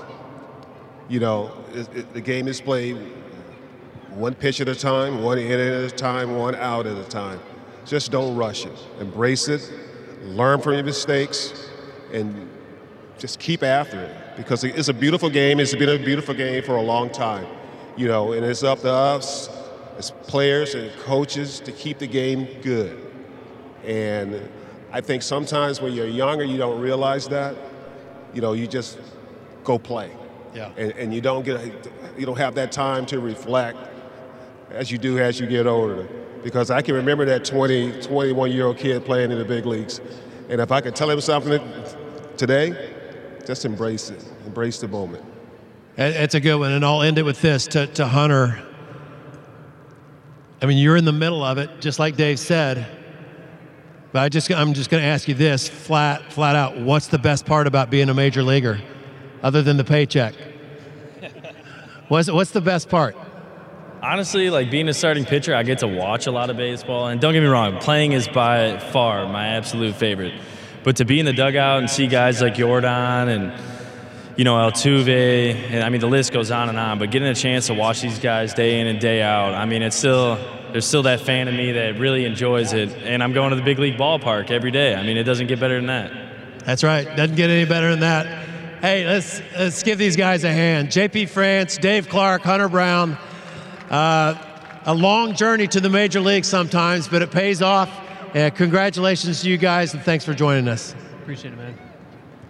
You 1.08 1.20
know, 1.20 1.52
it, 1.74 1.96
it, 1.96 2.14
the 2.14 2.22
game 2.22 2.48
is 2.48 2.60
played 2.60 2.98
one 4.10 4.34
pitch 4.34 4.62
at 4.62 4.70
a 4.70 4.76
time, 4.76 5.22
one 5.22 5.38
inning 5.38 5.60
at 5.60 5.84
a 5.84 5.92
time, 5.92 6.36
one 6.38 6.56
out 6.56 6.88
at 6.88 6.98
a 6.98 7.04
time. 7.04 7.40
Just 7.86 8.12
don't 8.12 8.36
rush 8.36 8.66
it. 8.66 8.74
Embrace 9.00 9.48
it, 9.48 9.70
learn 10.24 10.62
from 10.62 10.74
your 10.74 10.84
mistakes, 10.84 11.70
and 12.12 12.50
just 13.20 13.40
keep 13.40 13.62
after 13.62 14.00
it 14.00 14.16
because 14.38 14.64
it's 14.64 14.88
a 14.88 14.94
beautiful 14.94 15.30
game. 15.30 15.60
It's 15.60 15.76
been 15.76 15.90
a 15.90 16.04
beautiful 16.04 16.34
game 16.34 16.64
for 16.64 16.76
a 16.76 16.82
long 16.82 17.10
time, 17.10 17.46
you 17.96 18.08
know, 18.08 18.34
and 18.34 18.46
it's 18.46 18.64
up 18.64 18.80
to 18.82 18.92
us 18.92 19.50
as 19.98 20.12
players 20.24 20.76
and 20.76 20.92
coaches 21.02 21.60
to 21.62 21.72
keep 21.72 22.00
the 22.00 22.08
game 22.08 22.48
good. 22.62 23.00
And 23.84 24.50
I 24.92 25.02
think 25.02 25.22
sometimes 25.22 25.82
when 25.82 25.94
you're 25.94 26.08
younger, 26.08 26.44
you 26.44 26.58
don't 26.58 26.82
realize 26.82 27.28
that. 27.28 27.56
You 28.34 28.42
know, 28.42 28.54
you 28.54 28.68
just 28.68 29.00
go 29.64 29.78
play. 29.78 30.12
Yeah. 30.56 30.72
And, 30.78 30.92
and 30.94 31.14
you 31.14 31.22
don't 31.22 31.44
get, 31.44 31.62
you 32.18 32.26
don't 32.26 32.38
have 32.38 32.56
that 32.56 32.72
time 32.72 33.06
to 33.08 33.20
reflect 33.20 33.78
as 34.72 34.90
you 34.92 34.98
do 34.98 35.20
as 35.20 35.40
you 35.40 35.48
get 35.48 35.68
older. 35.68 36.08
Because 36.44 36.72
I 36.72 36.82
can 36.82 36.96
remember 36.96 37.26
that 37.26 37.44
20, 37.44 38.02
21 38.02 38.52
year 38.52 38.68
old 38.68 38.78
kid 38.78 39.04
playing 39.06 39.32
in 39.32 39.38
the 39.38 39.46
big 39.46 39.66
leagues. 39.66 40.00
And 40.50 40.62
if 40.62 40.72
I 40.72 40.80
could 40.80 40.96
tell 40.96 41.10
him 41.10 41.20
something 41.20 41.60
today, 42.38 42.94
just 43.46 43.66
embrace 43.66 44.10
it, 44.10 44.24
embrace 44.46 44.80
the 44.80 44.88
moment. 44.88 45.24
It's 45.98 46.36
a 46.36 46.40
good 46.40 46.58
one. 46.58 46.72
And 46.72 46.86
I'll 46.86 47.02
end 47.02 47.18
it 47.18 47.24
with 47.24 47.42
this 47.42 47.68
to, 47.68 47.88
to 47.88 48.06
Hunter. 48.06 48.62
I 50.62 50.66
mean, 50.66 50.78
you're 50.78 50.98
in 50.98 51.06
the 51.06 51.12
middle 51.12 51.44
of 51.44 51.58
it, 51.58 51.82
just 51.82 52.00
like 52.00 52.16
Dave 52.16 52.40
said. 52.40 52.88
But 54.12 54.24
I 54.24 54.30
just, 54.30 54.50
I'm 54.52 54.74
just 54.74 54.90
going 54.90 55.04
to 55.04 55.08
ask 55.08 55.28
you 55.28 55.34
this 55.34 55.68
flat, 55.68 56.32
flat 56.32 56.56
out. 56.56 56.78
What's 56.78 57.08
the 57.08 57.18
best 57.18 57.46
part 57.46 57.68
about 57.68 57.90
being 57.90 58.10
a 58.10 58.14
major 58.14 58.44
leaguer, 58.44 58.80
other 59.46 59.62
than 59.62 59.78
the 59.78 59.84
paycheck? 59.84 60.34
what's, 62.08 62.32
what's 62.32 62.50
the 62.50 62.62
best 62.62 62.90
part? 62.90 63.16
Honestly, 64.02 64.50
like 64.50 64.72
being 64.72 64.90
a 64.90 64.94
starting 64.94 65.24
pitcher, 65.24 65.54
I 65.54 65.62
get 65.62 65.80
to 65.80 65.88
watch 65.88 66.26
a 66.26 66.32
lot 66.32 66.50
of 66.50 66.58
baseball. 66.58 67.08
And 67.08 67.22
don't 67.22 67.34
get 67.34 67.42
me 67.42 67.48
wrong, 67.48 67.78
playing 67.78 68.14
is 68.14 68.28
by 68.28 68.80
far 68.80 69.28
my 69.28 69.50
absolute 69.50 69.96
favorite. 69.96 70.34
But 70.84 70.96
to 70.98 71.06
be 71.06 71.20
in 71.20 71.28
the 71.28 71.34
dugout 71.34 71.80
and 71.80 71.90
see 71.90 72.08
guys 72.08 72.42
like 72.42 72.56
Jordan 72.56 73.30
and 73.30 73.54
you 74.36 74.44
know 74.44 74.56
Altuve, 74.56 75.56
and 75.72 75.84
I 75.84 75.90
mean 75.90 76.02
the 76.02 76.08
list 76.08 76.34
goes 76.34 76.52
on 76.52 76.70
and 76.70 76.78
on. 76.78 77.00
But 77.00 77.12
getting 77.12 77.28
a 77.28 77.36
chance 77.36 77.68
to 77.68 77.74
watch 77.74 78.02
these 78.02 78.20
guys 78.20 78.54
day 78.54 78.80
in 78.80 78.88
and 78.88 79.00
day 79.00 79.22
out, 79.22 79.54
I 79.54 79.66
mean 79.66 79.82
it's 79.82 79.96
still 79.96 80.38
there's 80.72 80.86
still 80.86 81.04
that 81.04 81.22
fan 81.22 81.48
in 81.48 81.56
me 81.56 81.72
that 81.72 82.00
really 82.00 82.26
enjoys 82.26 82.74
it. 82.74 82.90
And 83.04 83.24
I'm 83.24 83.34
going 83.34 83.52
to 83.52 83.56
the 83.56 83.64
big 83.64 83.80
league 83.80 83.98
ballpark 83.98 84.52
every 84.52 84.72
day. 84.72 84.94
I 84.94 85.04
mean, 85.04 85.18
it 85.18 85.24
doesn't 85.24 85.48
get 85.48 85.60
better 85.60 85.76
than 85.76 85.88
that. 85.88 86.12
That's 86.66 86.84
right. 86.84 87.16
Doesn't 87.16 87.36
get 87.36 87.50
any 87.50 87.66
better 87.66 87.92
than 87.92 88.02
that. 88.02 88.45
Hey, 88.86 89.04
let's 89.04 89.42
let's 89.58 89.82
give 89.82 89.98
these 89.98 90.16
guys 90.16 90.44
a 90.44 90.54
hand. 90.54 90.90
JP 90.90 91.30
France, 91.30 91.76
Dave 91.76 92.08
Clark, 92.08 92.44
Hunter 92.44 92.70
Brown. 92.70 93.18
Uh, 93.90 94.36
a 94.86 94.94
long 94.94 95.34
journey 95.34 95.66
to 95.70 95.82
the 95.82 95.90
major 95.90 96.20
league 96.20 96.46
sometimes, 96.46 97.08
but 97.08 97.24
it 97.24 97.32
pays 97.32 97.64
off. 97.64 97.90
Uh, 98.36 98.52
congratulations 98.52 99.42
to 99.42 99.50
you 99.50 99.58
guys, 99.58 99.96
and 99.96 100.04
thanks 100.04 100.24
for 100.24 100.36
joining 100.36 100.68
us. 100.68 100.94
Appreciate 101.24 101.56
it, 101.56 101.58
man. 101.58 101.76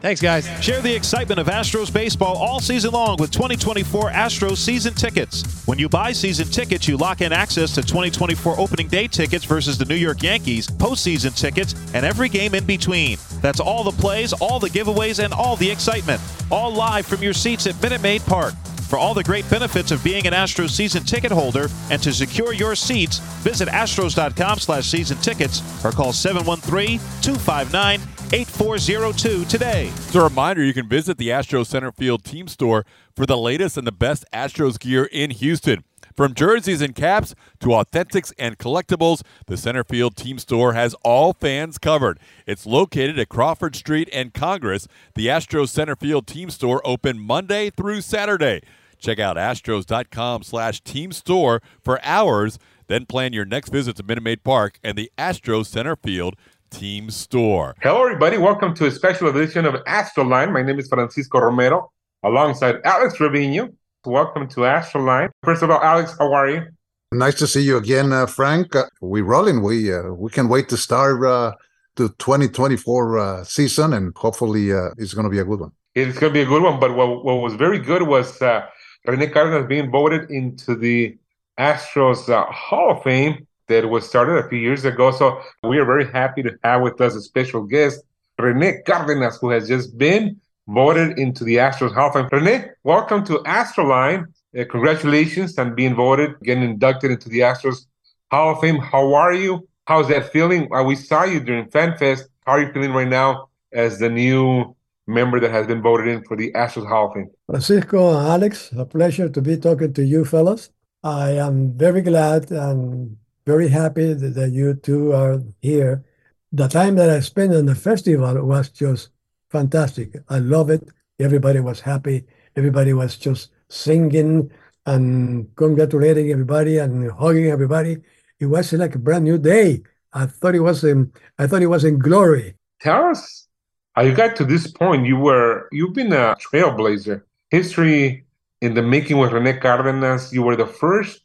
Thanks, 0.02 0.22
guys. 0.22 0.46
Share 0.62 0.82
the 0.82 0.94
excitement 0.94 1.40
of 1.40 1.48
Astros 1.48 1.92
baseball 1.92 2.36
all 2.36 2.60
season 2.60 2.92
long 2.92 3.16
with 3.18 3.32
2024 3.32 4.12
Astros 4.12 4.58
season 4.58 4.94
tickets. 4.94 5.66
When 5.66 5.80
you 5.80 5.88
buy 5.88 6.12
season 6.12 6.48
tickets, 6.48 6.86
you 6.86 6.98
lock 6.98 7.22
in 7.22 7.32
access 7.32 7.74
to 7.76 7.82
2024 7.82 8.60
opening 8.60 8.90
day 8.90 9.08
tickets 9.08 9.46
versus 9.46 9.78
the 9.78 9.86
New 9.86 9.96
York 9.96 10.22
Yankees, 10.22 10.68
postseason 10.68 11.36
tickets, 11.36 11.74
and 11.94 12.06
every 12.06 12.28
game 12.28 12.54
in 12.54 12.66
between. 12.66 13.18
That's 13.46 13.60
all 13.60 13.84
the 13.84 13.92
plays, 13.92 14.34
all 14.34 14.58
the 14.58 14.72
giveaways, 14.72 15.24
and 15.24 15.32
all 15.32 15.56
the 15.56 15.70
excitement. 15.70 16.20
All 16.50 16.74
live 16.74 17.06
from 17.06 17.22
your 17.22 17.34
seats 17.34 17.68
at 17.68 17.80
Minute 17.80 18.02
Maid 18.02 18.24
Park. 18.24 18.56
For 18.90 18.98
all 18.98 19.14
the 19.14 19.24
great 19.24 19.48
benefits 19.52 19.92
of 19.92 20.04
being 20.04 20.26
an 20.26 20.34
Astros 20.34 20.72
season 20.72 21.04
ticket 21.04 21.32
holder 21.32 21.68
and 21.92 22.02
to 22.02 22.12
secure 22.12 22.54
your 22.54 22.74
seats, 22.74 23.20
visit 23.44 23.68
astros.com 23.68 24.58
slash 24.58 24.88
season 24.88 25.20
tickets 25.20 25.62
or 25.86 25.92
call 25.92 26.12
713-259 26.12 28.34
8402 28.34 29.46
today. 29.46 29.90
As 29.90 30.16
a 30.16 30.24
reminder, 30.24 30.64
you 30.64 30.74
can 30.74 30.90
visit 30.90 31.20
the 31.20 31.30
Astros 31.30 31.68
Center 31.68 31.92
Field 31.92 32.24
team 32.24 32.48
store 32.48 32.84
for 33.16 33.28
the 33.28 33.38
latest 33.38 33.78
and 33.78 33.86
the 33.86 33.92
best 33.92 34.26
Astros 34.34 34.80
gear 34.80 35.06
in 35.06 35.30
Houston. 35.30 35.84
From 36.16 36.34
jerseys 36.34 36.80
and 36.80 36.96
caps 36.96 37.36
to 37.60 37.68
authentics 37.68 38.32
and 38.40 38.58
collectibles, 38.58 39.22
the 39.48 39.56
Centerfield 39.56 40.16
team 40.16 40.40
store 40.40 40.72
has 40.72 40.96
all 41.04 41.34
fans 41.34 41.78
covered. 41.78 42.20
It's 42.48 42.66
located 42.66 43.20
at 43.20 43.28
Crawford 43.28 43.76
Street 43.76 44.08
and 44.14 44.34
Congress. 44.34 44.88
The 45.16 45.28
Astros 45.28 45.76
Centerfield 45.76 46.26
team 46.26 46.50
store 46.50 46.82
open 46.86 47.20
Monday 47.20 47.70
through 47.70 48.00
Saturday. 48.00 48.62
Check 48.98 49.20
out 49.20 49.36
astros.com 49.36 50.44
slash 50.44 50.80
team 50.82 51.12
store 51.12 51.62
for 51.82 52.00
hours. 52.02 52.60
Then 52.88 53.06
plan 53.06 53.34
your 53.34 53.44
next 53.44 53.70
visit 53.70 53.98
to 53.98 54.04
Minute 54.04 54.24
Maid 54.24 54.44
Park 54.46 54.80
and 54.86 54.98
the 54.98 55.12
Astros 55.18 55.68
Centerfield 55.68 56.36
Team 56.70 57.10
Store. 57.10 57.76
Hello, 57.82 58.04
everybody. 58.04 58.38
Welcome 58.38 58.74
to 58.76 58.86
a 58.86 58.92
special 58.92 59.28
edition 59.28 59.66
of 59.66 59.74
Astroline. 59.84 60.54
My 60.54 60.62
name 60.62 60.80
is 60.80 60.88
Francisco 60.88 61.40
Romero, 61.40 61.92
alongside 62.24 62.78
Alex 62.86 63.16
Trevino. 63.16 63.74
Welcome 64.06 64.48
to 64.50 64.62
Astroline. 64.62 65.30
First 65.44 65.64
of 65.64 65.72
all, 65.72 65.82
Alex, 65.82 66.16
how 66.20 66.32
are 66.32 66.48
you? 66.50 66.68
Nice 67.12 67.36
to 67.36 67.48
see 67.48 67.62
you 67.62 67.78
again, 67.78 68.14
uh, 68.14 68.28
Frank. 68.28 68.76
Uh, 68.76 68.86
we 69.02 69.22
rolling. 69.22 69.64
We 69.64 69.92
uh, 69.92 70.12
we 70.14 70.30
can 70.30 70.48
wait 70.48 70.70
to 70.70 70.78
start 70.78 71.24
uh, 71.26 71.54
the 71.96 72.10
2024 72.20 73.18
uh, 73.18 73.44
season, 73.44 73.94
and 73.94 74.16
hopefully 74.16 74.72
uh, 74.72 74.90
it's 74.98 75.14
going 75.16 75.24
to 75.24 75.30
be 75.30 75.40
a 75.40 75.44
good 75.44 75.60
one. 75.60 75.72
It's 75.96 76.20
going 76.20 76.32
to 76.32 76.34
be 76.34 76.42
a 76.42 76.46
good 76.46 76.62
one. 76.62 76.80
But 76.80 76.96
what, 76.96 77.26
what 77.26 77.36
was 77.36 77.56
very 77.56 77.80
good 77.80 78.04
was 78.04 78.40
uh, 78.42 78.68
Rene 79.08 79.28
Cardenas 79.28 79.68
being 79.68 79.90
voted 79.90 80.30
into 80.30 80.76
the 80.76 81.18
Astros 81.58 82.28
Hall 82.52 82.92
of 82.92 83.04
Fame 83.04 83.48
that 83.70 83.90
was 83.90 84.08
started 84.08 84.46
a 84.46 84.50
few 84.50 84.60
years 84.60 84.86
ago. 84.86 85.10
So 85.12 85.42
we 85.64 85.80
are 85.80 85.86
very 85.86 86.12
happy 86.12 86.44
to 86.44 86.52
have 86.64 86.82
with 86.82 87.02
us 87.02 87.16
a 87.16 87.22
special 87.22 87.64
guest, 87.64 88.02
Rene 88.38 88.82
Cardenas, 88.86 89.40
who 89.42 89.50
has 89.50 89.68
just 89.68 89.98
been 89.98 90.40
voted 90.68 91.20
into 91.20 91.44
the 91.44 91.58
Astros 91.58 91.94
Hall 91.94 92.08
of 92.08 92.14
Fame. 92.14 92.30
Rene, 92.32 92.70
welcome 92.84 93.24
to 93.26 93.38
Astroline. 93.40 94.26
Uh, 94.58 94.64
congratulations 94.70 95.58
on 95.60 95.76
being 95.76 95.96
voted, 95.96 96.32
getting 96.42 96.64
inducted 96.64 97.12
into 97.12 97.30
the 97.30 97.42
Astros 97.42 97.86
Hall 98.32 98.54
of 98.54 98.62
Fame. 98.62 98.78
How 98.78 99.14
are 99.14 99.34
you? 99.34 99.68
How's 99.86 100.08
that 100.08 100.32
feeling? 100.32 100.68
Uh, 100.74 100.84
we 100.84 100.96
saw 100.96 101.24
you 101.24 101.40
during 101.40 101.66
FanFest. 101.66 102.24
How 102.46 102.54
are 102.54 102.62
you 102.62 102.74
feeling 102.74 102.94
right 102.94 103.08
now 103.08 103.50
as 103.72 104.00
the 104.00 104.10
new 104.10 104.76
member 105.08 105.40
that 105.40 105.52
has 105.52 105.68
been 105.68 105.82
voted 105.82 106.08
in 106.08 106.24
for 106.24 106.36
the 106.36 106.52
Astros 106.54 106.88
Hall 106.88 107.08
of 107.08 107.14
Fame? 107.14 107.30
Francisco 107.46 108.18
and 108.18 108.28
Alex, 108.28 108.72
a 108.76 108.86
pleasure 108.86 109.30
to 109.30 109.42
be 109.42 109.58
talking 109.58 109.94
to 109.94 110.04
you 110.04 110.26
fellas. 110.26 110.72
I 111.04 111.32
am 111.34 111.78
very 111.78 112.02
glad 112.02 112.50
and 112.50 113.18
very 113.46 113.68
happy 113.68 114.14
that, 114.14 114.34
that 114.34 114.52
you 114.52 114.74
two 114.74 115.14
are 115.14 115.40
here. 115.62 116.04
The 116.52 116.68
time 116.68 116.96
that 116.96 117.12
I 117.12 117.20
spent 117.20 117.54
on 117.54 117.68
the 117.68 117.76
festival 117.76 118.44
was 118.44 118.70
just 118.70 119.10
fantastic. 119.50 120.16
I 120.30 120.40
love 120.40 120.70
it. 120.70 120.88
Everybody 121.20 121.60
was 121.60 121.82
happy. 121.82 122.26
Everybody 122.56 122.94
was 122.94 123.18
just 123.18 123.52
singing 123.70 124.52
and 124.86 125.56
congratulating 125.56 126.32
everybody 126.32 126.78
and 126.78 127.12
hugging 127.12 127.48
everybody. 127.48 127.98
It 128.40 128.46
was 128.48 128.74
like 128.74 128.96
a 128.96 129.00
brand 129.00 129.26
new 129.26 129.38
day. 129.38 129.82
I 130.14 130.26
thought 130.26 130.56
it 130.56 130.62
was 130.62 130.84
in 130.84 131.12
I 131.38 131.48
thought 131.48 131.62
it 131.62 131.68
was 131.68 131.84
in 131.84 132.00
glory. 132.00 132.56
Tell 132.82 133.06
us 133.06 133.48
how 133.94 134.04
you 134.04 134.14
got 134.14 134.36
to 134.38 134.46
this 134.46 134.68
point. 134.72 135.06
You 135.06 135.18
were 135.18 135.68
you've 135.72 135.94
been 135.94 136.14
a 136.14 136.36
trailblazer. 136.36 137.24
History 137.50 138.26
in 138.62 138.74
the 138.74 138.82
making 138.82 139.18
with 139.18 139.32
Rene 139.32 139.60
Cardenas. 139.60 140.34
You 140.34 140.44
were 140.44 140.56
the 140.56 140.68
first 140.68 141.22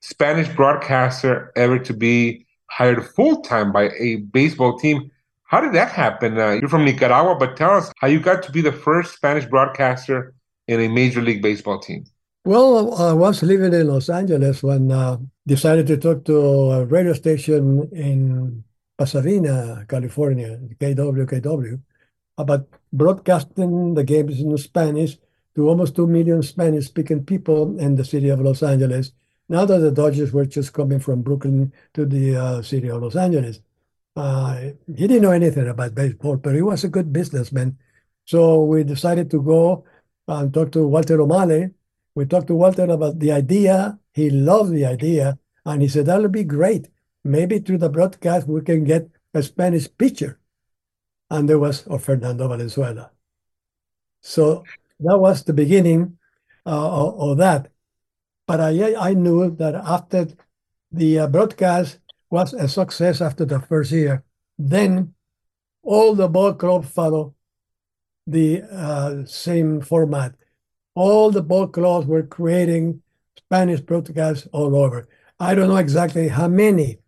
Spanish 0.00 0.48
broadcaster 0.48 1.52
ever 1.56 1.78
to 1.78 1.92
be 1.92 2.46
hired 2.66 3.04
full 3.14 3.42
time 3.42 3.72
by 3.72 3.90
a 3.98 4.16
baseball 4.16 4.78
team. 4.78 5.10
How 5.50 5.60
did 5.60 5.72
that 5.72 5.90
happen? 5.90 6.38
Uh, 6.38 6.52
you're 6.52 6.68
from 6.68 6.84
Nicaragua, 6.84 7.34
but 7.34 7.56
tell 7.56 7.72
us 7.72 7.92
how 7.98 8.06
you 8.06 8.20
got 8.20 8.40
to 8.44 8.52
be 8.52 8.60
the 8.60 8.70
first 8.70 9.16
Spanish 9.16 9.46
broadcaster 9.46 10.32
in 10.68 10.78
a 10.78 10.86
Major 10.86 11.20
League 11.20 11.42
Baseball 11.42 11.80
team. 11.80 12.04
Well, 12.44 12.94
I 12.94 13.12
was 13.12 13.42
living 13.42 13.74
in 13.74 13.88
Los 13.88 14.08
Angeles 14.08 14.62
when 14.62 14.92
I 14.92 14.94
uh, 14.94 15.16
decided 15.48 15.88
to 15.88 15.96
talk 15.96 16.24
to 16.26 16.38
a 16.38 16.84
radio 16.84 17.14
station 17.14 17.90
in 17.90 18.62
Pasadena, 18.96 19.84
California, 19.88 20.56
KWKW, 20.78 21.80
about 22.38 22.68
broadcasting 22.92 23.94
the 23.94 24.04
games 24.04 24.38
in 24.38 24.56
Spanish 24.56 25.18
to 25.56 25.68
almost 25.68 25.96
2 25.96 26.06
million 26.06 26.44
Spanish 26.44 26.86
speaking 26.86 27.24
people 27.24 27.76
in 27.80 27.96
the 27.96 28.04
city 28.04 28.28
of 28.28 28.38
Los 28.40 28.62
Angeles. 28.62 29.10
Now 29.48 29.64
that 29.64 29.78
the 29.80 29.90
Dodgers 29.90 30.32
were 30.32 30.46
just 30.46 30.72
coming 30.72 31.00
from 31.00 31.22
Brooklyn 31.22 31.72
to 31.94 32.06
the 32.06 32.36
uh, 32.36 32.62
city 32.62 32.88
of 32.88 33.02
Los 33.02 33.16
Angeles. 33.16 33.58
Uh, 34.20 34.72
he 34.86 35.06
didn't 35.06 35.22
know 35.22 35.30
anything 35.30 35.66
about 35.66 35.94
baseball, 35.94 36.36
but 36.36 36.54
he 36.54 36.60
was 36.60 36.84
a 36.84 36.90
good 36.90 37.10
businessman. 37.10 37.78
So 38.26 38.64
we 38.64 38.84
decided 38.84 39.30
to 39.30 39.40
go 39.40 39.86
and 40.28 40.52
talk 40.52 40.72
to 40.72 40.86
Walter 40.86 41.18
O'Malley. 41.22 41.70
We 42.14 42.26
talked 42.26 42.48
to 42.48 42.54
Walter 42.54 42.84
about 42.84 43.18
the 43.18 43.32
idea. 43.32 43.98
He 44.12 44.28
loved 44.28 44.72
the 44.72 44.84
idea. 44.84 45.38
And 45.64 45.80
he 45.80 45.88
said, 45.88 46.04
that'll 46.04 46.28
be 46.28 46.44
great. 46.44 46.90
Maybe 47.24 47.60
through 47.60 47.78
the 47.78 47.88
broadcast, 47.88 48.46
we 48.46 48.60
can 48.60 48.84
get 48.84 49.08
a 49.32 49.42
Spanish 49.42 49.88
pitcher. 49.96 50.38
And 51.30 51.48
there 51.48 51.58
was 51.58 51.88
Fernando 52.00 52.46
Valenzuela. 52.46 53.12
So 54.20 54.64
that 55.00 55.18
was 55.18 55.44
the 55.44 55.54
beginning 55.54 56.18
uh, 56.66 57.06
of, 57.06 57.20
of, 57.20 57.38
that. 57.38 57.72
But 58.46 58.60
I, 58.60 58.94
I 58.96 59.14
knew 59.14 59.56
that 59.56 59.76
after 59.76 60.28
the 60.92 61.20
uh, 61.20 61.26
broadcast 61.26 62.00
was 62.30 62.52
a 62.54 62.68
success 62.68 63.20
after 63.20 63.44
the 63.44 63.60
first 63.60 63.92
year, 63.92 64.24
then 64.58 65.14
all 65.82 66.14
the 66.14 66.28
ball 66.28 66.54
clubs 66.54 66.88
follow 66.88 67.34
the 68.26 68.62
uh, 68.62 69.24
same 69.26 69.80
format. 69.80 70.34
All 70.94 71.30
the 71.30 71.42
ball 71.42 71.68
clubs 71.68 72.06
were 72.06 72.22
creating 72.22 73.02
Spanish 73.36 73.80
broadcasts 73.80 74.46
all 74.52 74.76
over. 74.76 75.08
I 75.38 75.54
don't 75.54 75.68
know 75.68 75.76
exactly 75.76 76.28
how 76.28 76.48
many 76.48 76.98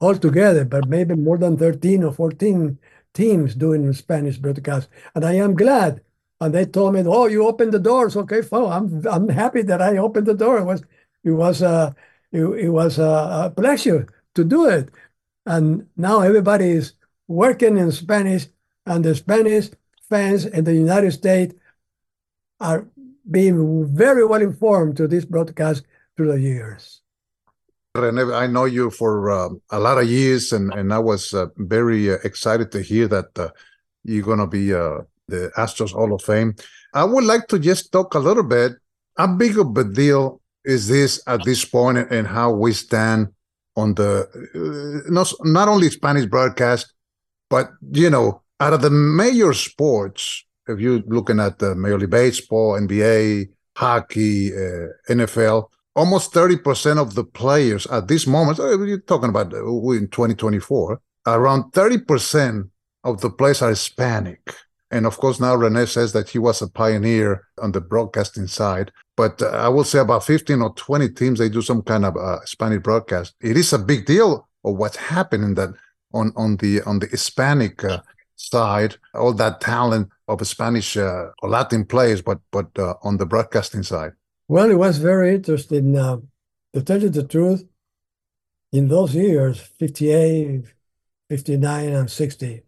altogether, 0.00 0.64
but 0.64 0.88
maybe 0.88 1.14
more 1.14 1.38
than 1.38 1.56
13 1.56 2.04
or 2.04 2.12
14 2.12 2.78
teams 3.14 3.54
doing 3.54 3.92
Spanish 3.92 4.38
broadcasts. 4.38 4.90
And 5.14 5.24
I 5.24 5.34
am 5.34 5.54
glad 5.54 6.02
and 6.40 6.52
they 6.54 6.66
told 6.66 6.94
me, 6.94 7.02
"Oh, 7.06 7.26
you 7.26 7.46
opened 7.46 7.72
the 7.72 7.78
doors. 7.78 8.16
Okay, 8.16 8.42
fine. 8.42 8.72
I'm 8.72 9.06
I'm 9.06 9.28
happy 9.28 9.62
that 9.62 9.80
I 9.80 9.96
opened 9.98 10.26
the 10.26 10.34
door. 10.34 10.58
It 10.58 10.64
was 10.64 10.82
it 11.24 11.30
was 11.30 11.62
a 11.62 11.94
it, 12.32 12.44
it 12.44 12.68
was 12.70 12.98
a, 12.98 13.46
a 13.46 13.52
pleasure 13.56 14.06
to 14.34 14.44
do 14.44 14.66
it, 14.66 14.90
and 15.46 15.86
now 15.96 16.20
everybody 16.20 16.70
is 16.70 16.94
working 17.28 17.76
in 17.76 17.92
Spanish, 17.92 18.46
and 18.86 19.04
the 19.04 19.14
Spanish 19.14 19.70
fans 20.08 20.44
in 20.44 20.64
the 20.64 20.74
United 20.74 21.12
States 21.12 21.54
are 22.60 22.86
being 23.30 23.86
very 23.94 24.24
well 24.24 24.42
informed 24.42 24.96
to 24.96 25.06
this 25.06 25.24
broadcast 25.24 25.84
through 26.16 26.32
the 26.32 26.40
years. 26.40 27.00
Rene, 27.94 28.32
I 28.32 28.46
know 28.46 28.64
you 28.64 28.90
for 28.90 29.30
uh, 29.30 29.50
a 29.70 29.78
lot 29.78 29.98
of 29.98 30.08
years, 30.08 30.52
and, 30.52 30.72
and 30.72 30.92
I 30.92 30.98
was 30.98 31.34
uh, 31.34 31.46
very 31.56 32.10
uh, 32.10 32.16
excited 32.24 32.72
to 32.72 32.80
hear 32.80 33.06
that 33.08 33.38
uh, 33.38 33.48
you're 34.04 34.24
going 34.24 34.38
to 34.38 34.46
be 34.46 34.72
uh, 34.72 35.02
the 35.28 35.52
Astros 35.56 35.92
Hall 35.92 36.12
of 36.14 36.22
Fame. 36.22 36.54
I 36.94 37.04
would 37.04 37.24
like 37.24 37.48
to 37.48 37.58
just 37.58 37.92
talk 37.92 38.14
a 38.14 38.18
little 38.18 38.42
bit. 38.42 38.72
How 39.16 39.26
big 39.26 39.58
of 39.58 39.76
a 39.76 39.84
deal 39.84 40.40
is 40.64 40.88
this 40.88 41.22
at 41.26 41.44
this 41.44 41.64
point 41.64 41.98
and 41.98 42.26
how 42.26 42.52
we 42.52 42.72
stand 42.72 43.28
on 43.76 43.94
the 43.94 44.26
uh, 44.54 45.10
not, 45.10 45.32
not 45.42 45.68
only 45.68 45.90
Spanish 45.90 46.26
broadcast, 46.26 46.92
but 47.48 47.70
you 47.92 48.10
know, 48.10 48.42
out 48.60 48.72
of 48.72 48.82
the 48.82 48.90
major 48.90 49.52
sports, 49.52 50.44
if 50.68 50.80
you're 50.80 51.02
looking 51.06 51.40
at 51.40 51.58
the 51.58 51.74
Major 51.74 51.98
League 51.98 52.10
Baseball, 52.10 52.80
NBA, 52.80 53.48
hockey, 53.76 54.52
uh, 54.52 54.88
NFL, 55.08 55.68
almost 55.94 56.32
30% 56.32 56.98
of 56.98 57.14
the 57.14 57.24
players 57.24 57.86
at 57.86 58.08
this 58.08 58.26
moment, 58.26 58.58
you're 58.58 59.00
talking 59.00 59.30
about 59.30 59.52
uh, 59.52 59.66
in 59.90 60.08
2024, 60.08 61.00
around 61.26 61.72
30% 61.72 62.70
of 63.04 63.20
the 63.20 63.30
players 63.30 63.62
are 63.62 63.70
Hispanic. 63.70 64.54
And 64.92 65.06
of 65.06 65.16
course, 65.16 65.40
now 65.40 65.54
Rene 65.54 65.86
says 65.86 66.12
that 66.12 66.28
he 66.28 66.38
was 66.38 66.60
a 66.60 66.68
pioneer 66.68 67.48
on 67.58 67.72
the 67.72 67.80
broadcasting 67.80 68.46
side. 68.46 68.92
But 69.16 69.40
uh, 69.40 69.46
I 69.46 69.68
will 69.68 69.84
say 69.84 69.98
about 70.00 70.24
15 70.24 70.60
or 70.60 70.74
20 70.74 71.08
teams, 71.08 71.38
they 71.38 71.48
do 71.48 71.62
some 71.62 71.80
kind 71.82 72.04
of 72.04 72.14
uh, 72.14 72.44
Spanish 72.44 72.82
broadcast. 72.82 73.34
It 73.40 73.56
is 73.56 73.72
a 73.72 73.78
big 73.78 74.04
deal 74.04 74.46
of 74.64 74.76
what's 74.76 74.96
happening 74.96 75.54
that 75.54 75.70
on, 76.12 76.32
on 76.36 76.58
the 76.58 76.82
on 76.82 76.98
the 76.98 77.06
Hispanic 77.06 77.82
uh, 77.82 78.02
side, 78.36 78.96
all 79.14 79.32
that 79.32 79.62
talent 79.62 80.10
of 80.28 80.46
Spanish 80.46 80.96
uh, 80.98 81.30
or 81.42 81.48
Latin 81.48 81.86
players, 81.86 82.20
but 82.20 82.38
but 82.50 82.68
uh, 82.78 82.94
on 83.02 83.16
the 83.16 83.24
broadcasting 83.24 83.82
side. 83.82 84.12
Well, 84.46 84.70
it 84.70 84.78
was 84.78 84.98
very 84.98 85.34
interesting. 85.34 85.96
Uh, 85.96 86.18
to 86.74 86.82
tell 86.82 87.02
you 87.02 87.08
the 87.08 87.26
truth, 87.26 87.64
in 88.72 88.88
those 88.88 89.14
years, 89.14 89.58
58, 89.58 90.64
59, 91.30 91.88
and 91.88 92.10
60, 92.10 92.62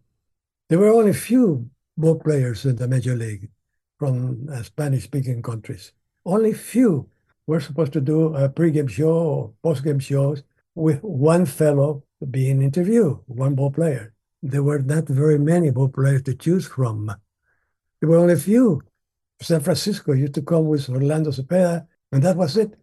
there 0.69 0.79
were 0.79 0.89
only 0.89 1.13
few 1.13 1.69
ball 1.97 2.15
players 2.15 2.65
in 2.65 2.75
the 2.75 2.87
major 2.87 3.15
league 3.15 3.49
from 3.97 4.47
uh, 4.51 4.61
Spanish-speaking 4.63 5.41
countries. 5.41 5.91
Only 6.25 6.53
few 6.53 7.09
were 7.47 7.59
supposed 7.59 7.93
to 7.93 8.01
do 8.01 8.35
a 8.35 8.49
pregame 8.49 8.89
show 8.89 9.13
or 9.13 9.53
postgame 9.63 10.01
shows 10.01 10.43
with 10.73 10.99
one 11.01 11.45
fellow 11.45 12.03
being 12.31 12.61
interviewed, 12.61 13.19
one 13.27 13.55
ball 13.55 13.71
player. 13.71 14.13
There 14.41 14.63
were 14.63 14.79
not 14.79 15.07
very 15.07 15.39
many 15.39 15.71
ball 15.71 15.89
players 15.89 16.23
to 16.23 16.35
choose 16.35 16.67
from. 16.67 17.11
There 17.99 18.09
were 18.09 18.17
only 18.17 18.33
a 18.33 18.37
few. 18.37 18.81
San 19.41 19.61
Francisco 19.61 20.13
used 20.13 20.33
to 20.35 20.41
come 20.41 20.67
with 20.67 20.89
Orlando 20.89 21.31
Cepeda, 21.31 21.87
and 22.11 22.23
that 22.23 22.37
was 22.37 22.57
it. 22.57 22.75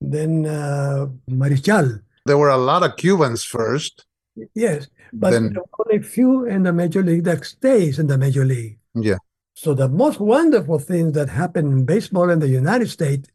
Then 0.00 0.46
uh, 0.46 1.06
Marichal. 1.28 2.00
There 2.26 2.38
were 2.38 2.50
a 2.50 2.56
lot 2.56 2.82
of 2.82 2.96
Cubans 2.96 3.44
first. 3.44 4.06
Yes, 4.54 4.88
but 5.14 5.30
then, 5.30 5.56
only 5.78 5.98
a 5.98 6.02
few 6.02 6.44
in 6.44 6.64
the 6.64 6.72
major 6.72 7.02
league 7.02 7.24
that 7.24 7.44
stays 7.44 7.98
in 7.98 8.06
the 8.06 8.18
major 8.18 8.44
league. 8.44 8.78
Yeah. 8.94 9.18
So 9.54 9.74
the 9.74 9.88
most 9.88 10.18
wonderful 10.20 10.78
thing 10.78 11.12
that 11.12 11.28
happened 11.28 11.72
in 11.72 11.84
baseball 11.84 12.30
in 12.30 12.40
the 12.40 12.48
United 12.48 12.90
States 12.90 13.28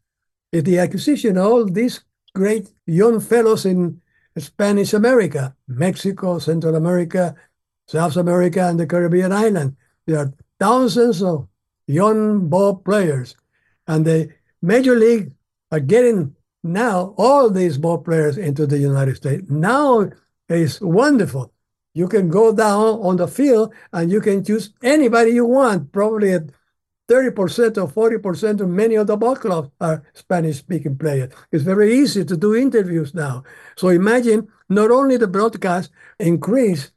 is 0.52 0.64
the 0.64 0.78
acquisition 0.78 1.38
of 1.38 1.46
all 1.46 1.64
these 1.64 2.00
great 2.34 2.70
young 2.86 3.20
fellows 3.20 3.64
in 3.64 4.00
Spanish 4.36 4.92
America, 4.92 5.56
Mexico, 5.66 6.38
Central 6.38 6.76
America, 6.76 7.34
South 7.86 8.16
America, 8.16 8.68
and 8.68 8.78
the 8.78 8.86
Caribbean 8.86 9.32
island. 9.32 9.76
There 10.06 10.18
are 10.18 10.32
thousands 10.58 11.22
of 11.22 11.48
young 11.86 12.48
ball 12.48 12.76
players, 12.76 13.34
and 13.86 14.04
the 14.04 14.30
major 14.62 14.94
league 14.94 15.32
are 15.72 15.80
getting 15.80 16.36
now 16.62 17.14
all 17.16 17.50
these 17.50 17.78
ball 17.78 17.98
players 17.98 18.36
into 18.36 18.66
the 18.66 18.78
United 18.78 19.16
States. 19.16 19.48
Now 19.48 20.10
is 20.48 20.80
wonderful. 20.80 21.52
You 21.94 22.08
can 22.08 22.28
go 22.28 22.54
down 22.54 23.00
on 23.00 23.16
the 23.16 23.26
field 23.26 23.74
and 23.92 24.10
you 24.10 24.20
can 24.20 24.44
choose 24.44 24.72
anybody 24.82 25.32
you 25.32 25.44
want. 25.44 25.92
Probably 25.92 26.38
30% 27.10 27.76
or 27.76 28.20
40% 28.20 28.60
of 28.60 28.68
many 28.68 28.94
of 28.94 29.08
the 29.08 29.16
ball 29.16 29.34
clubs 29.34 29.70
are 29.80 30.04
Spanish 30.14 30.58
speaking 30.58 30.96
players. 30.96 31.32
It's 31.50 31.64
very 31.64 31.92
easy 31.94 32.24
to 32.24 32.36
do 32.36 32.54
interviews 32.54 33.14
now. 33.14 33.42
So 33.76 33.88
imagine 33.88 34.46
not 34.68 34.92
only 34.92 35.16
the 35.16 35.26
broadcast 35.26 35.90
increased, 36.20 36.92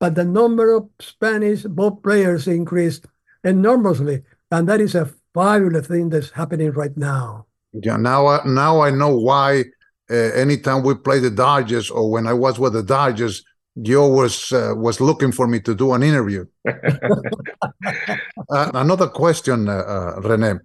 but 0.00 0.14
the 0.14 0.24
number 0.24 0.74
of 0.74 0.88
Spanish 1.00 1.64
ball 1.64 1.96
players 1.96 2.48
increased 2.48 3.06
enormously. 3.44 4.22
And 4.50 4.66
that 4.68 4.80
is 4.80 4.94
a 4.94 5.12
fabulous 5.34 5.86
thing 5.86 6.08
that's 6.08 6.30
happening 6.30 6.70
right 6.70 6.96
now. 6.96 7.46
Yeah, 7.74 7.98
now, 7.98 8.40
now 8.46 8.80
I 8.80 8.90
know 8.90 9.14
why 9.14 9.64
uh, 10.10 10.14
anytime 10.14 10.82
we 10.82 10.94
play 10.94 11.18
the 11.18 11.30
Dodgers 11.30 11.90
or 11.90 12.10
when 12.10 12.26
I 12.26 12.32
was 12.32 12.58
with 12.58 12.72
the 12.72 12.82
Dodgers, 12.82 13.44
you 13.82 14.02
was 14.02 14.52
uh, 14.52 14.74
was 14.76 15.00
looking 15.00 15.32
for 15.32 15.46
me 15.46 15.60
to 15.60 15.74
do 15.74 15.92
an 15.92 16.02
interview. 16.02 16.46
uh, 16.66 16.72
another 18.50 19.08
question, 19.08 19.68
uh, 19.68 20.14
uh, 20.16 20.20
Rene. 20.22 20.60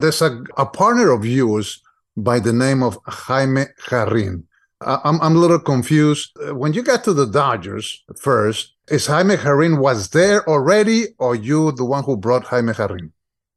There's 0.00 0.22
a, 0.22 0.42
a 0.56 0.66
partner 0.66 1.10
of 1.10 1.24
yours 1.24 1.82
by 2.16 2.40
the 2.40 2.52
name 2.52 2.82
of 2.82 2.98
Jaime 3.06 3.66
Jarrin. 3.88 4.44
I'm 4.80 5.20
I'm 5.20 5.36
a 5.36 5.38
little 5.38 5.58
confused. 5.58 6.36
Uh, 6.38 6.54
when 6.54 6.74
you 6.74 6.82
got 6.82 7.04
to 7.04 7.12
the 7.12 7.26
Dodgers 7.26 8.04
first, 8.20 8.74
is 8.88 9.06
Jaime 9.06 9.36
Jarrin 9.36 9.78
was 9.78 10.10
there 10.10 10.48
already, 10.48 11.08
or 11.18 11.34
you 11.34 11.72
the 11.72 11.84
one 11.84 12.04
who 12.04 12.16
brought 12.16 12.44
Jaime 12.44 12.72
Jarrin? 12.72 13.10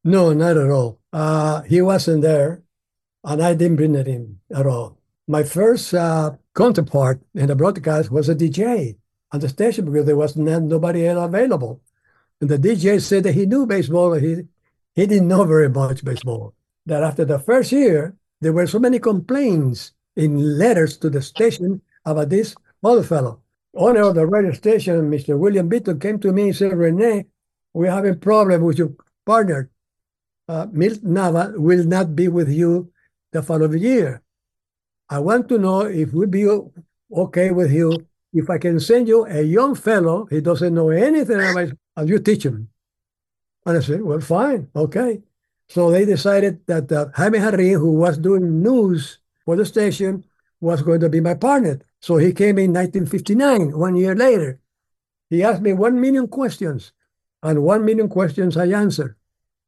No, 0.04 0.34
not 0.34 0.58
at 0.58 0.70
all. 0.70 1.00
Uh, 1.12 1.62
he 1.64 1.82
wasn't 1.82 2.22
there, 2.22 2.64
and 3.24 3.42
I 3.42 3.54
didn't 3.54 3.78
bring 3.78 3.96
it 3.96 4.08
in 4.08 4.40
at 4.56 4.66
all. 4.66 4.97
My 5.28 5.44
first 5.44 5.94
uh, 5.94 6.38
counterpart 6.56 7.22
in 7.36 7.48
the 7.48 7.56
broadcast 7.56 8.10
was 8.10 8.30
a 8.30 8.36
DJ 8.36 8.96
on 9.34 9.42
the 9.42 9.50
station 9.50 9.84
because 9.86 10.06
there 10.06 10.16
was 10.16 10.38
not, 10.38 10.64
nobody 10.64 11.06
else 11.06 11.26
available. 11.26 11.82
And 12.40 12.50
the 12.50 12.58
DJ 12.58 13.02
said 13.02 13.24
that 13.24 13.34
he 13.34 13.46
knew 13.46 13.66
baseball. 13.66 14.14
He 14.14 14.44
he 14.96 15.06
didn't 15.06 15.28
know 15.28 15.44
very 15.44 15.70
much 15.70 16.06
baseball. 16.06 16.54
That 16.86 17.04
after 17.04 17.26
the 17.26 17.40
first 17.40 17.72
year, 17.72 18.16
there 18.42 18.54
were 18.54 18.68
so 18.68 18.80
many 18.80 19.00
complaints 19.00 19.92
in 20.16 20.58
letters 20.58 20.98
to 20.98 21.10
the 21.10 21.22
station 21.22 21.82
about 22.06 22.30
this 22.30 22.56
other 22.84 23.04
fellow. 23.04 23.42
Owner 23.76 24.02
of 24.02 24.16
the 24.16 24.26
radio 24.26 24.54
station, 24.54 25.12
Mr. 25.12 25.38
William 25.38 25.68
Beaton, 25.68 26.00
came 26.00 26.20
to 26.20 26.32
me 26.32 26.44
and 26.44 26.56
said, 26.56 26.74
Rene, 26.74 27.26
we're 27.74 27.92
having 27.92 28.14
a 28.14 28.18
problem 28.18 28.62
with 28.62 28.78
your 28.78 28.94
partner. 29.26 29.70
Uh, 30.48 30.68
Milt 30.72 31.04
Nava 31.04 31.56
will 31.58 31.84
not 31.84 32.16
be 32.16 32.28
with 32.28 32.50
you 32.50 32.92
the 33.34 33.44
following 33.44 33.82
year. 33.82 34.24
I 35.10 35.20
want 35.20 35.48
to 35.50 35.58
know 35.58 35.82
if 35.82 36.14
we'll 36.14 36.28
be 36.28 36.48
okay 37.12 37.52
with 37.52 37.72
you 37.72 38.08
if 38.34 38.50
I 38.50 38.58
can 38.58 38.80
send 38.80 39.08
you 39.08 39.26
a 39.26 39.42
young 39.42 39.76
fellow, 39.76 40.28
he 40.30 40.42
doesn't 40.42 40.74
know 40.74 40.90
anything 40.90 41.40
about 41.40 41.70
and 41.96 42.10
you 42.10 42.20
teach 42.20 42.46
him. 42.46 42.70
And 43.66 43.78
I 43.78 43.82
said, 43.82 44.02
well, 44.02 44.20
fine, 44.20 44.70
okay. 44.76 45.22
So 45.70 45.92
they 45.92 46.06
decided 46.06 46.66
that 46.68 46.92
uh, 46.92 47.08
Jaime 47.16 47.40
Jarrin, 47.40 47.80
who 47.80 47.92
was 47.92 48.18
doing 48.18 48.62
news 48.62 49.20
for 49.44 49.56
the 49.56 49.66
station, 49.66 50.24
was 50.62 50.82
going 50.82 51.02
to 51.02 51.10
be 51.10 51.20
my 51.20 51.34
partner. 51.34 51.80
So 52.00 52.18
he 52.18 52.32
came 52.32 52.58
in 52.58 52.74
1959, 52.74 53.78
one 53.78 53.96
year 53.96 54.16
later. 54.16 54.60
He 55.30 55.44
asked 55.44 55.62
me 55.62 55.74
one 55.74 56.00
million 56.00 56.28
questions, 56.28 56.94
and 57.44 57.64
one 57.64 57.84
million 57.84 58.08
questions 58.08 58.56
I 58.56 58.68
answered. 58.68 59.16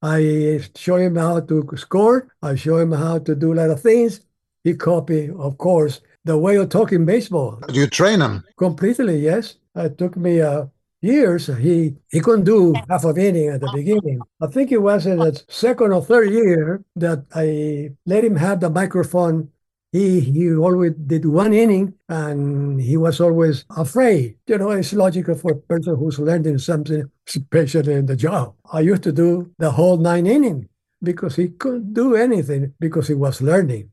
I 0.01 0.61
show 0.75 0.95
him 0.95 1.17
how 1.17 1.41
to 1.41 1.67
score. 1.75 2.33
I 2.41 2.55
show 2.55 2.77
him 2.77 2.93
how 2.93 3.19
to 3.19 3.35
do 3.35 3.51
a 3.53 3.55
lot 3.55 3.69
of 3.69 3.81
things. 3.81 4.21
He 4.63 4.73
copied, 4.73 5.31
of 5.31 5.57
course, 5.57 6.01
the 6.25 6.37
way 6.37 6.57
of 6.57 6.69
talking 6.69 7.05
baseball. 7.05 7.59
You 7.71 7.87
train 7.87 8.21
him 8.21 8.43
completely. 8.57 9.19
Yes, 9.19 9.55
it 9.75 9.97
took 9.97 10.17
me 10.17 10.41
uh, 10.41 10.65
years. 11.01 11.47
He 11.47 11.95
he 12.11 12.19
couldn't 12.19 12.45
do 12.45 12.73
half 12.89 13.05
of 13.05 13.17
inning 13.17 13.49
at 13.49 13.61
the 13.61 13.71
beginning. 13.73 14.19
I 14.41 14.47
think 14.47 14.71
it 14.71 14.81
was 14.81 15.05
in 15.05 15.19
the 15.19 15.41
second 15.47 15.93
or 15.93 16.03
third 16.03 16.31
year 16.31 16.83
that 16.95 17.25
I 17.33 17.91
let 18.05 18.23
him 18.23 18.35
have 18.35 18.59
the 18.59 18.69
microphone. 18.69 19.49
He 19.91 20.19
he 20.19 20.53
always 20.53 20.93
did 20.93 21.25
one 21.25 21.53
inning, 21.53 21.93
and 22.09 22.79
he 22.79 22.97
was 22.97 23.19
always 23.19 23.65
afraid. 23.75 24.37
You 24.45 24.57
know, 24.57 24.71
it's 24.71 24.93
logical 24.93 25.35
for 25.35 25.53
a 25.53 25.55
person 25.55 25.95
who's 25.95 26.19
learning 26.19 26.59
something, 26.59 27.09
especially 27.27 27.93
in 27.93 28.05
the 28.05 28.15
job. 28.15 28.55
I 28.71 28.81
used 28.81 29.03
to 29.03 29.11
do 29.11 29.51
the 29.57 29.71
whole 29.71 29.97
nine 29.97 30.27
inning 30.27 30.69
because 31.01 31.35
he 31.37 31.47
couldn't 31.47 31.93
do 31.93 32.15
anything 32.15 32.73
because 32.79 33.07
he 33.07 33.15
was 33.15 33.41
learning. 33.41 33.89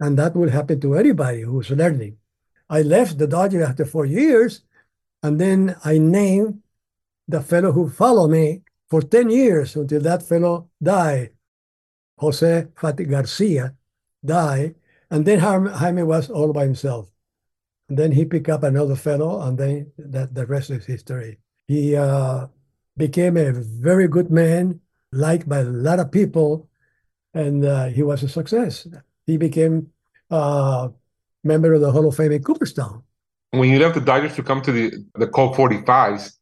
And 0.00 0.18
that 0.18 0.36
will 0.36 0.50
happen 0.50 0.80
to 0.80 0.94
anybody 0.94 1.42
who's 1.42 1.70
learning. 1.70 2.18
I 2.70 2.82
left 2.82 3.18
the 3.18 3.26
Dodgers 3.26 3.68
after 3.68 3.84
four 3.84 4.04
years, 4.04 4.62
and 5.22 5.40
then 5.40 5.76
I 5.84 5.98
named 5.98 6.62
the 7.26 7.40
fellow 7.40 7.72
who 7.72 7.88
followed 7.90 8.28
me 8.28 8.62
for 8.88 9.02
10 9.02 9.30
years 9.30 9.76
until 9.76 10.00
that 10.02 10.22
fellow 10.22 10.68
died. 10.82 11.30
Jose 12.18 12.66
Fati 12.74 13.08
Garcia 13.08 13.74
died, 14.24 14.74
and 15.10 15.24
then 15.24 15.38
Jaime 15.38 16.02
was 16.02 16.30
all 16.30 16.52
by 16.52 16.64
himself. 16.64 17.08
And 17.88 17.98
then 17.98 18.12
he 18.12 18.24
picked 18.24 18.48
up 18.48 18.62
another 18.62 18.96
fellow, 18.96 19.40
and 19.42 19.56
then 19.56 19.92
that, 19.98 20.34
the 20.34 20.46
rest 20.46 20.70
is 20.70 20.84
history. 20.84 21.38
He 21.66 21.96
uh, 21.96 22.48
became 22.96 23.36
a 23.36 23.52
very 23.52 24.08
good 24.08 24.30
man, 24.30 24.80
liked 25.12 25.48
by 25.48 25.60
a 25.60 25.64
lot 25.64 26.00
of 26.00 26.12
people, 26.12 26.68
and 27.34 27.64
uh, 27.64 27.86
he 27.86 28.02
was 28.02 28.22
a 28.22 28.28
success 28.28 28.86
he 29.28 29.36
became 29.36 29.88
a 30.30 30.90
member 31.44 31.74
of 31.74 31.82
the 31.82 31.92
Hall 31.92 32.08
of 32.08 32.16
Fame 32.16 32.32
in 32.32 32.42
Cooperstown. 32.42 33.02
When 33.50 33.68
you 33.70 33.78
left 33.78 33.94
the 33.94 34.00
Dodgers 34.00 34.34
to 34.36 34.42
come 34.42 34.62
to 34.62 34.72
the, 34.72 34.92
the 35.14 35.26
Colt 35.26 35.54
45s, 35.54 36.32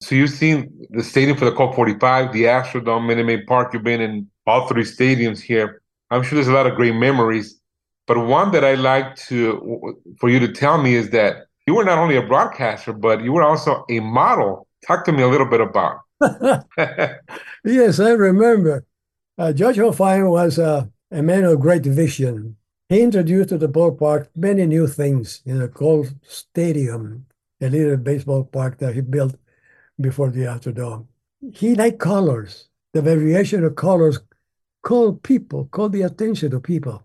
so 0.00 0.14
you've 0.14 0.30
seen 0.30 0.86
the 0.90 1.02
stadium 1.02 1.36
for 1.36 1.44
the 1.44 1.52
Colt 1.52 1.74
45, 1.74 2.32
the 2.32 2.44
Astrodome, 2.44 3.06
Minute 3.06 3.26
Maid 3.26 3.46
Park. 3.46 3.74
You've 3.74 3.82
been 3.82 4.00
in 4.00 4.28
all 4.46 4.66
three 4.66 4.84
stadiums 4.84 5.40
here. 5.40 5.82
I'm 6.10 6.22
sure 6.22 6.36
there's 6.36 6.48
a 6.48 6.52
lot 6.52 6.66
of 6.66 6.76
great 6.76 6.94
memories. 6.94 7.60
But 8.06 8.18
one 8.18 8.52
that 8.52 8.64
I 8.64 8.74
like 8.74 9.16
to 9.28 10.00
for 10.18 10.30
you 10.30 10.38
to 10.40 10.48
tell 10.50 10.82
me 10.82 10.94
is 10.94 11.10
that 11.10 11.46
you 11.66 11.74
were 11.74 11.84
not 11.84 11.98
only 11.98 12.16
a 12.16 12.22
broadcaster, 12.22 12.92
but 12.92 13.22
you 13.22 13.32
were 13.32 13.42
also 13.42 13.84
a 13.90 14.00
model. 14.00 14.66
Talk 14.86 15.04
to 15.04 15.12
me 15.12 15.22
a 15.22 15.28
little 15.28 15.46
bit 15.46 15.60
about. 15.60 15.98
yes, 17.64 18.00
I 18.00 18.10
remember. 18.10 18.86
Uh, 19.36 19.52
Judge 19.52 19.76
Hofheinz 19.76 20.28
was 20.30 20.58
uh, 20.58 20.86
a 21.10 21.22
man 21.22 21.44
of 21.44 21.60
great 21.60 21.84
vision. 21.84 22.56
He 22.88 23.02
introduced 23.02 23.48
to 23.48 23.58
the 23.58 23.68
ballpark 23.68 24.28
many 24.34 24.66
new 24.66 24.86
things 24.86 25.42
in 25.44 25.60
a 25.60 25.68
Colt 25.68 26.12
Stadium, 26.22 27.26
a 27.60 27.68
little 27.68 27.96
baseball 27.96 28.44
park 28.44 28.78
that 28.78 28.94
he 28.94 29.00
built 29.00 29.34
before 30.00 30.30
the 30.30 30.40
Astrodome. 30.40 31.06
He 31.52 31.74
liked 31.74 31.98
colors. 31.98 32.68
The 32.92 33.02
variation 33.02 33.64
of 33.64 33.76
colors 33.76 34.20
called 34.82 35.22
people, 35.22 35.66
called 35.66 35.92
the 35.92 36.02
attention 36.02 36.54
of 36.54 36.62
people. 36.62 37.02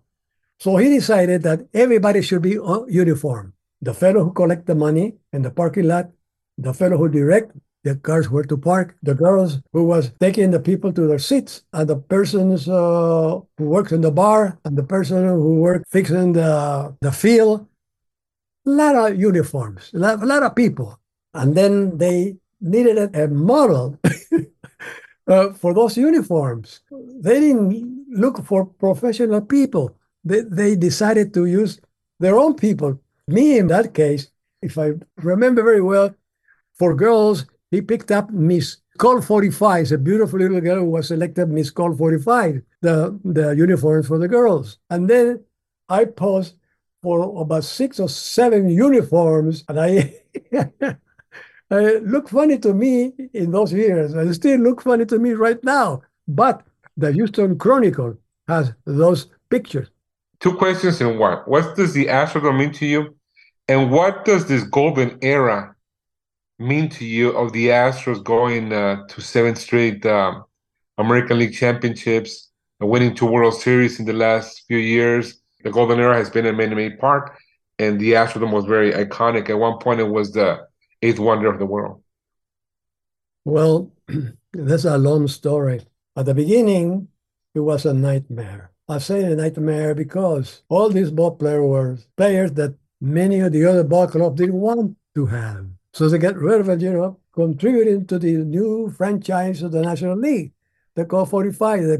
So 0.60 0.78
he 0.78 0.90
decided 0.90 1.44
that 1.44 1.68
everybody 1.74 2.22
should 2.22 2.42
be 2.42 2.58
uniform. 2.88 3.54
The 3.82 3.94
fellow 3.94 4.24
who 4.24 4.34
collect 4.34 4.66
the 4.66 4.76
money 4.76 5.16
in 5.34 5.42
the 5.42 5.52
parking 5.52 5.88
lot, 5.88 6.10
the 6.58 6.74
fellow 6.74 6.98
who 6.98 7.10
direct 7.10 7.52
the 7.86 7.96
cars 7.96 8.32
where 8.32 8.44
to 8.44 8.58
park, 8.58 8.98
the 9.04 9.14
girls 9.14 9.60
who 9.72 9.86
was 9.86 10.12
taking 10.20 10.50
the 10.50 10.60
people 10.60 10.92
to 10.92 11.08
their 11.08 11.20
seats, 11.20 11.62
and 11.72 11.88
the 11.88 11.96
persons 11.96 12.68
uh, 12.68 13.40
who 13.58 13.64
works 13.64 13.92
in 13.92 14.02
the 14.02 14.12
bar, 14.12 14.60
and 14.66 14.76
the 14.76 14.84
person 14.84 15.24
who 15.24 15.56
worked 15.62 15.86
fixing 15.90 16.34
the, 16.34 16.96
the 17.02 17.12
field. 17.12 17.68
A 18.66 18.70
lot 18.72 18.96
of 18.96 19.20
uniforms, 19.20 19.92
a 19.94 20.00
lot, 20.00 20.24
a 20.24 20.26
lot 20.26 20.42
of 20.42 20.56
people. 20.56 21.00
And 21.36 21.54
then 21.54 21.98
they 22.00 22.38
needed 22.60 22.98
a, 22.98 23.26
a 23.26 23.28
model 23.28 24.00
uh, 25.28 25.54
for 25.54 25.76
those 25.76 25.96
uniforms. 25.96 26.82
They 26.90 27.40
didn't 27.40 28.06
look 28.10 28.44
for 28.44 28.66
professional 28.66 29.42
people. 29.42 29.96
They, 30.24 30.42
they 30.42 30.76
decided 30.76 31.36
to 31.36 31.46
use 31.46 31.80
their 32.20 32.40
own 32.40 32.56
people. 32.56 33.00
Me, 33.28 33.60
in 33.60 33.68
that 33.68 33.94
case, 33.94 34.32
if 34.64 34.80
I 34.80 34.94
remember 35.18 35.62
very 35.62 35.84
well, 35.84 36.16
for 36.74 36.96
girls, 36.96 37.46
he 37.76 37.82
picked 37.82 38.12
up 38.12 38.32
Miss 38.32 38.78
Colt 38.98 39.24
45, 39.24 39.92
a 39.92 39.98
beautiful 39.98 40.40
little 40.40 40.62
girl 40.62 40.80
who 40.80 40.90
was 40.90 41.10
selected 41.10 41.50
Miss 41.50 41.70
Colt 41.70 41.98
45, 41.98 42.62
the, 42.82 43.20
the 43.24 43.56
uniforms 43.56 44.08
for 44.08 44.18
the 44.18 44.28
girls. 44.28 44.80
And 44.90 45.10
then 45.10 45.44
I 45.90 46.06
posed 46.06 46.56
for 47.04 47.42
about 47.42 47.64
six 47.64 48.00
or 48.00 48.10
seven 48.10 48.70
uniforms, 48.70 49.64
and 49.68 49.80
I, 49.80 50.16
I 51.70 51.98
look 51.98 52.30
funny 52.30 52.58
to 52.60 52.74
me 52.74 53.14
in 53.34 53.52
those 53.52 53.74
years, 53.74 54.14
and 54.14 54.34
still 54.34 54.60
look 54.60 54.82
funny 54.82 55.06
to 55.06 55.20
me 55.20 55.34
right 55.34 55.64
now. 55.64 56.02
But 56.28 56.66
the 56.98 57.12
Houston 57.12 57.58
Chronicle 57.58 58.18
has 58.48 58.74
those 58.86 59.28
pictures. 59.50 59.90
Two 60.40 60.56
questions 60.56 61.02
in 61.02 61.20
one. 61.20 61.40
What 61.46 61.76
does 61.76 61.94
the 61.94 62.06
Astrodome 62.06 62.58
mean 62.58 62.72
to 62.74 62.86
you? 62.86 63.16
And 63.68 63.92
what 63.92 64.26
does 64.26 64.48
this 64.48 64.64
golden 64.64 65.18
era 65.22 65.75
mean 66.60 66.90
to 66.90 67.06
you 67.06 67.30
of 67.32 67.52
the 67.54 67.68
Astros 67.68 68.24
going 68.24 68.72
uh, 68.72 69.06
to 69.08 69.22
seven 69.22 69.56
straight 69.56 70.06
um, 70.06 70.46
American 70.98 71.40
League 71.40 71.54
championships, 71.54 72.50
and 72.80 72.90
winning 72.90 73.16
two 73.16 73.26
World 73.26 73.54
Series 73.54 74.00
in 74.00 74.06
the 74.06 74.14
last 74.14 74.64
few 74.68 74.78
years? 74.78 75.42
The 75.64 75.72
golden 75.72 76.00
era 76.00 76.16
has 76.16 76.30
been 76.30 76.46
at 76.46 76.56
Minute 76.56 76.76
Maid 76.76 77.00
Park, 77.00 77.38
and 77.80 78.00
the 78.00 78.14
Astrodome 78.14 78.52
was 78.52 78.66
very 78.66 78.92
iconic. 78.92 79.50
At 79.50 79.60
one 79.60 79.80
point, 79.80 80.00
it 80.00 80.10
was 80.10 80.32
the 80.32 80.68
eighth 81.02 81.20
wonder 81.20 81.52
of 81.52 81.60
the 81.60 81.66
world. 81.66 82.02
Well, 83.44 83.92
that's 84.54 84.86
a 84.86 84.98
long 84.98 85.28
story. 85.28 85.82
At 86.16 86.26
the 86.26 86.34
beginning, 86.34 87.10
it 87.54 87.60
was 87.60 87.86
a 87.86 87.94
nightmare. 87.94 88.72
I 88.88 89.00
say 89.00 89.24
a 89.24 89.36
nightmare 89.36 89.96
because 89.96 90.62
all 90.70 90.90
these 90.90 91.12
ball 91.12 91.36
players 91.36 91.62
were 91.62 91.98
players 92.16 92.52
that 92.54 92.76
many 93.02 93.40
of 93.40 93.52
the 93.52 93.66
other 93.66 93.84
ball 93.84 94.08
clubs 94.08 94.38
didn't 94.38 94.60
want 94.60 94.96
to 95.16 95.26
have. 95.26 95.66
So 95.96 96.10
they 96.10 96.18
get 96.18 96.36
rid 96.36 96.60
of 96.60 96.68
it, 96.68 96.82
you 96.82 96.92
know, 96.92 97.20
contributing 97.32 98.06
to 98.08 98.20
the 98.20 98.34
new 98.44 98.92
franchise 98.98 99.64
of 99.64 99.72
the 99.72 99.82
National 99.82 100.18
League. 100.18 100.52
They 100.94 101.06
call 101.06 101.26
45. 101.26 101.84
They 101.84 101.98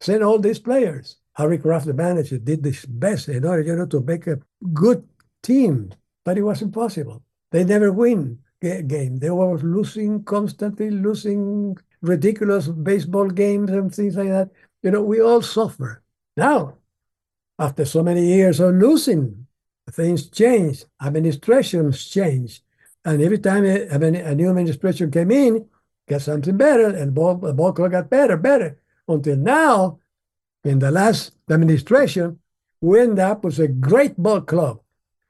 send 0.00 0.24
all 0.24 0.38
these 0.38 0.58
players. 0.58 1.18
Harry 1.34 1.58
Craft, 1.58 1.84
the 1.84 1.92
manager, 1.92 2.38
did 2.38 2.64
his 2.64 2.86
best 2.86 3.28
in 3.28 3.44
order, 3.44 3.60
you 3.60 3.76
know, 3.76 3.84
to 3.84 4.00
make 4.00 4.26
a 4.26 4.40
good 4.72 5.06
team, 5.42 5.92
but 6.24 6.38
it 6.38 6.42
was 6.42 6.62
impossible. 6.62 7.22
They 7.50 7.64
never 7.64 7.92
win 7.92 8.38
a 8.62 8.80
game. 8.80 9.18
They 9.18 9.28
were 9.28 9.58
losing 9.58 10.24
constantly, 10.24 10.90
losing 10.90 11.76
ridiculous 12.00 12.68
baseball 12.68 13.28
games 13.28 13.70
and 13.70 13.94
things 13.94 14.16
like 14.16 14.28
that. 14.28 14.48
You 14.82 14.90
know, 14.90 15.02
we 15.02 15.20
all 15.20 15.42
suffer. 15.42 16.02
Now, 16.34 16.78
after 17.58 17.84
so 17.84 18.02
many 18.02 18.24
years 18.24 18.58
of 18.58 18.76
losing, 18.76 19.46
things 19.90 20.30
change, 20.30 20.84
administrations 21.02 22.06
change. 22.06 22.62
And 23.04 23.20
every 23.22 23.38
time 23.38 23.64
eh, 23.64 23.86
a, 23.90 24.30
a 24.30 24.34
new 24.34 24.48
administration 24.48 25.10
came 25.10 25.30
in, 25.30 25.66
got 26.08 26.22
something 26.22 26.56
better, 26.56 26.88
and 26.88 27.14
ball, 27.14 27.36
the 27.36 27.52
ball 27.52 27.72
club 27.72 27.92
got 27.92 28.10
better, 28.10 28.36
better. 28.36 28.78
Until 29.08 29.36
now, 29.36 29.98
in 30.64 30.78
the 30.78 30.90
last 30.90 31.32
administration, 31.50 32.38
we 32.80 33.00
end 33.00 33.18
up 33.18 33.44
with 33.44 33.58
a 33.58 33.68
great 33.68 34.16
ball 34.16 34.40
club. 34.40 34.80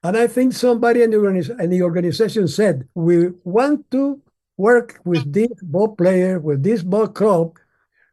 And 0.02 0.16
I 0.16 0.26
think 0.26 0.52
somebody 0.52 1.02
in 1.02 1.10
the, 1.10 1.56
in 1.58 1.70
the 1.70 1.82
organization 1.82 2.46
said, 2.46 2.86
we 2.94 3.30
want 3.42 3.90
to 3.90 4.20
work 4.56 5.00
with 5.04 5.32
this 5.32 5.50
ball 5.62 5.96
player, 5.96 6.38
with 6.38 6.62
this 6.62 6.82
ball 6.82 7.08
club, 7.08 7.58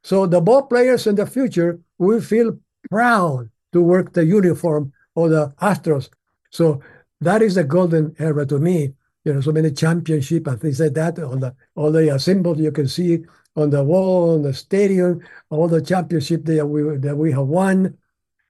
so 0.03 0.25
the 0.25 0.41
ball 0.41 0.63
players 0.63 1.05
in 1.05 1.15
the 1.15 1.25
future 1.25 1.79
will 1.97 2.21
feel 2.21 2.57
proud 2.89 3.49
to 3.73 3.81
work 3.81 4.13
the 4.13 4.25
uniform 4.25 4.91
of 5.15 5.29
the 5.29 5.53
Astros. 5.61 6.09
So 6.49 6.81
that 7.21 7.41
is 7.41 7.55
the 7.55 7.63
golden 7.63 8.15
era 8.17 8.45
to 8.47 8.57
me. 8.57 8.93
You 9.23 9.33
know, 9.33 9.41
so 9.41 9.51
many 9.51 9.71
championship 9.71 10.47
and 10.47 10.59
things 10.59 10.79
like 10.79 10.93
that. 10.93 11.19
All 11.19 11.37
the 11.37 11.55
all 11.75 11.91
the 11.91 12.17
symbols 12.19 12.59
you 12.59 12.71
can 12.71 12.87
see 12.87 13.23
on 13.55 13.69
the 13.69 13.83
wall, 13.83 14.35
on 14.35 14.41
the 14.41 14.53
stadium, 14.53 15.21
all 15.49 15.67
the 15.67 15.81
championship 15.81 16.45
that 16.45 16.65
we 16.65 16.97
that 16.97 17.15
we 17.15 17.31
have 17.31 17.47
won. 17.47 17.97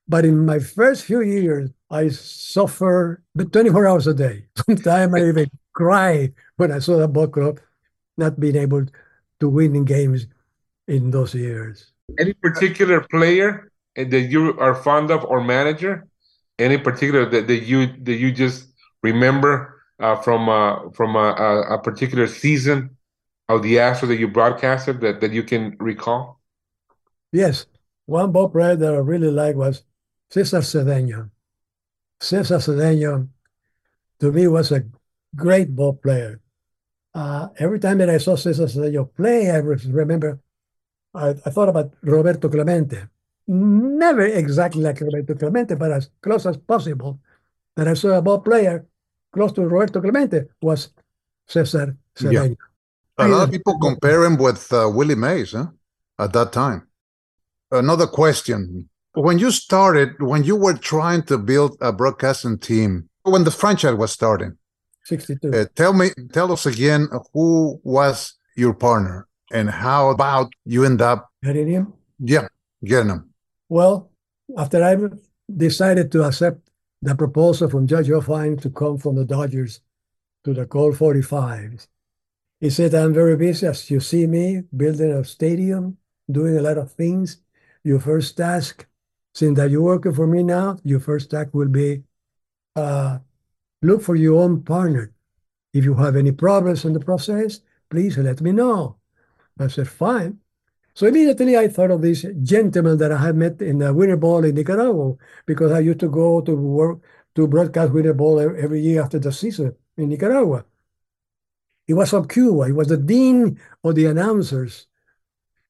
But 0.07 0.25
in 0.25 0.45
my 0.45 0.59
first 0.59 1.05
few 1.05 1.21
years, 1.21 1.69
I 1.89 2.09
suffer 2.09 3.21
24 3.37 3.87
hours 3.87 4.07
a 4.07 4.13
day. 4.13 4.45
Sometimes 4.65 5.13
I 5.13 5.27
even 5.27 5.51
cry 5.73 6.31
when 6.57 6.71
I 6.71 6.79
saw 6.79 6.97
the 6.97 7.07
ball 7.07 7.27
club 7.27 7.59
not 8.17 8.39
being 8.39 8.55
able 8.55 8.85
to 9.39 9.49
win 9.49 9.75
in 9.75 9.85
games 9.85 10.27
in 10.87 11.11
those 11.11 11.33
years. 11.33 11.91
Any 12.19 12.33
particular 12.33 13.01
player 13.09 13.71
that 13.95 14.27
you 14.29 14.57
are 14.59 14.75
fond 14.75 15.11
of 15.11 15.23
or 15.25 15.43
manager? 15.43 16.07
Any 16.59 16.77
particular 16.77 17.25
that, 17.29 17.47
that 17.47 17.63
you 17.63 17.87
that 18.03 18.15
you 18.15 18.31
just 18.31 18.67
remember 19.01 19.80
uh, 20.01 20.15
from 20.17 20.49
uh, 20.49 20.89
from 20.91 21.15
a, 21.15 21.29
a, 21.69 21.77
particular 21.77 22.27
season 22.27 22.89
of 23.47 23.61
the 23.61 23.75
Astros 23.75 24.07
that 24.07 24.17
you 24.17 24.27
broadcasted 24.27 24.99
that, 25.01 25.21
that 25.21 25.31
you 25.31 25.43
can 25.43 25.77
recall? 25.79 26.39
Yes, 27.31 27.67
one 28.05 28.31
ball 28.31 28.49
player 28.49 28.75
that 28.75 28.93
I 28.93 28.97
really 28.97 29.31
liked 29.31 29.57
was 29.57 29.83
Cesar 30.31 30.59
Cedeno. 30.59 31.29
Cesar 32.19 32.57
Cedeno, 32.57 33.29
to 34.19 34.31
me, 34.31 34.47
was 34.47 34.71
a 34.71 34.83
great 35.35 35.75
ball 35.75 35.93
player. 35.93 36.41
Uh, 37.13 37.49
every 37.57 37.79
time 37.79 37.99
that 37.99 38.09
I 38.09 38.17
saw 38.17 38.35
Cesar 38.35 38.65
Cedeno 38.65 39.13
play, 39.15 39.51
I 39.51 39.57
remember 39.57 40.39
I, 41.13 41.29
I 41.29 41.49
thought 41.49 41.69
about 41.69 41.93
Roberto 42.01 42.49
Clemente. 42.49 43.03
Never 43.47 44.25
exactly 44.25 44.81
like 44.81 44.99
Roberto 44.99 45.35
Clemente, 45.35 45.75
but 45.75 45.91
as 45.91 46.09
close 46.21 46.45
as 46.45 46.57
possible. 46.57 47.19
That 47.75 47.87
I 47.87 47.93
saw 47.93 48.17
a 48.17 48.21
ball 48.21 48.39
player 48.39 48.85
close 49.31 49.51
to 49.53 49.61
Roberto 49.61 50.01
Clemente 50.01 50.41
was 50.61 50.89
Cesar 51.47 51.95
Cedeno. 52.15 52.49
Yeah. 52.49 53.25
A 53.25 53.27
lot 53.27 53.43
of 53.43 53.51
people 53.51 53.77
compare 53.79 54.23
him 54.25 54.37
with 54.37 54.71
uh, 54.73 54.89
Willie 54.91 55.15
Mays 55.15 55.51
huh? 55.51 55.67
at 56.17 56.33
that 56.33 56.51
time. 56.51 56.87
Another 57.69 58.07
question. 58.07 58.89
When 59.13 59.37
you 59.37 59.51
started, 59.51 60.21
when 60.21 60.43
you 60.43 60.55
were 60.55 60.73
trying 60.73 61.23
to 61.23 61.37
build 61.37 61.77
a 61.81 61.91
broadcasting 61.91 62.57
team, 62.57 63.09
when 63.23 63.43
the 63.43 63.51
franchise 63.51 63.95
was 63.95 64.11
starting, 64.11 64.57
62. 65.05 65.51
Uh, 65.51 65.65
tell 65.75 65.93
me, 65.93 66.09
tell 66.31 66.51
us 66.51 66.65
again 66.65 67.07
who 67.33 67.79
was 67.83 68.35
your 68.55 68.73
partner 68.73 69.27
and 69.51 69.69
how 69.69 70.09
about 70.09 70.51
you 70.65 70.85
end 70.85 71.01
up 71.01 71.29
getting 71.43 71.67
him? 71.67 71.93
Yeah, 72.19 72.47
getting 72.83 73.09
him. 73.09 73.29
Well, 73.67 74.09
after 74.57 74.83
I 74.83 74.97
decided 75.55 76.11
to 76.13 76.23
accept 76.23 76.70
the 77.01 77.15
proposal 77.15 77.69
from 77.69 77.87
Judge 77.87 78.07
Hofheinz 78.07 78.61
to 78.61 78.69
come 78.69 78.97
from 78.97 79.15
the 79.15 79.25
Dodgers 79.25 79.81
to 80.43 80.53
the 80.53 80.65
Colt 80.65 80.95
45s, 80.95 81.87
he 82.59 82.69
said, 82.69 82.93
I'm 82.93 83.13
very 83.13 83.35
busy 83.35 83.65
as 83.65 83.89
you 83.89 83.99
see 83.99 84.27
me 84.27 84.63
building 84.75 85.11
a 85.11 85.23
stadium, 85.23 85.97
doing 86.29 86.57
a 86.57 86.61
lot 86.61 86.77
of 86.77 86.91
things. 86.91 87.37
Your 87.83 87.99
first 87.99 88.37
task, 88.37 88.85
since 89.33 89.57
that 89.57 89.71
you're 89.71 89.81
working 89.81 90.13
for 90.13 90.27
me 90.27 90.43
now, 90.43 90.77
your 90.83 90.99
first 90.99 91.31
task 91.31 91.49
will 91.53 91.69
be 91.69 92.03
uh, 92.75 93.17
look 93.81 94.03
for 94.03 94.15
your 94.15 94.43
own 94.43 94.61
partner. 94.61 95.11
If 95.73 95.85
you 95.85 95.95
have 95.95 96.15
any 96.15 96.31
problems 96.31 96.85
in 96.85 96.93
the 96.93 96.99
process, 96.99 97.61
please 97.89 98.17
let 98.17 98.41
me 98.41 98.51
know. 98.51 98.97
I 99.57 99.67
said, 99.67 99.87
fine. 99.87 100.40
So 100.93 101.07
immediately 101.07 101.57
I 101.57 101.67
thought 101.67 101.91
of 101.91 102.01
this 102.01 102.25
gentleman 102.43 102.97
that 102.97 103.11
I 103.11 103.17
had 103.17 103.35
met 103.35 103.61
in 103.61 103.79
the 103.79 103.93
Winter 103.93 104.17
Ball 104.17 104.43
in 104.43 104.55
Nicaragua 104.55 105.15
because 105.45 105.71
I 105.71 105.79
used 105.79 105.99
to 106.01 106.09
go 106.09 106.41
to 106.41 106.55
work 106.55 106.99
to 107.35 107.47
broadcast 107.47 107.93
Winter 107.93 108.13
Ball 108.13 108.39
every 108.39 108.81
year 108.81 109.01
after 109.01 109.19
the 109.19 109.31
season 109.31 109.75
in 109.97 110.09
Nicaragua. 110.09 110.65
He 111.87 111.93
was 111.93 112.09
from 112.09 112.27
Cuba. 112.27 112.65
He 112.65 112.71
was 112.73 112.87
the 112.87 112.97
dean 112.97 113.59
of 113.83 113.95
the 113.95 114.05
announcers 114.05 114.87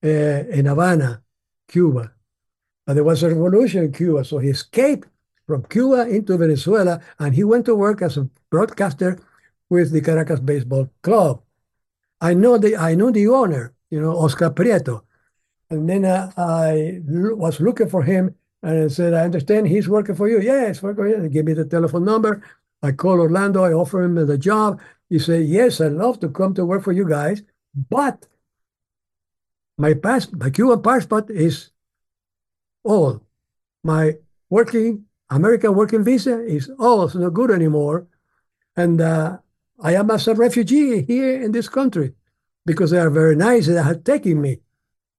uh, 0.04 0.08
in 0.08 0.66
Havana, 0.66 1.22
Cuba. 1.68 2.14
And 2.88 2.98
there 2.98 3.04
was 3.04 3.24
a 3.24 3.30
revolution 3.30 3.86
in 3.86 3.92
Cuba, 3.92 4.26
so 4.26 4.40
he 4.40 4.50
escaped 4.50 5.08
from 5.46 5.64
Cuba 5.64 6.08
into 6.08 6.38
Venezuela, 6.38 7.00
and 7.20 7.36
he 7.36 7.44
went 7.44 7.66
to 7.66 7.76
work 7.76 8.02
as 8.02 8.18
a 8.18 8.28
broadcaster 8.50 9.20
with 9.70 9.92
the 9.92 10.02
Caracas 10.02 10.40
Baseball 10.40 10.90
Club. 11.02 11.42
I 12.20 12.34
know 12.34 12.58
the 12.58 12.76
I 12.76 12.96
know 12.96 13.12
the 13.12 13.28
owner, 13.28 13.74
you 13.90 14.02
know, 14.02 14.16
Oscar 14.18 14.50
Prieto. 14.50 15.04
And 15.72 15.90
then 15.90 16.06
uh, 16.06 16.32
I 16.38 17.02
was 17.08 17.60
looking 17.60 17.90
for 17.90 18.04
him 18.04 18.36
and 18.62 18.84
I 18.84 18.88
said, 18.88 19.14
I 19.14 19.24
understand 19.24 19.68
he's 19.68 19.90
working 19.90 20.16
for 20.16 20.30
you. 20.30 20.42
Yes, 20.42 20.84
working 20.84 21.14
for 21.14 21.30
gave 21.30 21.46
me 21.46 21.54
the 21.54 21.66
telephone 21.66 22.06
number. 22.06 22.44
I 22.84 22.92
called 22.92 23.20
Orlando. 23.20 23.64
I 23.64 23.74
offered 23.74 24.04
him 24.04 24.16
the 24.16 24.38
job. 24.38 24.82
He 25.10 25.18
said, 25.18 25.46
Yes, 25.46 25.82
I'd 25.82 25.94
love 25.94 26.20
to 26.20 26.30
come 26.30 26.54
to 26.56 26.66
work 26.66 26.84
for 26.84 26.92
you 26.92 27.08
guys, 27.08 27.42
but 27.90 28.28
my 29.78 29.94
pass, 29.94 30.32
my 30.32 30.50
Cuban 30.50 30.82
passport 30.82 31.30
is 31.30 31.72
old. 32.84 33.22
My 33.84 34.18
working 34.50 35.06
American 35.32 35.74
working 35.76 36.04
visa 36.04 36.44
is 36.44 36.70
also 36.78 37.20
not 37.20 37.34
good 37.34 37.52
anymore, 37.52 38.06
and 38.76 39.00
uh, 39.00 39.38
I 39.80 39.96
am 39.96 40.12
as 40.12 40.28
a 40.28 40.36
refugee 40.36 41.04
here 41.04 41.42
in 41.42 41.54
this 41.54 41.70
country 41.70 42.14
because 42.66 42.92
they 42.92 43.00
are 43.00 43.10
very 43.10 43.36
nice 43.36 43.68
and 43.68 43.78
they 43.78 43.82
are 43.82 43.96
taking 43.96 44.42
me, 44.42 44.60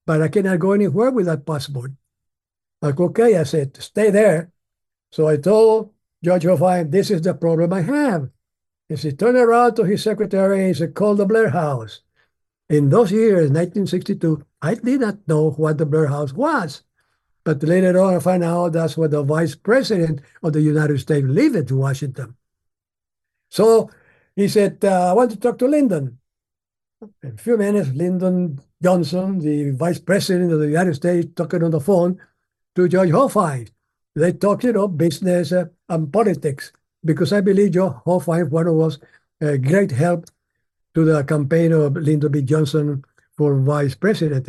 but 0.07 0.23
I 0.23 0.29
cannot 0.29 0.59
go 0.59 0.73
anywhere 0.73 1.11
with 1.11 1.27
that 1.27 1.47
passport. 1.47 1.93
Like, 2.81 2.99
okay, 2.99 3.37
I 3.37 3.45
said, 3.45 3.77
stay 3.77 4.11
there. 4.11 4.53
So 5.11 5.29
I 5.29 5.37
told 5.37 5.93
Judge 6.25 6.45
Hofheinz, 6.45 6.91
this 6.91 7.11
is 7.11 7.23
the 7.23 7.35
problem 7.35 7.73
I 7.73 7.83
have. 7.83 8.31
He 8.89 8.97
said, 8.97 9.19
turn 9.19 9.37
around 9.37 9.77
to 9.77 9.85
his 9.85 10.03
secretary. 10.03 10.67
He 10.67 10.75
said, 10.75 10.95
call 10.95 11.15
the 11.15 11.27
Blair 11.27 11.51
House. 11.51 12.01
In 12.69 12.89
those 12.89 13.13
years, 13.13 13.51
1962, 13.51 14.45
I 14.61 14.75
did 14.75 15.01
not 15.01 15.19
know 15.29 15.51
what 15.53 15.79
the 15.79 15.87
Blair 15.87 16.07
House 16.07 16.33
was. 16.33 16.83
But 17.45 17.63
later 17.63 17.99
on, 18.01 18.15
I 18.15 18.19
found 18.21 18.45
out 18.45 18.73
that's 18.73 18.97
where 18.97 19.09
the 19.09 19.23
vice 19.23 19.55
president 19.55 20.21
of 20.43 20.53
the 20.53 20.61
United 20.61 20.99
States 21.01 21.27
lived 21.27 21.71
in 21.71 21.77
Washington. 21.77 22.37
So 23.51 23.91
he 24.37 24.49
said, 24.49 24.85
uh, 24.85 25.11
I 25.11 25.13
want 25.13 25.33
to 25.33 25.37
talk 25.37 25.59
to 25.59 25.67
Lyndon. 25.67 26.19
In 27.23 27.35
a 27.35 27.37
few 27.37 27.57
minutes, 27.57 27.91
Lyndon 27.91 28.61
Johnson, 28.83 29.39
the 29.39 29.71
vice 29.71 29.99
president 29.99 30.53
of 30.53 30.59
the 30.59 30.67
United 30.67 30.95
States, 30.95 31.29
talking 31.37 31.63
on 31.63 31.71
the 31.71 31.81
phone 31.81 32.19
to 32.75 32.89
Judge 32.89 33.11
Hofheinz. 33.11 33.71
They 34.15 34.33
talked, 34.33 34.65
you 34.65 34.73
know, 34.73 34.89
business 34.89 35.53
uh, 35.53 35.67
and 35.89 36.13
politics, 36.13 36.73
because 37.05 37.33
I 37.33 37.41
believe 37.41 37.73
Judge 37.73 37.93
Hofheinz 38.05 38.51
was 38.51 38.99
a 39.41 39.57
great 39.57 39.91
help 39.93 40.27
to 40.95 41.05
the 41.05 41.25
campaign 41.25 41.73
of 41.73 41.97
Lyndon 41.97 42.33
B. 42.33 42.43
Johnson 42.43 43.05
for 43.37 43.59
vice 43.61 43.95
president. 43.95 44.49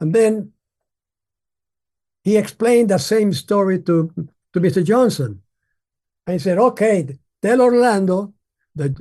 And 0.00 0.14
then 0.14 0.52
he 2.24 2.36
explained 2.36 2.90
the 2.90 2.98
same 2.98 3.32
story 3.32 3.80
to, 3.82 4.12
to 4.52 4.60
Mr. 4.60 4.84
Johnson. 4.84 5.40
And 6.26 6.34
he 6.34 6.38
said, 6.38 6.58
okay, 6.58 7.16
tell 7.40 7.60
Orlando 7.60 8.34
that 8.74 9.00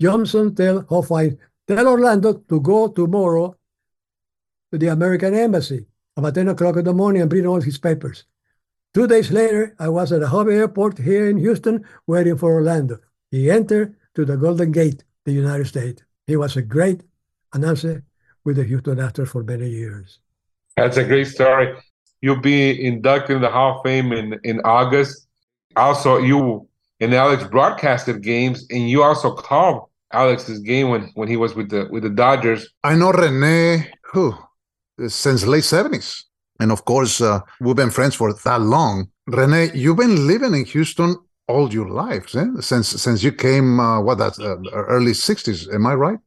Johnson 0.00 0.54
tell 0.54 0.82
Hofheinz, 0.82 1.38
tell 1.66 1.86
Orlando 1.86 2.34
to 2.34 2.60
go 2.60 2.88
tomorrow 2.88 3.56
to 4.74 4.78
the 4.78 4.92
American 4.92 5.34
Embassy 5.34 5.86
about 6.16 6.34
10 6.34 6.48
o'clock 6.48 6.76
in 6.76 6.84
the 6.84 6.92
morning 6.92 7.22
and 7.22 7.30
bring 7.30 7.46
all 7.46 7.60
his 7.60 7.78
papers. 7.78 8.24
Two 8.92 9.06
days 9.06 9.30
later, 9.30 9.74
I 9.78 9.88
was 9.88 10.10
at 10.10 10.18
the 10.18 10.26
Hobby 10.26 10.54
Airport 10.54 10.98
here 10.98 11.28
in 11.28 11.38
Houston 11.38 11.84
waiting 12.08 12.36
for 12.36 12.52
Orlando. 12.52 12.98
He 13.30 13.50
entered 13.50 13.94
to 14.16 14.24
the 14.24 14.36
Golden 14.36 14.72
Gate, 14.72 15.04
the 15.24 15.32
United 15.32 15.68
States. 15.68 16.02
He 16.26 16.36
was 16.36 16.56
a 16.56 16.62
great 16.62 17.02
announcer 17.52 18.02
with 18.44 18.56
the 18.56 18.64
Houston 18.64 18.96
Astros 18.96 19.28
for 19.28 19.44
many 19.44 19.68
years. 19.68 20.18
That's 20.76 20.96
a 20.96 21.04
great 21.04 21.28
story. 21.28 21.76
you'll 22.20 22.40
be 22.40 22.84
inducted 22.84 23.36
in 23.36 23.42
the 23.42 23.50
Hall 23.50 23.76
of 23.78 23.82
Fame 23.84 24.12
in, 24.12 24.40
in 24.42 24.60
August. 24.64 25.28
Also, 25.76 26.18
you 26.18 26.66
and 26.98 27.14
Alex 27.14 27.44
broadcasted 27.44 28.22
games, 28.22 28.66
and 28.70 28.90
you 28.90 29.04
also 29.04 29.34
called 29.34 29.88
Alex's 30.12 30.58
game 30.58 30.88
when, 30.88 31.12
when 31.14 31.28
he 31.28 31.36
was 31.36 31.54
with 31.54 31.68
the 31.70 31.86
with 31.92 32.02
the 32.02 32.10
Dodgers. 32.10 32.70
I 32.82 32.96
know 32.96 33.12
Rene 33.12 33.92
who 34.02 34.34
since 35.08 35.46
late 35.46 35.64
seventies, 35.64 36.24
and 36.60 36.70
of 36.72 36.84
course 36.84 37.20
uh, 37.20 37.40
we've 37.60 37.76
been 37.76 37.90
friends 37.90 38.14
for 38.14 38.32
that 38.32 38.60
long. 38.60 39.08
Rene, 39.26 39.70
you've 39.74 39.96
been 39.96 40.26
living 40.26 40.54
in 40.54 40.64
Houston 40.66 41.16
all 41.48 41.72
your 41.72 41.88
life 41.88 42.34
eh? 42.34 42.46
since 42.60 42.88
since 42.88 43.22
you 43.22 43.32
came. 43.32 43.80
Uh, 43.80 44.00
what 44.00 44.18
that 44.18 44.38
uh, 44.38 44.56
early 44.72 45.14
sixties? 45.14 45.68
Am 45.68 45.86
I 45.86 45.94
right? 45.94 46.18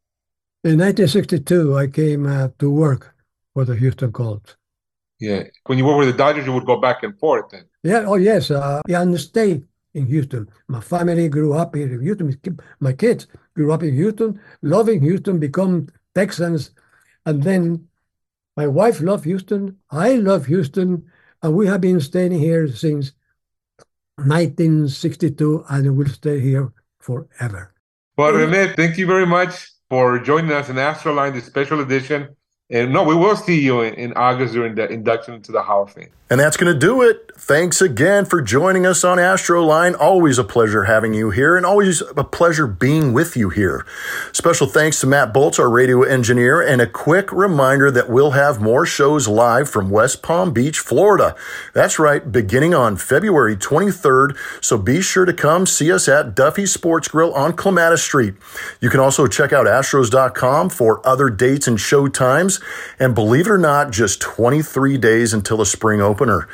In 0.63 0.80
1962, 0.80 1.78
I 1.78 1.88
came 1.88 2.26
uh, 2.26 2.49
to 2.59 2.70
work 2.70 3.15
for 3.53 3.63
the 3.63 3.76
Houston 3.76 4.11
Colts. 4.11 4.57
Yeah, 5.20 5.43
when 5.65 5.78
you 5.78 5.86
were 5.86 5.95
with 5.95 6.07
the 6.07 6.18
Dodgers, 6.18 6.45
you 6.45 6.53
would 6.53 6.65
go 6.65 6.80
back 6.80 7.03
and 7.03 7.18
forth 7.20 7.45
then. 7.51 7.65
Yeah. 7.84 8.03
Oh 8.05 8.15
yes. 8.15 8.51
Uh, 8.51 8.82
yeah, 8.88 9.01
and 9.01 9.20
stay 9.20 9.63
in 9.93 10.05
Houston. 10.07 10.47
My 10.68 10.82
family 10.82 11.30
grew 11.30 11.53
up 11.53 11.76
here 11.76 11.91
in 11.91 12.01
Houston. 12.01 12.59
My 12.80 12.93
kids 12.93 13.28
grew 13.55 13.72
up 13.72 13.84
in 13.84 13.93
Houston, 13.95 14.39
loving 14.61 15.01
Houston, 15.01 15.39
become 15.39 15.88
Texans, 16.13 16.72
and 17.26 17.41
then 17.43 17.88
my 18.58 18.66
wife 18.66 18.99
loved 19.01 19.24
Houston. 19.26 19.78
I 19.91 20.14
love 20.16 20.47
Houston, 20.47 21.05
and 21.43 21.53
we 21.53 21.68
have 21.68 21.80
been 21.80 22.01
staying 22.01 22.32
here 22.32 22.68
since 22.68 23.12
1962, 24.16 25.64
and 25.70 25.95
we'll 25.95 26.08
stay 26.08 26.39
here 26.39 26.74
forever. 26.99 27.74
Well, 28.18 28.34
Rene, 28.34 28.74
thank 28.74 28.97
you 28.97 29.05
very 29.05 29.28
much 29.28 29.70
for 29.91 30.18
joining 30.20 30.51
us 30.51 30.70
in 30.70 30.78
Astroline, 30.78 31.34
the 31.34 31.41
special 31.41 31.82
edition. 31.82 32.36
And 32.70 32.91
no, 32.91 33.03
we 33.03 33.15
will 33.15 33.38
see 33.38 33.61
you 33.61 33.82
in, 33.82 33.93
in 33.93 34.13
August 34.13 34.53
during 34.53 34.76
the 34.76 34.89
induction 34.89 35.36
into 35.36 35.53
the 35.53 35.61
Hall 35.61 35.84
of 35.84 35.91
Fame. 35.91 36.09
And 36.30 36.41
that's 36.41 36.57
going 36.57 36.74
to 36.74 36.78
do 36.78 37.01
it. 37.01 37.32
Thanks 37.38 37.82
again 37.82 38.26
for 38.26 38.41
joining 38.41 38.86
us 38.86 39.05
on 39.05 39.18
Astroline. 39.18 39.95
Always 39.97 40.38
a 40.38 40.43
pleasure 40.43 40.84
having 40.84 41.13
you 41.13 41.30
here 41.30 41.55
and 41.55 41.65
always 41.65 42.01
a 42.01 42.24
pleasure 42.26 42.68
being 42.68 43.13
with 43.13 43.38
you 43.38 43.47
here. 43.47 43.86
Special 44.34 44.68
thanks 44.68 44.99
to 44.99 45.07
Matt 45.07 45.34
Bolts, 45.34 45.57
our 45.57 45.70
radio 45.70 46.01
engineer, 46.01 46.59
and 46.59 46.82
a 46.82 46.88
quick 46.88 47.32
reminder 47.32 47.89
that 47.91 48.09
we'll 48.09 48.32
have 48.32 48.59
more 48.59 48.86
shows 48.86 49.30
live 49.30 49.70
from 49.70 49.89
West 49.89 50.22
Palm 50.22 50.51
Beach, 50.51 50.80
Florida. 50.80 51.34
That's 51.74 51.97
right, 51.97 52.30
beginning 52.30 52.74
on 52.74 52.97
February 52.97 53.55
23rd. 53.55 54.36
So 54.59 54.78
be 54.78 55.01
sure 55.01 55.24
to 55.24 55.34
come 55.34 55.65
see 55.65 55.89
us 55.93 56.09
at 56.09 56.36
Duffy's 56.36 56.74
Sports 56.74 57.07
Grill 57.07 57.34
on 57.36 57.53
Clematis 57.53 58.03
Street. 58.03 58.34
You 58.82 58.89
can 58.89 58.99
also 58.99 59.28
check 59.28 59.53
out 59.53 59.68
astros.com 59.68 60.72
for 60.72 61.07
other 61.07 61.30
dates 61.30 61.70
and 61.70 61.80
show 61.80 62.09
times. 62.09 62.57
And 62.99 63.16
believe 63.16 63.47
it 63.47 63.51
or 63.51 63.58
not, 63.58 63.91
just 63.91 64.22
23 64.22 64.97
days 64.97 65.34
until 65.34 65.58
the 65.58 65.66
spring 65.66 66.01
opener. 66.01 66.47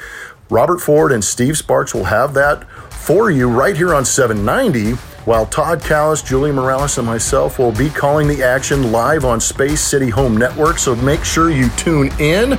Robert 0.49 0.79
Ford 0.79 1.11
and 1.11 1.23
Steve 1.23 1.57
Sparks 1.57 1.93
will 1.93 2.05
have 2.05 2.33
that 2.33 2.69
for 2.91 3.31
you 3.31 3.49
right 3.49 3.75
here 3.75 3.93
on 3.93 4.05
790, 4.05 4.91
while 5.25 5.45
Todd 5.45 5.81
Kalas, 5.81 6.25
Julie 6.25 6.51
Morales, 6.51 6.97
and 6.97 7.07
myself 7.07 7.59
will 7.59 7.71
be 7.71 7.89
calling 7.89 8.27
the 8.27 8.43
action 8.43 8.91
live 8.91 9.25
on 9.25 9.39
Space 9.39 9.81
City 9.81 10.09
Home 10.09 10.37
Network. 10.37 10.77
So 10.77 10.95
make 10.95 11.23
sure 11.23 11.49
you 11.49 11.69
tune 11.71 12.11
in. 12.19 12.57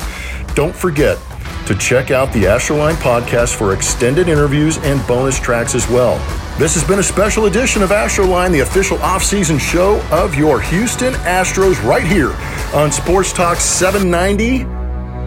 Don't 0.55 0.74
forget 0.74 1.18
to 1.66 1.74
check 1.76 2.11
out 2.11 2.32
the 2.32 2.45
Astroline 2.45 2.95
podcast 2.97 3.57
for 3.57 3.74
extended 3.74 4.28
interviews 4.28 4.78
and 4.78 5.07
bonus 5.07 5.40
tracks 5.40 5.74
as 5.74 5.88
well. 5.88 6.18
This 6.57 6.74
has 6.74 6.84
been 6.84 7.00
a 7.00 7.02
special 7.02 7.46
edition 7.46 7.82
of 7.82 7.90
Astroline, 7.90 8.52
the 8.52 8.61
official 8.61 8.96
off-season 8.98 9.59
show 9.59 10.00
of 10.12 10.36
your 10.36 10.61
Houston 10.61 11.12
Astros, 11.14 11.82
right 11.82 12.07
here 12.07 12.30
on 12.72 12.92
Sports 12.92 13.32
Talk 13.32 13.59
790. 13.59 14.64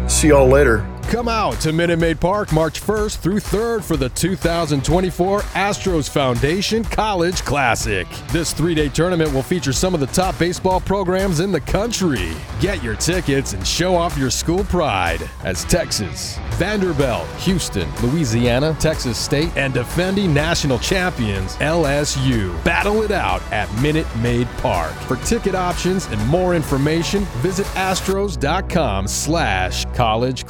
See 0.07 0.30
y'all 0.30 0.47
later. 0.47 0.86
Come 1.10 1.30
out 1.30 1.62
to 1.62 1.72
Minute 1.72 1.99
Maid 1.99 2.20
Park 2.20 2.51
March 2.51 2.82
1st 2.82 3.20
through 3.20 3.39
3rd 3.39 3.82
for 3.82 3.95
the 3.95 4.10
2024 4.10 5.39
Astros 5.39 6.10
Foundation 6.10 6.84
College 6.84 7.45
Classic. 7.45 8.05
This 8.34 8.51
three 8.51 8.76
day 8.76 8.89
tournament 8.89 9.32
will 9.32 9.41
feature 9.41 9.72
some 9.72 9.93
of 9.93 10.01
the 10.01 10.08
top 10.08 10.38
baseball 10.38 10.82
programs 10.82 11.39
in 11.39 11.49
the 11.53 11.62
country. 11.62 12.34
Get 12.60 12.84
your 12.84 12.95
tickets 12.97 13.53
and 13.53 13.66
show 13.66 13.95
off 13.95 14.18
your 14.18 14.30
school 14.30 14.66
pride 14.66 15.22
as 15.45 15.64
Texas, 15.64 16.38
Vanderbilt, 16.55 17.26
Houston, 17.39 17.89
Louisiana, 18.03 18.76
Texas 18.78 19.18
State, 19.18 19.55
and 19.55 19.74
defending 19.74 20.34
national 20.34 20.78
champions 20.78 21.55
LSU 21.55 22.62
battle 22.66 23.01
it 23.01 23.12
out 23.12 23.41
at 23.53 23.74
Minute 23.82 24.08
Maid 24.18 24.49
Park. 24.58 24.91
For 24.91 25.16
ticket 25.26 25.55
options 25.55 26.08
and 26.08 26.28
more 26.28 26.53
information, 26.53 27.24
visit 27.38 27.66
astros.com 27.68 29.08
slash 29.08 29.86
college 29.95 30.45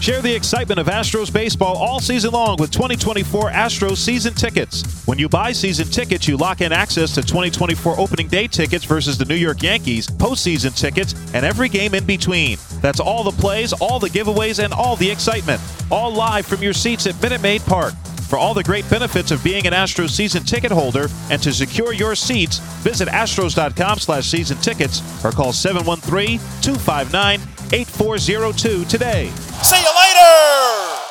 Share 0.00 0.20
the 0.20 0.34
excitement 0.34 0.78
of 0.78 0.86
Astros 0.86 1.32
baseball 1.32 1.76
all 1.76 2.00
season 2.00 2.32
long 2.32 2.56
with 2.58 2.70
2024 2.70 3.50
Astros 3.50 3.96
season 3.96 4.34
tickets. 4.34 5.04
When 5.06 5.18
you 5.18 5.28
buy 5.28 5.52
season 5.52 5.88
tickets, 5.88 6.28
you 6.28 6.36
lock 6.36 6.60
in 6.60 6.70
access 6.70 7.14
to 7.14 7.22
2024 7.22 7.98
opening 7.98 8.28
day 8.28 8.46
tickets 8.46 8.84
versus 8.84 9.16
the 9.16 9.24
New 9.24 9.34
York 9.34 9.62
Yankees, 9.62 10.06
postseason 10.06 10.76
tickets, 10.76 11.14
and 11.34 11.46
every 11.46 11.68
game 11.68 11.94
in 11.94 12.04
between. 12.04 12.58
That's 12.80 13.00
all 13.00 13.24
the 13.24 13.32
plays, 13.32 13.72
all 13.72 13.98
the 13.98 14.10
giveaways, 14.10 14.62
and 14.62 14.72
all 14.72 14.96
the 14.96 15.10
excitement. 15.10 15.60
All 15.90 16.12
live 16.12 16.46
from 16.46 16.62
your 16.62 16.74
seats 16.74 17.06
at 17.06 17.20
Minute 17.22 17.40
Maid 17.40 17.62
Park. 17.62 17.94
For 18.28 18.36
all 18.38 18.54
the 18.54 18.64
great 18.64 18.88
benefits 18.90 19.30
of 19.30 19.42
being 19.42 19.66
an 19.66 19.72
Astros 19.72 20.10
season 20.10 20.42
ticket 20.42 20.72
holder 20.72 21.08
and 21.30 21.40
to 21.42 21.52
secure 21.52 21.92
your 21.92 22.16
seats, 22.16 22.58
visit 22.82 23.08
astros.com 23.08 23.98
slash 23.98 24.26
season 24.26 24.58
tickets 24.58 25.00
or 25.24 25.30
call 25.30 25.52
713 25.52 26.38
259 26.60 27.40
8402 27.72 28.84
today. 28.84 29.30
See 29.62 29.80
you 29.80 29.92
later! 30.00 31.05